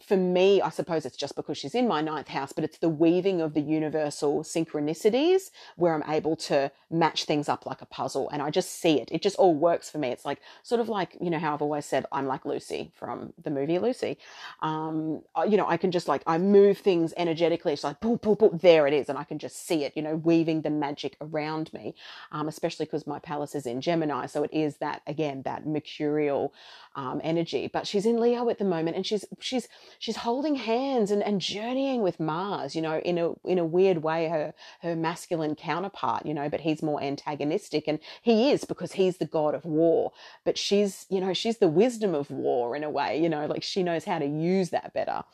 for 0.00 0.16
me, 0.16 0.60
I 0.60 0.68
suppose 0.68 1.06
it's 1.06 1.16
just 1.16 1.36
because 1.36 1.56
she's 1.56 1.74
in 1.74 1.88
my 1.88 2.00
ninth 2.00 2.28
house, 2.28 2.52
but 2.52 2.64
it's 2.64 2.78
the 2.78 2.88
weaving 2.88 3.40
of 3.40 3.54
the 3.54 3.60
universal 3.60 4.42
synchronicities 4.42 5.50
where 5.76 5.94
I'm 5.94 6.08
able 6.08 6.36
to 6.36 6.70
match 6.90 7.24
things 7.24 7.48
up 7.48 7.64
like 7.66 7.80
a 7.82 7.86
puzzle. 7.86 8.28
And 8.30 8.42
I 8.42 8.50
just 8.50 8.70
see 8.80 9.00
it. 9.00 9.08
It 9.10 9.22
just 9.22 9.36
all 9.36 9.54
works 9.54 9.90
for 9.90 9.98
me. 9.98 10.08
It's 10.08 10.24
like, 10.24 10.40
sort 10.62 10.80
of 10.80 10.88
like, 10.88 11.16
you 11.20 11.30
know, 11.30 11.38
how 11.38 11.54
I've 11.54 11.62
always 11.62 11.86
said, 11.86 12.04
I'm 12.12 12.26
like 12.26 12.44
Lucy 12.44 12.92
from 12.94 13.32
the 13.42 13.50
movie 13.50 13.78
Lucy. 13.78 14.18
Um, 14.60 15.22
you 15.48 15.56
know, 15.56 15.66
I 15.66 15.76
can 15.76 15.90
just 15.90 16.08
like, 16.08 16.22
I 16.26 16.38
move 16.38 16.78
things 16.78 17.14
energetically. 17.16 17.72
It's 17.72 17.84
like, 17.84 18.00
boop, 18.00 18.20
boop, 18.20 18.38
boop, 18.38 18.60
there 18.60 18.86
it 18.86 18.92
is. 18.92 19.08
And 19.08 19.18
I 19.18 19.24
can 19.24 19.38
just 19.38 19.66
see 19.66 19.84
it, 19.84 19.92
you 19.96 20.02
know, 20.02 20.16
weaving 20.16 20.62
the 20.62 20.70
magic 20.70 21.16
around 21.20 21.72
me, 21.72 21.94
um, 22.32 22.48
especially 22.48 22.84
because 22.86 23.06
my 23.06 23.18
Pallas 23.18 23.54
is 23.54 23.66
in 23.66 23.80
Gemini. 23.80 24.26
So 24.26 24.42
it 24.42 24.52
is 24.52 24.76
that, 24.76 25.02
again, 25.06 25.42
that 25.42 25.66
mercurial 25.66 26.52
um, 26.94 27.20
energy. 27.24 27.68
But 27.72 27.86
she's 27.86 28.04
in 28.04 28.20
Leo 28.20 28.48
at 28.50 28.58
the 28.58 28.64
moment 28.64 28.96
and 28.96 29.06
she's, 29.06 29.24
she's, 29.40 29.68
she's 29.98 30.16
holding 30.16 30.54
hands 30.54 31.10
and, 31.10 31.22
and 31.22 31.40
journeying 31.40 32.02
with 32.02 32.20
Mars, 32.20 32.74
you 32.74 32.82
know, 32.82 32.98
in 32.98 33.18
a 33.18 33.32
in 33.44 33.58
a 33.58 33.64
weird 33.64 33.98
way, 34.02 34.28
her 34.28 34.54
her 34.82 34.96
masculine 34.96 35.54
counterpart, 35.54 36.26
you 36.26 36.34
know, 36.34 36.48
but 36.48 36.60
he's 36.60 36.82
more 36.82 37.02
antagonistic 37.02 37.84
and 37.86 37.98
he 38.22 38.50
is 38.50 38.64
because 38.64 38.92
he's 38.92 39.18
the 39.18 39.26
god 39.26 39.54
of 39.54 39.64
war. 39.64 40.12
But 40.44 40.58
she's, 40.58 41.06
you 41.08 41.20
know, 41.20 41.32
she's 41.32 41.58
the 41.58 41.68
wisdom 41.68 42.14
of 42.14 42.30
war 42.30 42.76
in 42.76 42.84
a 42.84 42.90
way, 42.90 43.20
you 43.20 43.28
know, 43.28 43.46
like 43.46 43.62
she 43.62 43.82
knows 43.82 44.04
how 44.04 44.18
to 44.18 44.26
use 44.26 44.70
that 44.70 44.92
better. 44.92 45.24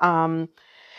Um, 0.00 0.48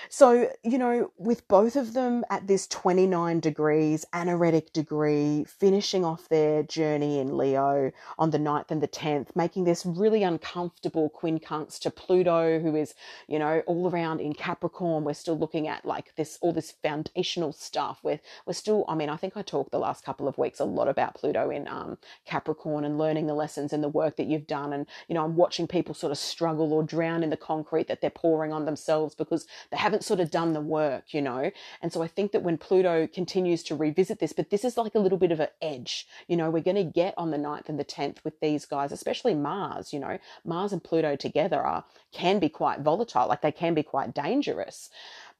So, 0.09 0.49
you 0.63 0.77
know, 0.77 1.11
with 1.17 1.47
both 1.47 1.75
of 1.75 1.93
them 1.93 2.23
at 2.29 2.47
this 2.47 2.67
29 2.67 3.39
degrees, 3.39 4.05
anaretic 4.13 4.73
degree, 4.73 5.45
finishing 5.45 6.05
off 6.05 6.29
their 6.29 6.63
journey 6.63 7.19
in 7.19 7.37
Leo 7.37 7.91
on 8.17 8.31
the 8.31 8.37
9th 8.37 8.71
and 8.71 8.81
the 8.81 8.87
10th, 8.87 9.35
making 9.35 9.63
this 9.63 9.85
really 9.85 10.23
uncomfortable 10.23 11.09
quincunx 11.09 11.79
to 11.79 11.91
Pluto, 11.91 12.59
who 12.59 12.75
is, 12.75 12.93
you 13.27 13.39
know, 13.39 13.61
all 13.65 13.89
around 13.89 14.19
in 14.19 14.33
Capricorn. 14.33 15.03
We're 15.03 15.13
still 15.13 15.37
looking 15.37 15.67
at 15.67 15.85
like 15.85 16.15
this, 16.15 16.37
all 16.41 16.53
this 16.53 16.71
foundational 16.71 17.53
stuff. 17.53 17.99
We're, 18.03 18.19
we're 18.45 18.53
still, 18.53 18.85
I 18.87 18.95
mean, 18.95 19.09
I 19.09 19.15
think 19.15 19.37
I 19.37 19.41
talked 19.41 19.71
the 19.71 19.79
last 19.79 20.03
couple 20.03 20.27
of 20.27 20.37
weeks 20.37 20.59
a 20.59 20.65
lot 20.65 20.87
about 20.87 21.15
Pluto 21.15 21.49
in 21.49 21.67
um, 21.67 21.97
Capricorn 22.25 22.83
and 22.83 22.97
learning 22.97 23.27
the 23.27 23.33
lessons 23.33 23.73
and 23.73 23.83
the 23.83 23.89
work 23.89 24.17
that 24.17 24.27
you've 24.27 24.47
done. 24.47 24.73
And, 24.73 24.85
you 25.07 25.15
know, 25.15 25.23
I'm 25.23 25.35
watching 25.35 25.67
people 25.67 25.95
sort 25.95 26.11
of 26.11 26.17
struggle 26.17 26.73
or 26.73 26.83
drown 26.83 27.23
in 27.23 27.29
the 27.29 27.37
concrete 27.37 27.87
that 27.87 28.01
they're 28.01 28.09
pouring 28.09 28.51
on 28.51 28.65
themselves 28.65 29.15
because 29.15 29.45
they 29.71 29.77
haven't 29.77 29.92
sort 30.01 30.19
of 30.19 30.31
done 30.31 30.53
the 30.53 30.61
work, 30.61 31.13
you 31.13 31.21
know? 31.21 31.51
And 31.81 31.91
so 31.91 32.01
I 32.01 32.07
think 32.07 32.31
that 32.31 32.41
when 32.41 32.57
Pluto 32.57 33.05
continues 33.05 33.61
to 33.63 33.75
revisit 33.75 34.19
this, 34.19 34.33
but 34.33 34.49
this 34.49 34.63
is 34.63 34.77
like 34.77 34.95
a 34.95 34.99
little 34.99 35.17
bit 35.17 35.31
of 35.31 35.39
an 35.39 35.49
edge, 35.61 36.07
you 36.27 36.37
know, 36.37 36.49
we're 36.49 36.63
going 36.63 36.77
to 36.77 36.83
get 36.83 37.13
on 37.17 37.31
the 37.31 37.37
9th 37.37 37.69
and 37.69 37.77
the 37.77 37.85
10th 37.85 38.23
with 38.23 38.39
these 38.39 38.65
guys, 38.65 38.91
especially 38.91 39.35
Mars, 39.35 39.91
you 39.91 39.99
know, 39.99 40.17
Mars 40.45 40.71
and 40.71 40.83
Pluto 40.83 41.15
together 41.15 41.61
are, 41.61 41.83
can 42.13 42.39
be 42.39 42.49
quite 42.49 42.79
volatile, 42.79 43.27
like 43.27 43.41
they 43.41 43.51
can 43.51 43.73
be 43.73 43.83
quite 43.83 44.13
dangerous. 44.13 44.89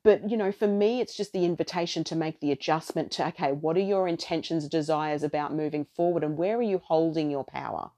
But, 0.03 0.29
you 0.29 0.35
know, 0.35 0.51
for 0.51 0.67
me, 0.67 0.99
it's 0.99 1.15
just 1.15 1.31
the 1.31 1.45
invitation 1.45 2.03
to 2.05 2.15
make 2.15 2.41
the 2.41 2.51
adjustment 2.51 3.09
to, 3.13 3.27
okay, 3.27 3.53
what 3.53 3.77
are 3.77 3.81
your 3.81 4.07
intentions, 4.07 4.67
desires 4.67 5.23
about 5.23 5.53
moving 5.53 5.85
forward 5.95 6.23
and 6.23 6.37
where 6.37 6.57
are 6.57 6.61
you 6.61 6.81
holding 6.83 7.31
your 7.31 7.45
power? 7.45 7.91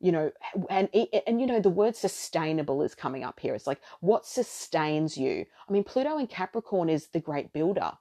You 0.00 0.12
know 0.12 0.30
and 0.68 0.88
and 1.26 1.40
you 1.40 1.46
know 1.46 1.60
the 1.60 1.70
word 1.70 1.96
sustainable 1.96 2.82
is 2.82 2.94
coming 2.94 3.24
up 3.24 3.40
here. 3.40 3.54
It's 3.54 3.66
like 3.66 3.80
what 4.00 4.26
sustains 4.26 5.16
you? 5.16 5.44
I 5.68 5.72
mean 5.72 5.84
pluto 5.84 6.18
in 6.18 6.26
capricorn 6.26 6.88
is 6.88 7.08
the 7.08 7.20
great 7.20 7.52
builder 7.52 7.92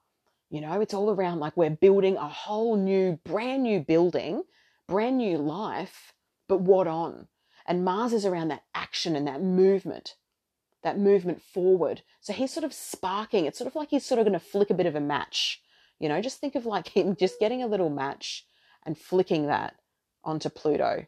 you 0.50 0.62
know? 0.62 0.82
It's 0.82 0.94
all 0.94 1.10
around 1.10 1.39
like 1.39 1.58
we're 1.58 1.72
building 1.72 2.16
a 2.18 2.28
whole 2.28 2.76
new 2.76 3.20
brand 3.24 3.64
new 3.64 3.80
building 3.80 4.44
brand 4.88 5.18
new 5.18 5.38
life 5.38 6.14
but 6.48 6.62
what 6.62 6.88
on? 6.88 7.28
And 7.66 7.86
mars 7.86 8.14
is 8.14 8.26
around 8.26 8.50
that 8.50 8.64
action 8.76 9.16
and 9.16 9.28
that 9.28 9.41
movement 9.41 10.16
that 10.84 11.00
movement 11.00 11.41
forward. 11.41 12.02
So 12.20 12.34
he's 12.34 12.52
sort 12.52 12.66
of 12.66 12.74
sparking. 12.74 13.46
It's 13.46 13.58
sort 13.58 13.70
of 13.70 13.76
like 13.76 13.89
he's 13.89 14.06
sort 14.06 14.20
of 14.20 14.26
going 14.26 14.38
to 14.38 14.46
flick 14.46 14.70
a 14.70 14.74
bit 14.74 14.86
of 14.86 14.96
a 14.96 15.00
match 15.00 15.62
you 16.04 16.10
know? 16.10 16.22
Just 16.22 16.39
think 16.39 16.56
of 16.56 16.66
like 16.66 16.88
him 16.96 17.16
just 17.16 17.39
getting 17.39 17.64
a 17.64 17.68
little 17.68 17.89
match 17.89 18.46
and 18.86 18.98
flicking 18.98 19.48
that 19.48 19.76
onto 20.24 20.50
pluto 20.50 21.06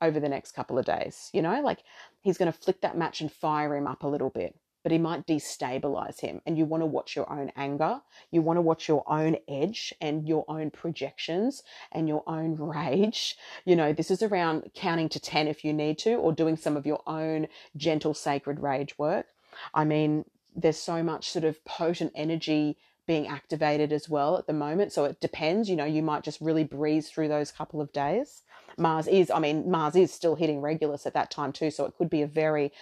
over 0.00 0.20
the 0.20 0.28
next 0.28 0.52
couple 0.52 0.78
of 0.78 0.84
days. 0.84 1.30
You 1.32 1.42
know, 1.42 1.60
like 1.60 1.80
he's 2.20 2.38
going 2.38 2.50
to 2.50 2.58
flick 2.58 2.80
that 2.82 2.96
match 2.96 3.20
and 3.20 3.30
fire 3.30 3.76
him 3.76 3.86
up 3.86 4.02
a 4.02 4.08
little 4.08 4.30
bit, 4.30 4.56
but 4.82 4.92
he 4.92 4.98
might 4.98 5.26
destabilize 5.26 6.20
him. 6.20 6.40
And 6.46 6.56
you 6.56 6.64
want 6.64 6.82
to 6.82 6.86
watch 6.86 7.16
your 7.16 7.30
own 7.30 7.50
anger. 7.56 8.00
You 8.30 8.42
want 8.42 8.56
to 8.56 8.62
watch 8.62 8.88
your 8.88 9.04
own 9.06 9.36
edge 9.48 9.92
and 10.00 10.26
your 10.26 10.44
own 10.48 10.70
projections 10.70 11.62
and 11.92 12.08
your 12.08 12.22
own 12.26 12.56
rage. 12.56 13.36
You 13.64 13.76
know, 13.76 13.92
this 13.92 14.10
is 14.10 14.22
around 14.22 14.70
counting 14.74 15.08
to 15.10 15.20
10 15.20 15.48
if 15.48 15.64
you 15.64 15.72
need 15.72 15.98
to, 15.98 16.14
or 16.14 16.32
doing 16.32 16.56
some 16.56 16.76
of 16.76 16.86
your 16.86 17.02
own 17.06 17.48
gentle, 17.76 18.14
sacred 18.14 18.60
rage 18.60 18.98
work. 18.98 19.26
I 19.74 19.84
mean, 19.84 20.24
there's 20.54 20.78
so 20.78 21.02
much 21.02 21.30
sort 21.30 21.44
of 21.44 21.64
potent 21.64 22.12
energy 22.14 22.76
being 23.06 23.26
activated 23.26 23.90
as 23.90 24.08
well 24.08 24.36
at 24.36 24.46
the 24.46 24.52
moment. 24.52 24.92
So 24.92 25.04
it 25.06 25.18
depends, 25.18 25.70
you 25.70 25.76
know, 25.76 25.86
you 25.86 26.02
might 26.02 26.22
just 26.22 26.40
really 26.42 26.64
breeze 26.64 27.08
through 27.08 27.28
those 27.28 27.50
couple 27.50 27.80
of 27.80 27.90
days. 27.92 28.42
Mars 28.78 29.06
is, 29.06 29.30
I 29.30 29.38
mean, 29.38 29.70
Mars 29.70 29.96
is 29.96 30.12
still 30.12 30.36
hitting 30.36 30.60
Regulus 30.60 31.06
at 31.06 31.14
that 31.14 31.30
time 31.30 31.52
too. 31.52 31.70
So 31.70 31.84
it 31.84 31.94
could 31.96 32.10
be 32.10 32.22
a 32.22 32.26
very 32.26 32.72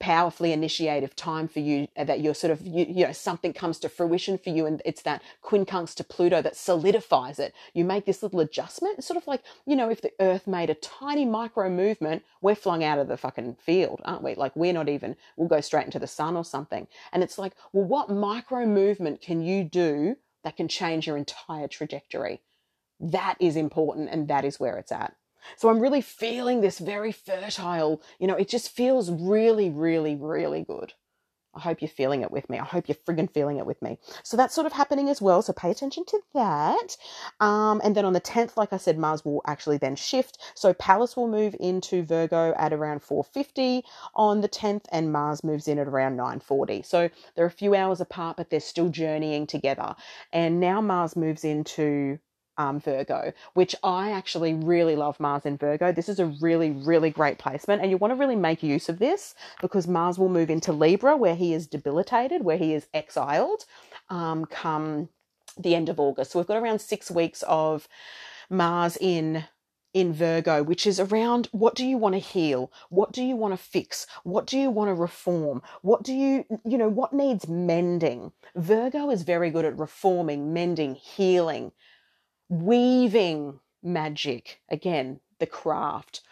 powerfully 0.00 0.52
initiative 0.52 1.14
time 1.14 1.46
for 1.46 1.60
you 1.60 1.88
uh, 1.96 2.04
that 2.04 2.20
you're 2.20 2.34
sort 2.34 2.50
of 2.50 2.60
you, 2.66 2.84
you, 2.88 3.06
know 3.06 3.12
something 3.12 3.52
comes 3.52 3.78
to 3.78 3.88
fruition 3.88 4.36
for 4.36 4.50
you 4.50 4.66
and 4.66 4.82
it's 4.84 5.02
that 5.02 5.22
quincunx 5.42 5.94
to 5.94 6.04
pluto 6.04 6.42
that 6.42 6.56
solidifies 6.56 7.38
it. 7.38 7.54
You 7.74 7.84
make 7.84 8.04
this 8.04 8.22
little 8.22 8.40
adjustment 8.40 8.98
it's 8.98 9.06
sort 9.06 9.16
of 9.16 9.26
like 9.26 9.42
you 9.66 9.76
know 9.76 9.88
if 9.88 10.00
the 10.00 10.12
earth 10.20 10.46
made 10.46 10.68
a 10.68 10.74
tiny 10.74 11.24
micro 11.24 11.70
movement 11.70 12.24
we're 12.40 12.56
flung 12.56 12.82
out 12.82 12.98
of 12.98 13.08
the 13.08 13.16
fucking 13.16 13.56
field 13.60 14.00
aren't 14.04 14.22
we? 14.22 14.34
Like 14.34 14.54
we're 14.56 14.72
not 14.72 14.88
even 14.88 15.16
we'll 15.36 15.48
go 15.48 15.60
straight 15.60 15.86
into 15.86 16.00
the 16.00 16.06
sun 16.06 16.36
or 16.36 16.44
something. 16.44 16.88
And 17.12 17.22
it's 17.22 17.38
like 17.38 17.54
well 17.72 17.84
what 17.84 18.10
micro 18.10 18.66
movement 18.66 19.20
can 19.20 19.40
you 19.40 19.64
do 19.64 20.16
that 20.42 20.56
can 20.56 20.68
change 20.68 21.06
your 21.06 21.16
entire 21.16 21.68
trajectory? 21.68 22.42
That 22.98 23.36
is 23.38 23.56
important 23.56 24.10
and 24.10 24.26
that 24.28 24.44
is 24.44 24.58
where 24.58 24.76
it's 24.76 24.92
at 24.92 25.14
so 25.56 25.68
I'm 25.68 25.80
really 25.80 26.00
feeling 26.00 26.60
this 26.60 26.78
very 26.78 27.12
fertile, 27.12 28.02
you 28.18 28.26
know, 28.26 28.36
it 28.36 28.48
just 28.48 28.70
feels 28.70 29.10
really, 29.10 29.70
really, 29.70 30.16
really 30.16 30.64
good. 30.64 30.92
I 31.54 31.60
hope 31.60 31.80
you're 31.80 31.88
feeling 31.88 32.22
it 32.22 32.30
with 32.30 32.50
me. 32.50 32.58
I 32.58 32.64
hope 32.64 32.88
you're 32.88 32.96
friggin' 32.96 33.32
feeling 33.32 33.58
it 33.58 33.66
with 33.66 33.80
me. 33.80 33.98
So 34.22 34.36
that's 34.36 34.54
sort 34.54 34.66
of 34.66 34.72
happening 34.72 35.08
as 35.08 35.22
well. 35.22 35.42
So 35.42 35.52
pay 35.52 35.70
attention 35.70 36.04
to 36.06 36.20
that. 36.34 36.96
Um, 37.40 37.80
and 37.84 37.94
then 37.94 38.04
on 38.04 38.12
the 38.12 38.20
10th, 38.20 38.56
like 38.56 38.72
I 38.72 38.76
said, 38.76 38.98
Mars 38.98 39.24
will 39.24 39.42
actually 39.46 39.78
then 39.78 39.96
shift. 39.96 40.38
So 40.54 40.74
Pallas 40.74 41.16
will 41.16 41.28
move 41.28 41.54
into 41.60 42.02
Virgo 42.02 42.54
at 42.56 42.72
around 42.72 43.02
450 43.02 43.84
on 44.14 44.40
the 44.40 44.48
10th, 44.48 44.86
and 44.90 45.12
Mars 45.12 45.44
moves 45.44 45.68
in 45.68 45.78
at 45.78 45.88
around 45.88 46.16
940. 46.16 46.82
So 46.82 47.08
they're 47.34 47.46
a 47.46 47.50
few 47.50 47.74
hours 47.74 48.00
apart, 48.00 48.36
but 48.36 48.50
they're 48.50 48.60
still 48.60 48.88
journeying 48.88 49.46
together. 49.46 49.94
And 50.32 50.60
now 50.60 50.80
Mars 50.80 51.16
moves 51.16 51.44
into 51.44 52.18
um, 52.58 52.80
Virgo, 52.80 53.32
which 53.54 53.74
I 53.82 54.10
actually 54.10 54.54
really 54.54 54.96
love 54.96 55.18
Mars 55.20 55.46
in 55.46 55.56
Virgo. 55.56 55.92
This 55.92 56.08
is 56.08 56.18
a 56.18 56.26
really, 56.26 56.70
really 56.70 57.10
great 57.10 57.38
placement, 57.38 57.82
and 57.82 57.90
you 57.90 57.96
want 57.96 58.12
to 58.12 58.16
really 58.16 58.36
make 58.36 58.62
use 58.62 58.88
of 58.88 58.98
this 58.98 59.34
because 59.60 59.86
Mars 59.86 60.18
will 60.18 60.28
move 60.28 60.50
into 60.50 60.72
Libra, 60.72 61.16
where 61.16 61.36
he 61.36 61.54
is 61.54 61.66
debilitated, 61.66 62.44
where 62.44 62.58
he 62.58 62.74
is 62.74 62.86
exiled, 62.94 63.64
um, 64.10 64.44
come 64.46 65.08
the 65.56 65.74
end 65.74 65.88
of 65.88 66.00
August. 66.00 66.32
So 66.32 66.38
we've 66.38 66.48
got 66.48 66.62
around 66.62 66.80
six 66.80 67.10
weeks 67.10 67.42
of 67.46 67.88
Mars 68.50 68.98
in 69.00 69.44
in 69.94 70.12
Virgo, 70.12 70.62
which 70.64 70.88
is 70.88 70.98
around 70.98 71.48
what 71.52 71.76
do 71.76 71.86
you 71.86 71.96
want 71.96 72.16
to 72.16 72.18
heal? 72.18 72.72
What 72.90 73.12
do 73.12 73.22
you 73.22 73.36
want 73.36 73.54
to 73.54 73.56
fix? 73.56 74.08
What 74.24 74.44
do 74.44 74.58
you 74.58 74.68
want 74.68 74.88
to 74.88 74.94
reform? 74.94 75.62
What 75.82 76.02
do 76.02 76.12
you, 76.12 76.44
you 76.64 76.76
know, 76.76 76.88
what 76.88 77.12
needs 77.12 77.46
mending? 77.46 78.32
Virgo 78.56 79.08
is 79.08 79.22
very 79.22 79.50
good 79.50 79.64
at 79.64 79.78
reforming, 79.78 80.52
mending, 80.52 80.96
healing, 80.96 81.70
weaving 82.62 83.60
magic 83.82 84.60
again 84.68 85.20
the 85.38 85.46
craft. 85.46 86.22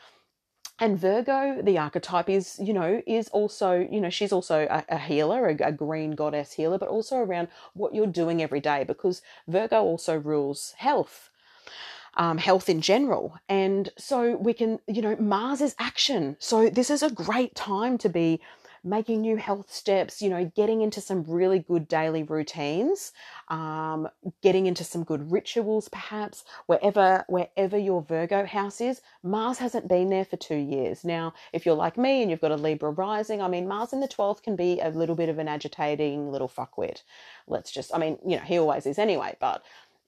And 0.79 0.99
virgo 0.99 1.61
the 1.63 1.79
archetype 1.79 2.29
is 2.29 2.59
you 2.61 2.73
know 2.73 3.03
is 3.07 3.29
also 3.29 3.87
you 3.91 4.01
know 4.01 4.11
she's 4.11 4.33
also 4.33 4.67
a, 4.69 4.85
a 4.89 4.99
healer 4.99 5.49
a, 5.49 5.69
a, 5.69 5.73
green 5.73 6.13
goddess 6.13 6.53
healer 6.53 6.79
but 6.79 6.89
also 6.89 7.19
around 7.19 7.49
what 7.75 7.95
you're 7.95 8.07
doing 8.07 8.43
every 8.43 8.59
day 8.59 8.83
because 8.83 9.23
virgo 9.47 9.81
also 9.81 10.19
rules 10.19 10.75
health 10.79 11.31
um, 12.15 12.39
health 12.39 12.69
in 12.69 12.81
general. 12.81 13.39
And 13.49 13.91
so 13.97 14.37
we 14.37 14.55
can 14.55 14.81
you 14.89 15.03
know 15.03 15.17
mars 15.17 15.61
is 15.61 15.75
action. 15.79 16.37
So 16.41 16.69
this 16.69 16.91
is 16.91 17.03
a 17.03 17.11
great 17.11 17.55
time 17.55 17.97
to 17.99 18.09
be 18.09 18.41
making 18.85 19.21
new 19.21 19.37
health 19.37 19.73
steps, 19.73 20.21
you 20.21 20.29
know, 20.29 20.51
getting 20.57 20.81
into 20.81 21.01
some 21.01 21.23
really 21.25 21.61
good 21.61 21.87
daily 21.89 22.23
routines, 22.23 23.13
um, 23.49 24.09
getting 24.43 24.67
into 24.67 24.85
some 24.85 25.05
good 25.05 25.31
rituals, 25.31 25.89
perhaps 25.89 26.45
wherever 26.67 27.25
wherever 27.29 27.79
your 27.79 28.03
Virgo 28.03 28.45
house 28.45 28.81
is. 28.81 29.01
Mars 29.23 29.59
hasn't 29.59 29.89
been 29.89 30.11
there 30.11 30.25
for 30.25 30.37
two 30.37 30.57
years 30.57 31.05
now. 31.05 31.33
If 31.53 31.65
you're 31.65 31.75
like 31.75 31.97
me 31.97 32.23
and 32.23 32.31
you've 32.31 32.41
got 32.41 32.51
a 32.51 32.57
Libra 32.57 32.91
rising, 32.91 33.41
I 33.41 33.49
mean, 33.49 33.69
Mars 33.69 33.93
in 33.93 34.01
the 34.01 34.09
twelfth 34.09 34.43
can 34.43 34.57
be 34.57 34.81
a 34.81 34.91
little 34.91 35.17
bit 35.17 35.29
of 35.29 35.39
an 35.39 35.49
agitating 35.49 36.31
little 36.31 36.49
fuckwit. 36.49 37.03
Let's 37.47 37.71
just, 37.71 37.95
I 37.95 37.99
mean, 37.99 38.19
you 38.27 38.37
know, 38.37 38.43
he 38.43 38.59
always 38.59 38.87
is 38.87 38.99
anyway, 38.99 39.37
but 39.41 39.63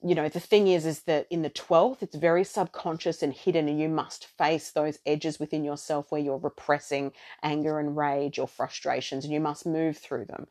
you 0.04 0.14
know 0.14 0.28
the 0.28 0.40
thing 0.40 0.68
is 0.68 0.86
is 0.86 1.00
that 1.02 1.26
in 1.30 1.42
the 1.42 1.50
12th 1.50 2.02
it's 2.02 2.16
very 2.16 2.44
subconscious 2.44 3.22
and 3.22 3.32
hidden 3.32 3.68
and 3.68 3.80
you 3.80 3.88
must 3.88 4.26
face 4.26 4.70
those 4.70 4.98
edges 5.06 5.40
within 5.40 5.64
yourself 5.64 6.10
where 6.10 6.20
you're 6.20 6.38
repressing 6.38 7.12
anger 7.42 7.78
and 7.78 7.96
rage 7.96 8.38
or 8.38 8.46
frustrations 8.46 9.24
and 9.24 9.32
you 9.32 9.40
must 9.40 9.66
move 9.66 9.96
through 9.96 10.24
them. 10.24 10.46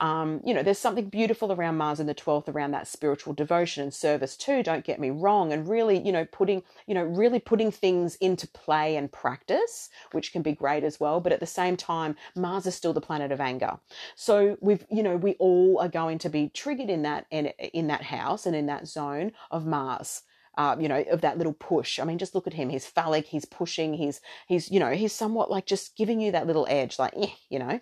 Um, 0.00 0.40
you 0.44 0.54
know 0.54 0.62
there's 0.62 0.78
something 0.78 1.08
beautiful 1.08 1.52
around 1.52 1.76
mars 1.76 2.00
in 2.00 2.06
the 2.06 2.14
12th 2.14 2.48
around 2.48 2.70
that 2.72 2.88
spiritual 2.88 3.34
devotion 3.34 3.82
and 3.82 3.92
service 3.92 4.36
too 4.36 4.62
don't 4.62 4.84
get 4.84 5.00
me 5.00 5.10
wrong 5.10 5.52
and 5.52 5.68
really 5.68 5.98
you 5.98 6.12
know 6.12 6.24
putting 6.24 6.62
you 6.86 6.94
know 6.94 7.04
really 7.04 7.38
putting 7.38 7.70
things 7.70 8.16
into 8.16 8.48
play 8.48 8.96
and 8.96 9.12
practice 9.12 9.90
which 10.12 10.32
can 10.32 10.42
be 10.42 10.52
great 10.52 10.84
as 10.84 10.98
well 10.98 11.20
but 11.20 11.32
at 11.32 11.40
the 11.40 11.46
same 11.46 11.76
time 11.76 12.16
mars 12.34 12.66
is 12.66 12.74
still 12.74 12.92
the 12.92 13.00
planet 13.00 13.32
of 13.32 13.40
anger. 13.40 13.78
So 14.14 14.56
we've 14.60 14.84
you 14.90 15.02
know 15.02 15.16
we 15.16 15.34
all 15.34 15.78
are 15.80 15.88
going 15.88 16.18
to 16.18 16.28
be 16.28 16.48
triggered 16.48 16.90
in 16.90 17.02
that 17.02 17.26
in, 17.30 17.46
in 17.72 17.88
that 17.88 18.02
house 18.02 18.46
and 18.46 18.56
in 18.56 18.66
that 18.66 18.88
zone 18.94 19.32
of 19.50 19.66
Mars. 19.66 20.22
Uh, 20.56 20.76
you 20.78 20.88
know, 20.88 21.04
of 21.10 21.20
that 21.22 21.36
little 21.36 21.52
push. 21.54 21.98
I 21.98 22.04
mean, 22.04 22.16
just 22.16 22.34
look 22.36 22.46
at 22.46 22.54
him. 22.54 22.68
He's 22.68 22.86
phallic. 22.86 23.26
He's 23.26 23.44
pushing. 23.44 23.92
He's 23.92 24.20
he's 24.46 24.70
you 24.70 24.78
know 24.78 24.92
he's 24.92 25.12
somewhat 25.12 25.50
like 25.50 25.66
just 25.66 25.96
giving 25.96 26.20
you 26.20 26.30
that 26.32 26.46
little 26.46 26.66
edge, 26.70 26.96
like 26.98 27.12
eh, 27.16 27.26
you 27.50 27.58
know, 27.58 27.80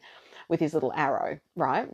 with 0.49 0.59
his 0.61 0.73
little 0.75 0.93
arrow, 0.97 1.39
right? 1.55 1.89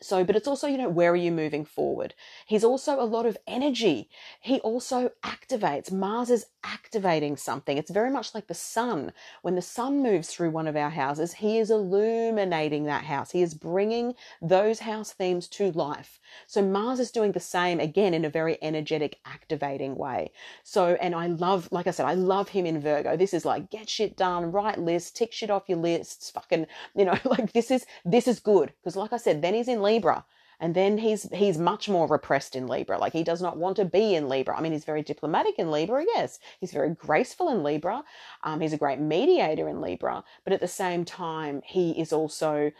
So, 0.00 0.24
but 0.24 0.36
it's 0.36 0.48
also, 0.48 0.66
you 0.66 0.78
know, 0.78 0.88
where 0.88 1.12
are 1.12 1.16
you 1.16 1.32
moving 1.32 1.64
forward? 1.64 2.14
He's 2.46 2.64
also 2.64 3.00
a 3.00 3.04
lot 3.04 3.26
of 3.26 3.36
energy. 3.46 4.08
He 4.40 4.60
also 4.60 5.10
activates. 5.24 5.90
Mars 5.90 6.30
is 6.30 6.46
activating 6.64 7.36
something. 7.36 7.76
It's 7.78 7.90
very 7.90 8.10
much 8.10 8.34
like 8.34 8.46
the 8.46 8.54
sun. 8.54 9.12
When 9.42 9.54
the 9.54 9.62
sun 9.62 10.02
moves 10.02 10.28
through 10.28 10.50
one 10.50 10.66
of 10.66 10.76
our 10.76 10.90
houses, 10.90 11.34
he 11.34 11.58
is 11.58 11.70
illuminating 11.70 12.84
that 12.84 13.04
house. 13.04 13.30
He 13.30 13.42
is 13.42 13.54
bringing 13.54 14.14
those 14.40 14.80
house 14.80 15.12
themes 15.12 15.48
to 15.48 15.72
life. 15.72 16.20
So, 16.46 16.62
Mars 16.62 17.00
is 17.00 17.10
doing 17.10 17.32
the 17.32 17.40
same 17.40 17.80
again 17.80 18.14
in 18.14 18.24
a 18.24 18.30
very 18.30 18.58
energetic, 18.62 19.18
activating 19.24 19.96
way. 19.96 20.30
So, 20.62 20.96
and 21.00 21.14
I 21.14 21.26
love, 21.26 21.68
like 21.72 21.86
I 21.86 21.90
said, 21.90 22.06
I 22.06 22.14
love 22.14 22.50
him 22.50 22.66
in 22.66 22.80
Virgo. 22.80 23.16
This 23.16 23.34
is 23.34 23.44
like 23.44 23.70
get 23.70 23.88
shit 23.88 24.16
done, 24.16 24.52
write 24.52 24.78
lists, 24.78 25.10
tick 25.10 25.32
shit 25.32 25.50
off 25.50 25.68
your 25.68 25.78
lists, 25.78 26.30
fucking, 26.30 26.66
you 26.94 27.04
know, 27.04 27.18
like 27.24 27.52
this 27.52 27.70
is, 27.70 27.86
this 28.04 28.28
is 28.28 28.40
good. 28.40 28.72
Because, 28.80 28.96
like 28.96 29.12
I 29.12 29.16
said, 29.16 29.42
then 29.42 29.54
he's 29.54 29.68
in 29.68 29.82
Libra. 29.88 30.24
And 30.60 30.74
then 30.74 30.98
he's 30.98 31.22
he's 31.32 31.56
much 31.56 31.88
more 31.88 32.08
repressed 32.08 32.56
in 32.56 32.66
Libra. 32.66 32.98
Like 32.98 33.12
he 33.12 33.22
does 33.22 33.40
not 33.40 33.56
want 33.56 33.76
to 33.76 33.84
be 33.84 34.16
in 34.16 34.28
Libra. 34.28 34.56
I 34.56 34.60
mean, 34.60 34.72
he's 34.72 34.84
very 34.92 35.02
diplomatic 35.02 35.54
in 35.58 35.70
Libra, 35.70 36.04
yes. 36.14 36.40
He's 36.60 36.72
very 36.72 36.94
graceful 36.94 37.48
in 37.48 37.62
Libra. 37.62 38.02
Um, 38.42 38.60
he's 38.60 38.72
a 38.72 38.84
great 38.84 38.98
mediator 38.98 39.68
in 39.68 39.80
Libra. 39.80 40.24
But 40.44 40.52
at 40.52 40.60
the 40.60 40.68
same 40.82 41.04
time, 41.04 41.62
he 41.64 41.92
is 41.92 42.12
also 42.12 42.72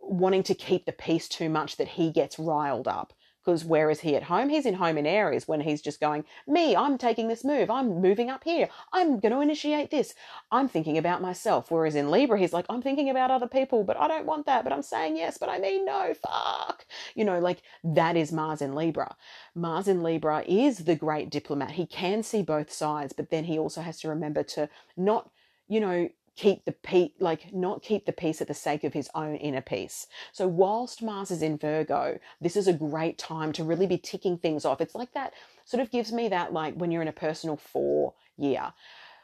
wanting 0.00 0.42
to 0.44 0.54
keep 0.54 0.84
the 0.84 0.92
peace 0.92 1.28
too 1.28 1.48
much 1.48 1.76
that 1.76 1.88
he 1.88 2.10
gets 2.10 2.38
riled 2.38 2.88
up. 2.88 3.12
Because 3.44 3.64
where 3.64 3.90
is 3.90 4.00
he 4.00 4.16
at 4.16 4.24
home? 4.24 4.48
He's 4.48 4.64
in 4.64 4.74
home 4.74 4.96
in 4.96 5.06
Aries 5.06 5.46
when 5.46 5.60
he's 5.60 5.82
just 5.82 6.00
going, 6.00 6.24
Me, 6.46 6.74
I'm 6.74 6.96
taking 6.96 7.28
this 7.28 7.44
move. 7.44 7.70
I'm 7.70 8.00
moving 8.00 8.30
up 8.30 8.44
here. 8.44 8.68
I'm 8.92 9.20
going 9.20 9.32
to 9.32 9.40
initiate 9.40 9.90
this. 9.90 10.14
I'm 10.50 10.68
thinking 10.68 10.96
about 10.96 11.20
myself. 11.20 11.70
Whereas 11.70 11.94
in 11.94 12.10
Libra, 12.10 12.38
he's 12.38 12.52
like, 12.52 12.66
I'm 12.68 12.80
thinking 12.82 13.10
about 13.10 13.30
other 13.30 13.48
people, 13.48 13.84
but 13.84 13.98
I 13.98 14.08
don't 14.08 14.26
want 14.26 14.46
that. 14.46 14.64
But 14.64 14.72
I'm 14.72 14.82
saying 14.82 15.16
yes, 15.16 15.36
but 15.38 15.48
I 15.48 15.58
mean 15.58 15.84
no. 15.84 16.14
Fuck. 16.14 16.86
You 17.14 17.24
know, 17.24 17.38
like 17.38 17.62
that 17.82 18.16
is 18.16 18.32
Mars 18.32 18.62
in 18.62 18.74
Libra. 18.74 19.14
Mars 19.54 19.88
in 19.88 20.02
Libra 20.02 20.42
is 20.46 20.84
the 20.84 20.96
great 20.96 21.30
diplomat. 21.30 21.72
He 21.72 21.86
can 21.86 22.22
see 22.22 22.42
both 22.42 22.72
sides, 22.72 23.12
but 23.12 23.30
then 23.30 23.44
he 23.44 23.58
also 23.58 23.82
has 23.82 24.00
to 24.00 24.08
remember 24.08 24.42
to 24.42 24.68
not, 24.96 25.30
you 25.68 25.80
know, 25.80 26.08
keep 26.36 26.64
the 26.64 26.72
peace, 26.72 27.12
like 27.20 27.52
not 27.52 27.82
keep 27.82 28.06
the 28.06 28.12
peace 28.12 28.40
at 28.40 28.48
the 28.48 28.54
sake 28.54 28.84
of 28.84 28.92
his 28.92 29.08
own 29.14 29.36
inner 29.36 29.60
peace. 29.60 30.06
So 30.32 30.48
whilst 30.48 31.02
Mars 31.02 31.30
is 31.30 31.42
in 31.42 31.58
Virgo, 31.58 32.18
this 32.40 32.56
is 32.56 32.66
a 32.66 32.72
great 32.72 33.18
time 33.18 33.52
to 33.52 33.64
really 33.64 33.86
be 33.86 33.98
ticking 33.98 34.38
things 34.38 34.64
off. 34.64 34.80
It's 34.80 34.94
like 34.94 35.12
that 35.14 35.32
sort 35.64 35.82
of 35.82 35.90
gives 35.90 36.12
me 36.12 36.28
that 36.28 36.52
like 36.52 36.74
when 36.74 36.90
you're 36.90 37.02
in 37.02 37.08
a 37.08 37.12
personal 37.12 37.56
four 37.56 38.14
year. 38.36 38.72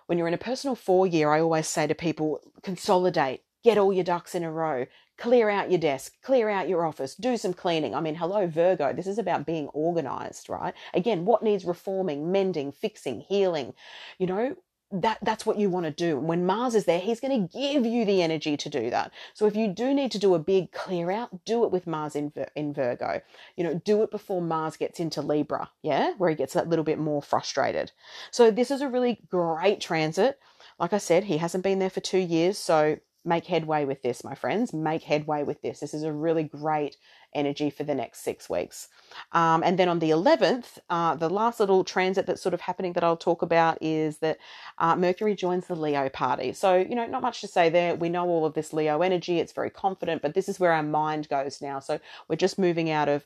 When 0.07 0.19
you're 0.19 0.29
in 0.29 0.35
a 0.35 0.39
personal 0.39 0.75
four 0.75 1.07
year, 1.07 1.31
I 1.31 1.41
always 1.41 1.69
say 1.69 1.87
to 1.87 1.95
people, 1.95 2.41
consolidate, 2.63 3.43
get 3.63 3.79
all 3.79 3.93
your 3.93 4.05
ducks 4.05 4.35
in 4.35 4.43
a 4.43 4.51
row, 4.51 4.87
clear 5.19 5.49
out 5.51 5.71
your 5.71 5.79
desk, 5.79 6.15
clear 6.23 6.49
out 6.49 6.69
your 6.69 6.85
office, 6.85 7.15
do 7.15 7.37
some 7.37 7.53
cleaning. 7.53 7.95
I 7.95 8.01
mean, 8.01 8.17
hello, 8.17 8.47
Virgo, 8.47 8.93
this 8.93 9.07
is 9.07 9.19
about 9.19 9.47
being 9.47 9.69
organized, 9.69 10.49
right? 10.49 10.75
Again, 10.95 11.25
what 11.27 11.43
needs 11.43 11.65
reforming, 11.65 12.33
mending, 12.33 12.73
fixing, 12.73 13.21
healing? 13.21 13.75
You 14.19 14.27
know, 14.27 14.57
that 14.93 15.19
that's 15.23 15.47
what 15.47 15.59
you 15.59 15.71
want 15.71 15.87
to 15.87 15.93
do. 15.93 16.19
When 16.19 16.45
Mars 16.45 16.75
is 16.75 16.85
there, 16.85 16.99
he's 16.99 17.21
going 17.21 17.47
to 17.47 17.59
give 17.59 17.87
you 17.87 18.05
the 18.05 18.23
energy 18.23 18.57
to 18.57 18.69
do 18.69 18.91
that. 18.91 19.13
So 19.35 19.47
if 19.47 19.55
you 19.55 19.69
do 19.69 19.95
need 19.95 20.11
to 20.13 20.19
do 20.19 20.35
a 20.35 20.39
big 20.39 20.73
clear 20.73 21.11
out, 21.11 21.45
do 21.45 21.65
it 21.65 21.71
with 21.71 21.87
Mars 21.87 22.17
in 22.17 22.33
in 22.57 22.75
Virgo. 22.75 23.21
You 23.57 23.65
know, 23.65 23.81
do 23.85 24.03
it 24.03 24.11
before 24.11 24.43
Mars 24.43 24.77
gets 24.77 24.99
into 24.99 25.23
Libra, 25.23 25.71
yeah, 25.83 26.15
where 26.19 26.31
he 26.31 26.37
gets 26.37 26.55
that 26.55 26.69
little 26.69 26.85
bit 26.85 26.99
more 26.99 27.23
frustrated. 27.23 27.93
So 28.31 28.51
this 28.51 28.71
is 28.71 28.81
a 28.81 28.89
really 28.89 29.21
great 29.31 29.81
transit. 29.81 30.41
Like 30.79 30.93
I 30.93 30.99
said, 30.99 31.25
he 31.25 31.39
hasn't 31.39 31.65
been 31.65 31.79
there 31.79 31.91
for 31.91 32.01
2 32.01 32.19
years, 32.19 32.59
so 32.59 32.99
make 33.25 33.47
headway 33.47 33.85
with 33.85 34.03
this, 34.03 34.25
my 34.25 34.35
friends. 34.35 34.73
Make 34.73 35.03
headway 35.03 35.43
with 35.43 35.61
this. 35.63 35.81
This 35.81 35.95
is 35.95 36.03
a 36.03 36.13
really 36.13 36.45
great 36.45 36.97
energy 37.35 37.71
for 37.71 37.85
the 37.85 37.95
next 37.95 38.21
six 38.21 38.49
weeks. 38.49 38.89
Um, 39.33 39.63
and 39.63 39.79
then 39.79 39.89
on 39.89 39.99
the 39.99 40.11
11th, 40.11 40.79
uh, 40.89 41.15
the 41.15 41.29
last 41.29 41.61
little 41.61 41.85
transit 41.85 42.27
that's 42.27 42.43
sort 42.43 42.55
of 42.55 42.61
happening 42.61 42.93
that 42.95 43.05
I'll 43.05 43.17
talk 43.17 43.43
about 43.43 43.79
is 43.81 44.19
that 44.19 44.39
uh, 44.79 44.97
Mercury 44.97 45.35
joins 45.35 45.67
the 45.67 45.75
Leo 45.75 46.09
party. 46.09 46.53
So, 46.53 46.77
you 46.77 46.95
know, 46.95 47.07
not 47.07 47.23
much 47.23 47.41
to 47.41 47.49
say 47.49 47.69
there. 47.69 47.95
We 47.95 48.09
know 48.09 48.27
all 48.29 48.47
of 48.47 48.55
this 48.55 48.73
Leo 48.73 49.03
energy, 49.03 49.39
it's 49.39 49.53
very 49.53 49.71
confident, 49.71 50.23
but 50.23 50.35
this 50.35 50.49
is 50.49 50.61
where 50.61 50.73
our 50.73 50.83
mind 50.83 51.29
goes 51.29 51.61
now. 51.61 51.81
So 51.81 52.01
we're 52.29 52.37
just 52.37 52.59
moving 52.59 52.91
out 52.91 53.09
of 53.09 53.25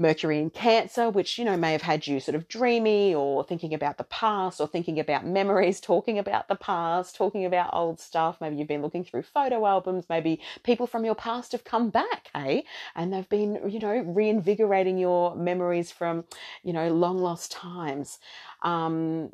Mercury 0.00 0.38
in 0.38 0.50
Cancer, 0.50 1.10
which, 1.10 1.38
you 1.38 1.44
know, 1.44 1.56
may 1.56 1.72
have 1.72 1.82
had 1.82 2.06
you 2.06 2.18
sort 2.18 2.34
of 2.34 2.48
dreamy 2.48 3.14
or 3.14 3.44
thinking 3.44 3.74
about 3.74 3.98
the 3.98 4.04
past 4.04 4.60
or 4.60 4.66
thinking 4.66 4.98
about 4.98 5.26
memories, 5.26 5.80
talking 5.80 6.18
about 6.18 6.48
the 6.48 6.56
past, 6.56 7.14
talking 7.14 7.44
about 7.44 7.74
old 7.74 8.00
stuff. 8.00 8.40
Maybe 8.40 8.56
you've 8.56 8.68
been 8.68 8.82
looking 8.82 9.04
through 9.04 9.22
photo 9.22 9.66
albums. 9.66 10.06
Maybe 10.08 10.40
people 10.64 10.86
from 10.86 11.04
your 11.04 11.14
past 11.14 11.52
have 11.52 11.64
come 11.64 11.90
back, 11.90 12.30
hey? 12.34 12.64
And 12.96 13.12
they've 13.12 13.28
been, 13.28 13.70
you 13.70 13.78
know, 13.78 13.98
reinvigorating 13.98 14.98
your 14.98 15.36
memories 15.36 15.92
from, 15.92 16.24
you 16.64 16.72
know, 16.72 16.88
long 16.92 17.18
lost 17.18 17.52
times. 17.52 18.18
Um, 18.62 19.30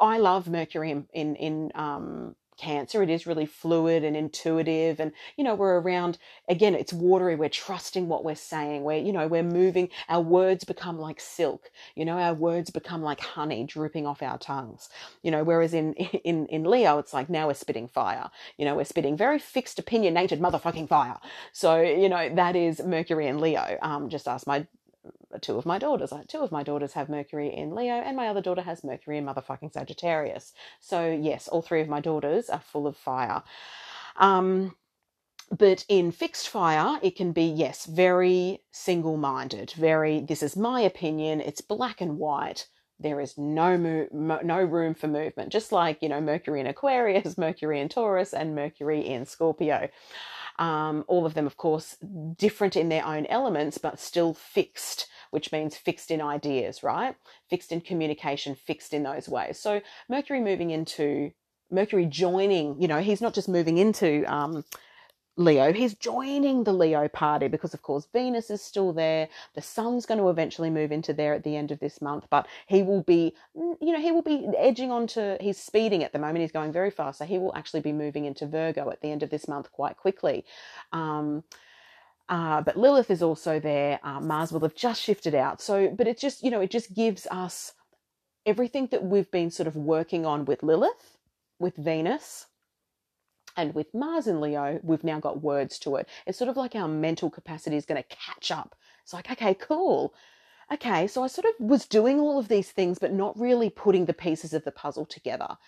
I 0.00 0.18
love 0.18 0.48
Mercury 0.48 0.90
in, 0.90 1.06
in, 1.12 1.36
in 1.36 1.72
um, 1.74 2.36
cancer. 2.56 3.02
It 3.02 3.10
is 3.10 3.26
really 3.26 3.46
fluid 3.46 4.04
and 4.04 4.16
intuitive. 4.16 5.00
And, 5.00 5.12
you 5.36 5.44
know, 5.44 5.54
we're 5.54 5.80
around, 5.80 6.18
again, 6.48 6.74
it's 6.74 6.92
watery. 6.92 7.34
We're 7.34 7.48
trusting 7.48 8.08
what 8.08 8.24
we're 8.24 8.34
saying. 8.34 8.84
We're, 8.84 8.98
you 8.98 9.12
know, 9.12 9.26
we're 9.26 9.42
moving. 9.42 9.88
Our 10.08 10.20
words 10.20 10.64
become 10.64 10.98
like 10.98 11.20
silk. 11.20 11.70
You 11.94 12.04
know, 12.04 12.18
our 12.18 12.34
words 12.34 12.70
become 12.70 13.02
like 13.02 13.20
honey 13.20 13.64
dripping 13.64 14.06
off 14.06 14.22
our 14.22 14.38
tongues. 14.38 14.88
You 15.22 15.30
know, 15.30 15.44
whereas 15.44 15.74
in, 15.74 15.94
in, 16.24 16.46
in 16.46 16.64
Leo, 16.64 16.98
it's 16.98 17.12
like 17.12 17.28
now 17.28 17.48
we're 17.48 17.54
spitting 17.54 17.88
fire. 17.88 18.30
You 18.56 18.64
know, 18.64 18.74
we're 18.74 18.84
spitting 18.84 19.16
very 19.16 19.38
fixed 19.38 19.78
opinionated 19.78 20.40
motherfucking 20.40 20.88
fire. 20.88 21.18
So, 21.52 21.80
you 21.80 22.08
know, 22.08 22.34
that 22.34 22.56
is 22.56 22.80
Mercury 22.80 23.26
and 23.28 23.40
Leo. 23.40 23.78
Um, 23.82 24.08
just 24.08 24.28
ask 24.28 24.46
my 24.46 24.66
two 25.40 25.56
of 25.58 25.66
my 25.66 25.78
daughters. 25.78 26.12
Two 26.28 26.40
of 26.40 26.52
my 26.52 26.62
daughters 26.62 26.92
have 26.94 27.08
Mercury 27.08 27.54
in 27.54 27.74
Leo, 27.74 27.94
and 27.94 28.16
my 28.16 28.28
other 28.28 28.42
daughter 28.42 28.62
has 28.62 28.84
Mercury 28.84 29.18
in 29.18 29.26
motherfucking 29.26 29.72
Sagittarius. 29.72 30.52
So, 30.80 31.08
yes, 31.10 31.48
all 31.48 31.62
three 31.62 31.80
of 31.80 31.88
my 31.88 32.00
daughters 32.00 32.50
are 32.50 32.60
full 32.60 32.86
of 32.86 32.96
fire. 32.96 33.42
Um, 34.16 34.76
but 35.56 35.84
in 35.88 36.12
fixed 36.12 36.48
fire, 36.48 36.98
it 37.02 37.16
can 37.16 37.32
be, 37.32 37.44
yes, 37.44 37.86
very 37.86 38.62
single 38.72 39.16
minded, 39.16 39.72
very, 39.72 40.20
this 40.20 40.42
is 40.42 40.56
my 40.56 40.80
opinion, 40.80 41.40
it's 41.40 41.60
black 41.60 42.00
and 42.00 42.18
white. 42.18 42.68
There 43.00 43.20
is 43.20 43.36
no 43.36 43.76
mo- 44.12 44.40
no 44.44 44.62
room 44.62 44.94
for 44.94 45.08
movement, 45.08 45.50
just 45.52 45.72
like 45.72 46.02
you 46.02 46.08
know 46.08 46.20
Mercury 46.20 46.60
in 46.60 46.68
Aquarius, 46.68 47.36
Mercury 47.38 47.80
in 47.80 47.88
Taurus, 47.88 48.32
and 48.32 48.54
Mercury 48.54 49.00
in 49.00 49.26
Scorpio. 49.26 49.88
Um, 50.58 51.04
all 51.08 51.26
of 51.26 51.34
them, 51.34 51.46
of 51.46 51.56
course, 51.56 51.96
different 52.36 52.76
in 52.76 52.88
their 52.88 53.04
own 53.04 53.26
elements, 53.26 53.78
but 53.78 53.98
still 53.98 54.34
fixed, 54.34 55.08
which 55.30 55.52
means 55.52 55.76
fixed 55.76 56.10
in 56.10 56.20
ideas, 56.20 56.82
right? 56.82 57.16
Fixed 57.48 57.72
in 57.72 57.80
communication, 57.80 58.54
fixed 58.54 58.92
in 58.92 59.02
those 59.02 59.28
ways. 59.28 59.58
So 59.58 59.80
Mercury 60.08 60.40
moving 60.40 60.70
into 60.70 61.32
Mercury 61.70 62.06
joining, 62.06 62.80
you 62.80 62.86
know, 62.86 63.00
he's 63.00 63.22
not 63.22 63.34
just 63.34 63.48
moving 63.48 63.78
into 63.78 64.24
um, 64.32 64.64
Leo. 65.36 65.72
He's 65.72 65.94
joining 65.94 66.64
the 66.64 66.72
Leo 66.72 67.08
party 67.08 67.48
because, 67.48 67.72
of 67.72 67.82
course, 67.82 68.06
Venus 68.12 68.50
is 68.50 68.60
still 68.62 68.92
there. 68.92 69.28
The 69.54 69.62
Sun's 69.62 70.04
going 70.04 70.18
to 70.18 70.28
eventually 70.28 70.68
move 70.68 70.92
into 70.92 71.14
there 71.14 71.32
at 71.32 71.42
the 71.42 71.56
end 71.56 71.70
of 71.70 71.80
this 71.80 72.02
month, 72.02 72.26
but 72.30 72.46
he 72.66 72.82
will 72.82 73.02
be, 73.02 73.34
you 73.54 73.92
know, 73.92 74.00
he 74.00 74.12
will 74.12 74.22
be 74.22 74.46
edging 74.58 74.90
onto, 74.90 75.38
he's 75.40 75.58
speeding 75.58 76.04
at 76.04 76.12
the 76.12 76.18
moment. 76.18 76.40
He's 76.40 76.52
going 76.52 76.72
very 76.72 76.90
fast. 76.90 77.18
So 77.18 77.24
he 77.24 77.38
will 77.38 77.54
actually 77.56 77.80
be 77.80 77.92
moving 77.92 78.26
into 78.26 78.46
Virgo 78.46 78.90
at 78.90 79.00
the 79.00 79.10
end 79.10 79.22
of 79.22 79.30
this 79.30 79.48
month 79.48 79.72
quite 79.72 79.96
quickly. 79.96 80.44
Um, 80.92 81.44
uh, 82.28 82.60
but 82.60 82.76
Lilith 82.76 83.10
is 83.10 83.22
also 83.22 83.58
there. 83.58 84.00
Uh, 84.02 84.20
Mars 84.20 84.52
will 84.52 84.60
have 84.60 84.74
just 84.74 85.02
shifted 85.02 85.34
out. 85.34 85.60
So, 85.60 85.88
but 85.88 86.06
it 86.06 86.18
just, 86.18 86.42
you 86.42 86.50
know, 86.50 86.60
it 86.60 86.70
just 86.70 86.94
gives 86.94 87.26
us 87.30 87.72
everything 88.44 88.88
that 88.90 89.04
we've 89.04 89.30
been 89.30 89.50
sort 89.50 89.66
of 89.66 89.76
working 89.76 90.26
on 90.26 90.44
with 90.44 90.62
Lilith, 90.62 91.18
with 91.58 91.76
Venus, 91.76 92.46
and 93.56 93.74
with 93.74 93.94
Mars 93.94 94.26
in 94.26 94.40
Leo, 94.40 94.80
we've 94.82 95.04
now 95.04 95.20
got 95.20 95.42
words 95.42 95.78
to 95.80 95.96
it. 95.96 96.08
It's 96.26 96.38
sort 96.38 96.50
of 96.50 96.56
like 96.56 96.74
our 96.74 96.88
mental 96.88 97.30
capacity 97.30 97.76
is 97.76 97.86
going 97.86 98.02
to 98.02 98.16
catch 98.16 98.50
up. 98.50 98.74
It's 99.02 99.12
like, 99.12 99.30
okay, 99.30 99.54
cool. 99.54 100.14
Okay, 100.72 101.06
so 101.06 101.22
I 101.22 101.26
sort 101.26 101.46
of 101.46 101.66
was 101.66 101.86
doing 101.86 102.18
all 102.18 102.38
of 102.38 102.48
these 102.48 102.70
things, 102.70 102.98
but 102.98 103.12
not 103.12 103.38
really 103.38 103.68
putting 103.68 104.06
the 104.06 104.14
pieces 104.14 104.54
of 104.54 104.64
the 104.64 104.72
puzzle 104.72 105.04
together. 105.04 105.58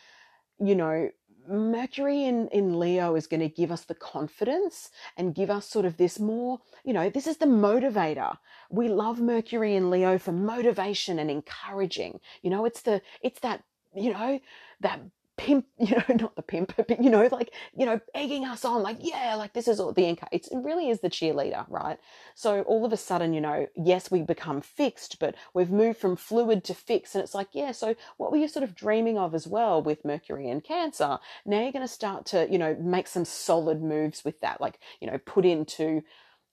You 0.59 0.75
know, 0.75 1.11
Mercury 1.47 2.25
in, 2.25 2.49
in 2.49 2.79
Leo 2.79 3.15
is 3.17 3.27
going 3.27 3.41
to 3.41 3.49
give 3.49 3.71
us 3.71 3.83
the 3.83 3.95
confidence 3.95 4.91
and 5.17 5.35
give 5.35 5.51
us 5.51 5.69
sort 5.69 5.85
of 5.85 5.97
this 5.97 6.19
more, 6.19 6.61
you 6.85 6.93
know, 6.93 7.11
this 7.11 7.27
is 7.27 7.37
the 7.37 7.47
motivator. 7.47 8.39
We 8.71 8.89
love 8.89 9.21
Mercury 9.21 9.75
in 9.75 9.91
Leo 9.91 10.17
for 10.19 10.33
motivation 10.33 11.19
and 11.19 11.31
encouraging. 11.31 12.21
You 12.43 12.51
know, 12.51 12.65
it's 12.65 12.83
the, 12.83 13.03
it's 13.21 13.41
that, 13.41 13.63
you 13.95 14.13
know, 14.13 14.41
that 14.81 15.01
pimp, 15.37 15.67
you 15.79 15.97
know, 15.97 16.15
not 16.15 16.37
the 16.37 16.43
pimp, 16.43 16.75
but 16.77 17.03
you 17.03 17.11
know, 17.11 17.29
like, 17.31 17.53
you 17.77 17.87
know, 17.87 18.01
egging 18.15 18.45
us 18.45 18.65
on, 18.65 18.83
like, 18.83 18.99
yeah, 19.01 19.35
like 19.35 19.53
this 19.53 19.69
is 19.69 19.81
all 19.81 19.93
the 19.93 20.05
income. 20.05 20.29
It 20.33 20.47
really 20.53 20.89
is 20.89 21.01
the 21.01 21.11
cheerleader, 21.11 21.65
right? 21.69 21.99
So 22.35 22.63
all 22.63 22.85
of 22.85 22.93
a 22.93 22.97
sudden, 22.97 23.33
you 23.33 23.41
know, 23.41 23.67
yes, 23.77 24.11
we 24.11 24.23
become 24.23 24.61
fixed, 24.61 25.19
but 25.19 25.35
we've 25.53 25.71
moved 25.71 25.99
from 25.99 26.17
fluid 26.17 26.65
to 26.65 26.75
fixed. 26.75 27.15
And 27.15 27.23
it's 27.23 27.35
like, 27.35 27.49
yeah, 27.53 27.73
so 27.73 27.95
what 28.17 28.31
were 28.31 28.39
you 28.39 28.49
sort 28.49 28.65
of 28.65 28.75
dreaming 28.75 29.19
of 29.19 29.35
as 29.35 29.47
well 29.47 29.83
with 29.83 30.05
Mercury 30.05 30.49
and 30.49 30.63
Cancer? 30.63 31.19
Now 31.45 31.61
you're 31.63 31.73
going 31.73 31.87
to 31.87 31.89
start 31.89 32.27
to, 32.27 32.47
you 32.51 32.59
know, 32.59 32.77
make 32.81 33.09
some 33.09 33.25
solid 33.25 33.83
moves 33.83 34.25
with 34.25 34.41
that, 34.41 34.61
like, 34.61 34.79
you 35.01 35.11
know, 35.11 35.19
put 35.19 35.45
into 35.45 36.03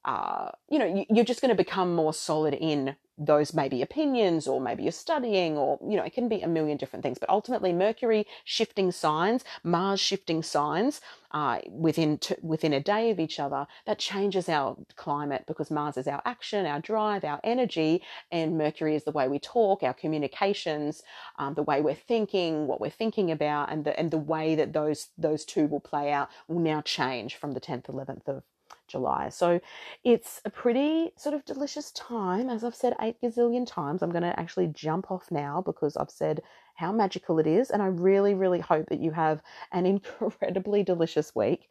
uh, 0.03 0.49
you 0.67 0.79
know, 0.79 1.05
you're 1.09 1.25
just 1.25 1.41
going 1.41 1.49
to 1.49 1.55
become 1.55 1.93
more 1.93 2.13
solid 2.13 2.55
in 2.55 2.95
those 3.25 3.53
maybe 3.53 3.81
opinions 3.81 4.47
or 4.47 4.59
maybe 4.59 4.83
you're 4.83 4.91
studying 4.91 5.57
or 5.57 5.79
you 5.87 5.97
know 5.97 6.03
it 6.03 6.13
can 6.13 6.27
be 6.27 6.41
a 6.41 6.47
million 6.47 6.77
different 6.77 7.03
things. 7.03 7.17
But 7.19 7.29
ultimately 7.29 7.73
mercury 7.73 8.25
shifting 8.43 8.91
signs 8.91 9.43
mars 9.63 9.99
shifting 9.99 10.43
signs 10.43 11.01
uh, 11.31 11.59
within 11.69 12.17
t- 12.17 12.35
within 12.41 12.73
a 12.73 12.79
day 12.79 13.09
of 13.09 13.19
each 13.19 13.39
other 13.39 13.65
that 13.85 13.99
changes 13.99 14.49
our 14.49 14.75
climate 14.95 15.43
because 15.47 15.71
mars 15.71 15.97
is 15.97 16.07
our 16.07 16.21
action 16.25 16.65
our 16.65 16.79
drive 16.79 17.23
our 17.23 17.39
energy 17.43 18.01
and 18.31 18.57
mercury 18.57 18.95
is 18.95 19.03
the 19.03 19.11
way 19.11 19.27
we 19.27 19.39
talk 19.39 19.83
our 19.83 19.93
communications 19.93 21.03
um, 21.37 21.53
the 21.53 21.63
way 21.63 21.81
we're 21.81 21.93
thinking 21.95 22.67
what 22.67 22.81
we're 22.81 22.89
thinking 22.89 23.31
about 23.31 23.71
and 23.71 23.85
the 23.85 23.97
and 23.99 24.11
the 24.11 24.17
way 24.17 24.55
that 24.55 24.73
those 24.73 25.07
those 25.17 25.45
two 25.45 25.67
will 25.67 25.79
play 25.79 26.11
out 26.11 26.29
will 26.47 26.59
now 26.59 26.81
change 26.81 27.35
from 27.35 27.53
the 27.53 27.61
10th 27.61 27.85
11th 27.85 28.27
of 28.27 28.43
July. 28.91 29.29
So 29.29 29.59
it's 30.03 30.41
a 30.45 30.49
pretty 30.49 31.11
sort 31.17 31.35
of 31.35 31.45
delicious 31.45 31.91
time. 31.91 32.49
As 32.49 32.63
I've 32.63 32.75
said 32.75 32.95
eight 33.01 33.17
gazillion 33.23 33.65
times, 33.65 34.01
I'm 34.03 34.11
going 34.11 34.23
to 34.23 34.39
actually 34.39 34.67
jump 34.67 35.11
off 35.11 35.31
now 35.31 35.61
because 35.65 35.97
I've 35.97 36.11
said 36.11 36.41
how 36.75 36.91
magical 36.91 37.39
it 37.39 37.47
is. 37.47 37.69
And 37.69 37.81
I 37.81 37.87
really, 37.87 38.33
really 38.33 38.59
hope 38.59 38.87
that 38.89 38.99
you 38.99 39.11
have 39.11 39.41
an 39.71 39.85
incredibly 39.93 40.83
delicious 40.83 41.35
week. 41.35 41.69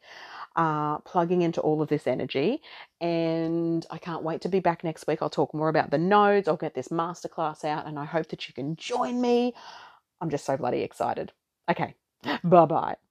Uh, 0.57 0.97
plugging 0.99 1.43
into 1.43 1.61
all 1.61 1.81
of 1.81 1.87
this 1.87 2.07
energy. 2.07 2.61
And 2.99 3.85
I 3.89 3.97
can't 3.97 4.21
wait 4.21 4.41
to 4.41 4.49
be 4.49 4.59
back 4.59 4.83
next 4.83 5.07
week. 5.07 5.21
I'll 5.21 5.29
talk 5.29 5.53
more 5.53 5.69
about 5.69 5.91
the 5.91 5.97
nodes. 5.97 6.49
I'll 6.49 6.57
get 6.57 6.73
this 6.73 6.89
masterclass 6.89 7.63
out, 7.63 7.87
and 7.87 7.97
I 7.97 8.03
hope 8.03 8.27
that 8.29 8.47
you 8.49 8.53
can 8.53 8.75
join 8.75 9.21
me. 9.21 9.53
I'm 10.19 10.29
just 10.29 10.45
so 10.45 10.57
bloody 10.57 10.81
excited. 10.81 11.31
Okay, 11.69 11.95
bye 12.43 12.65
bye. 12.65 13.10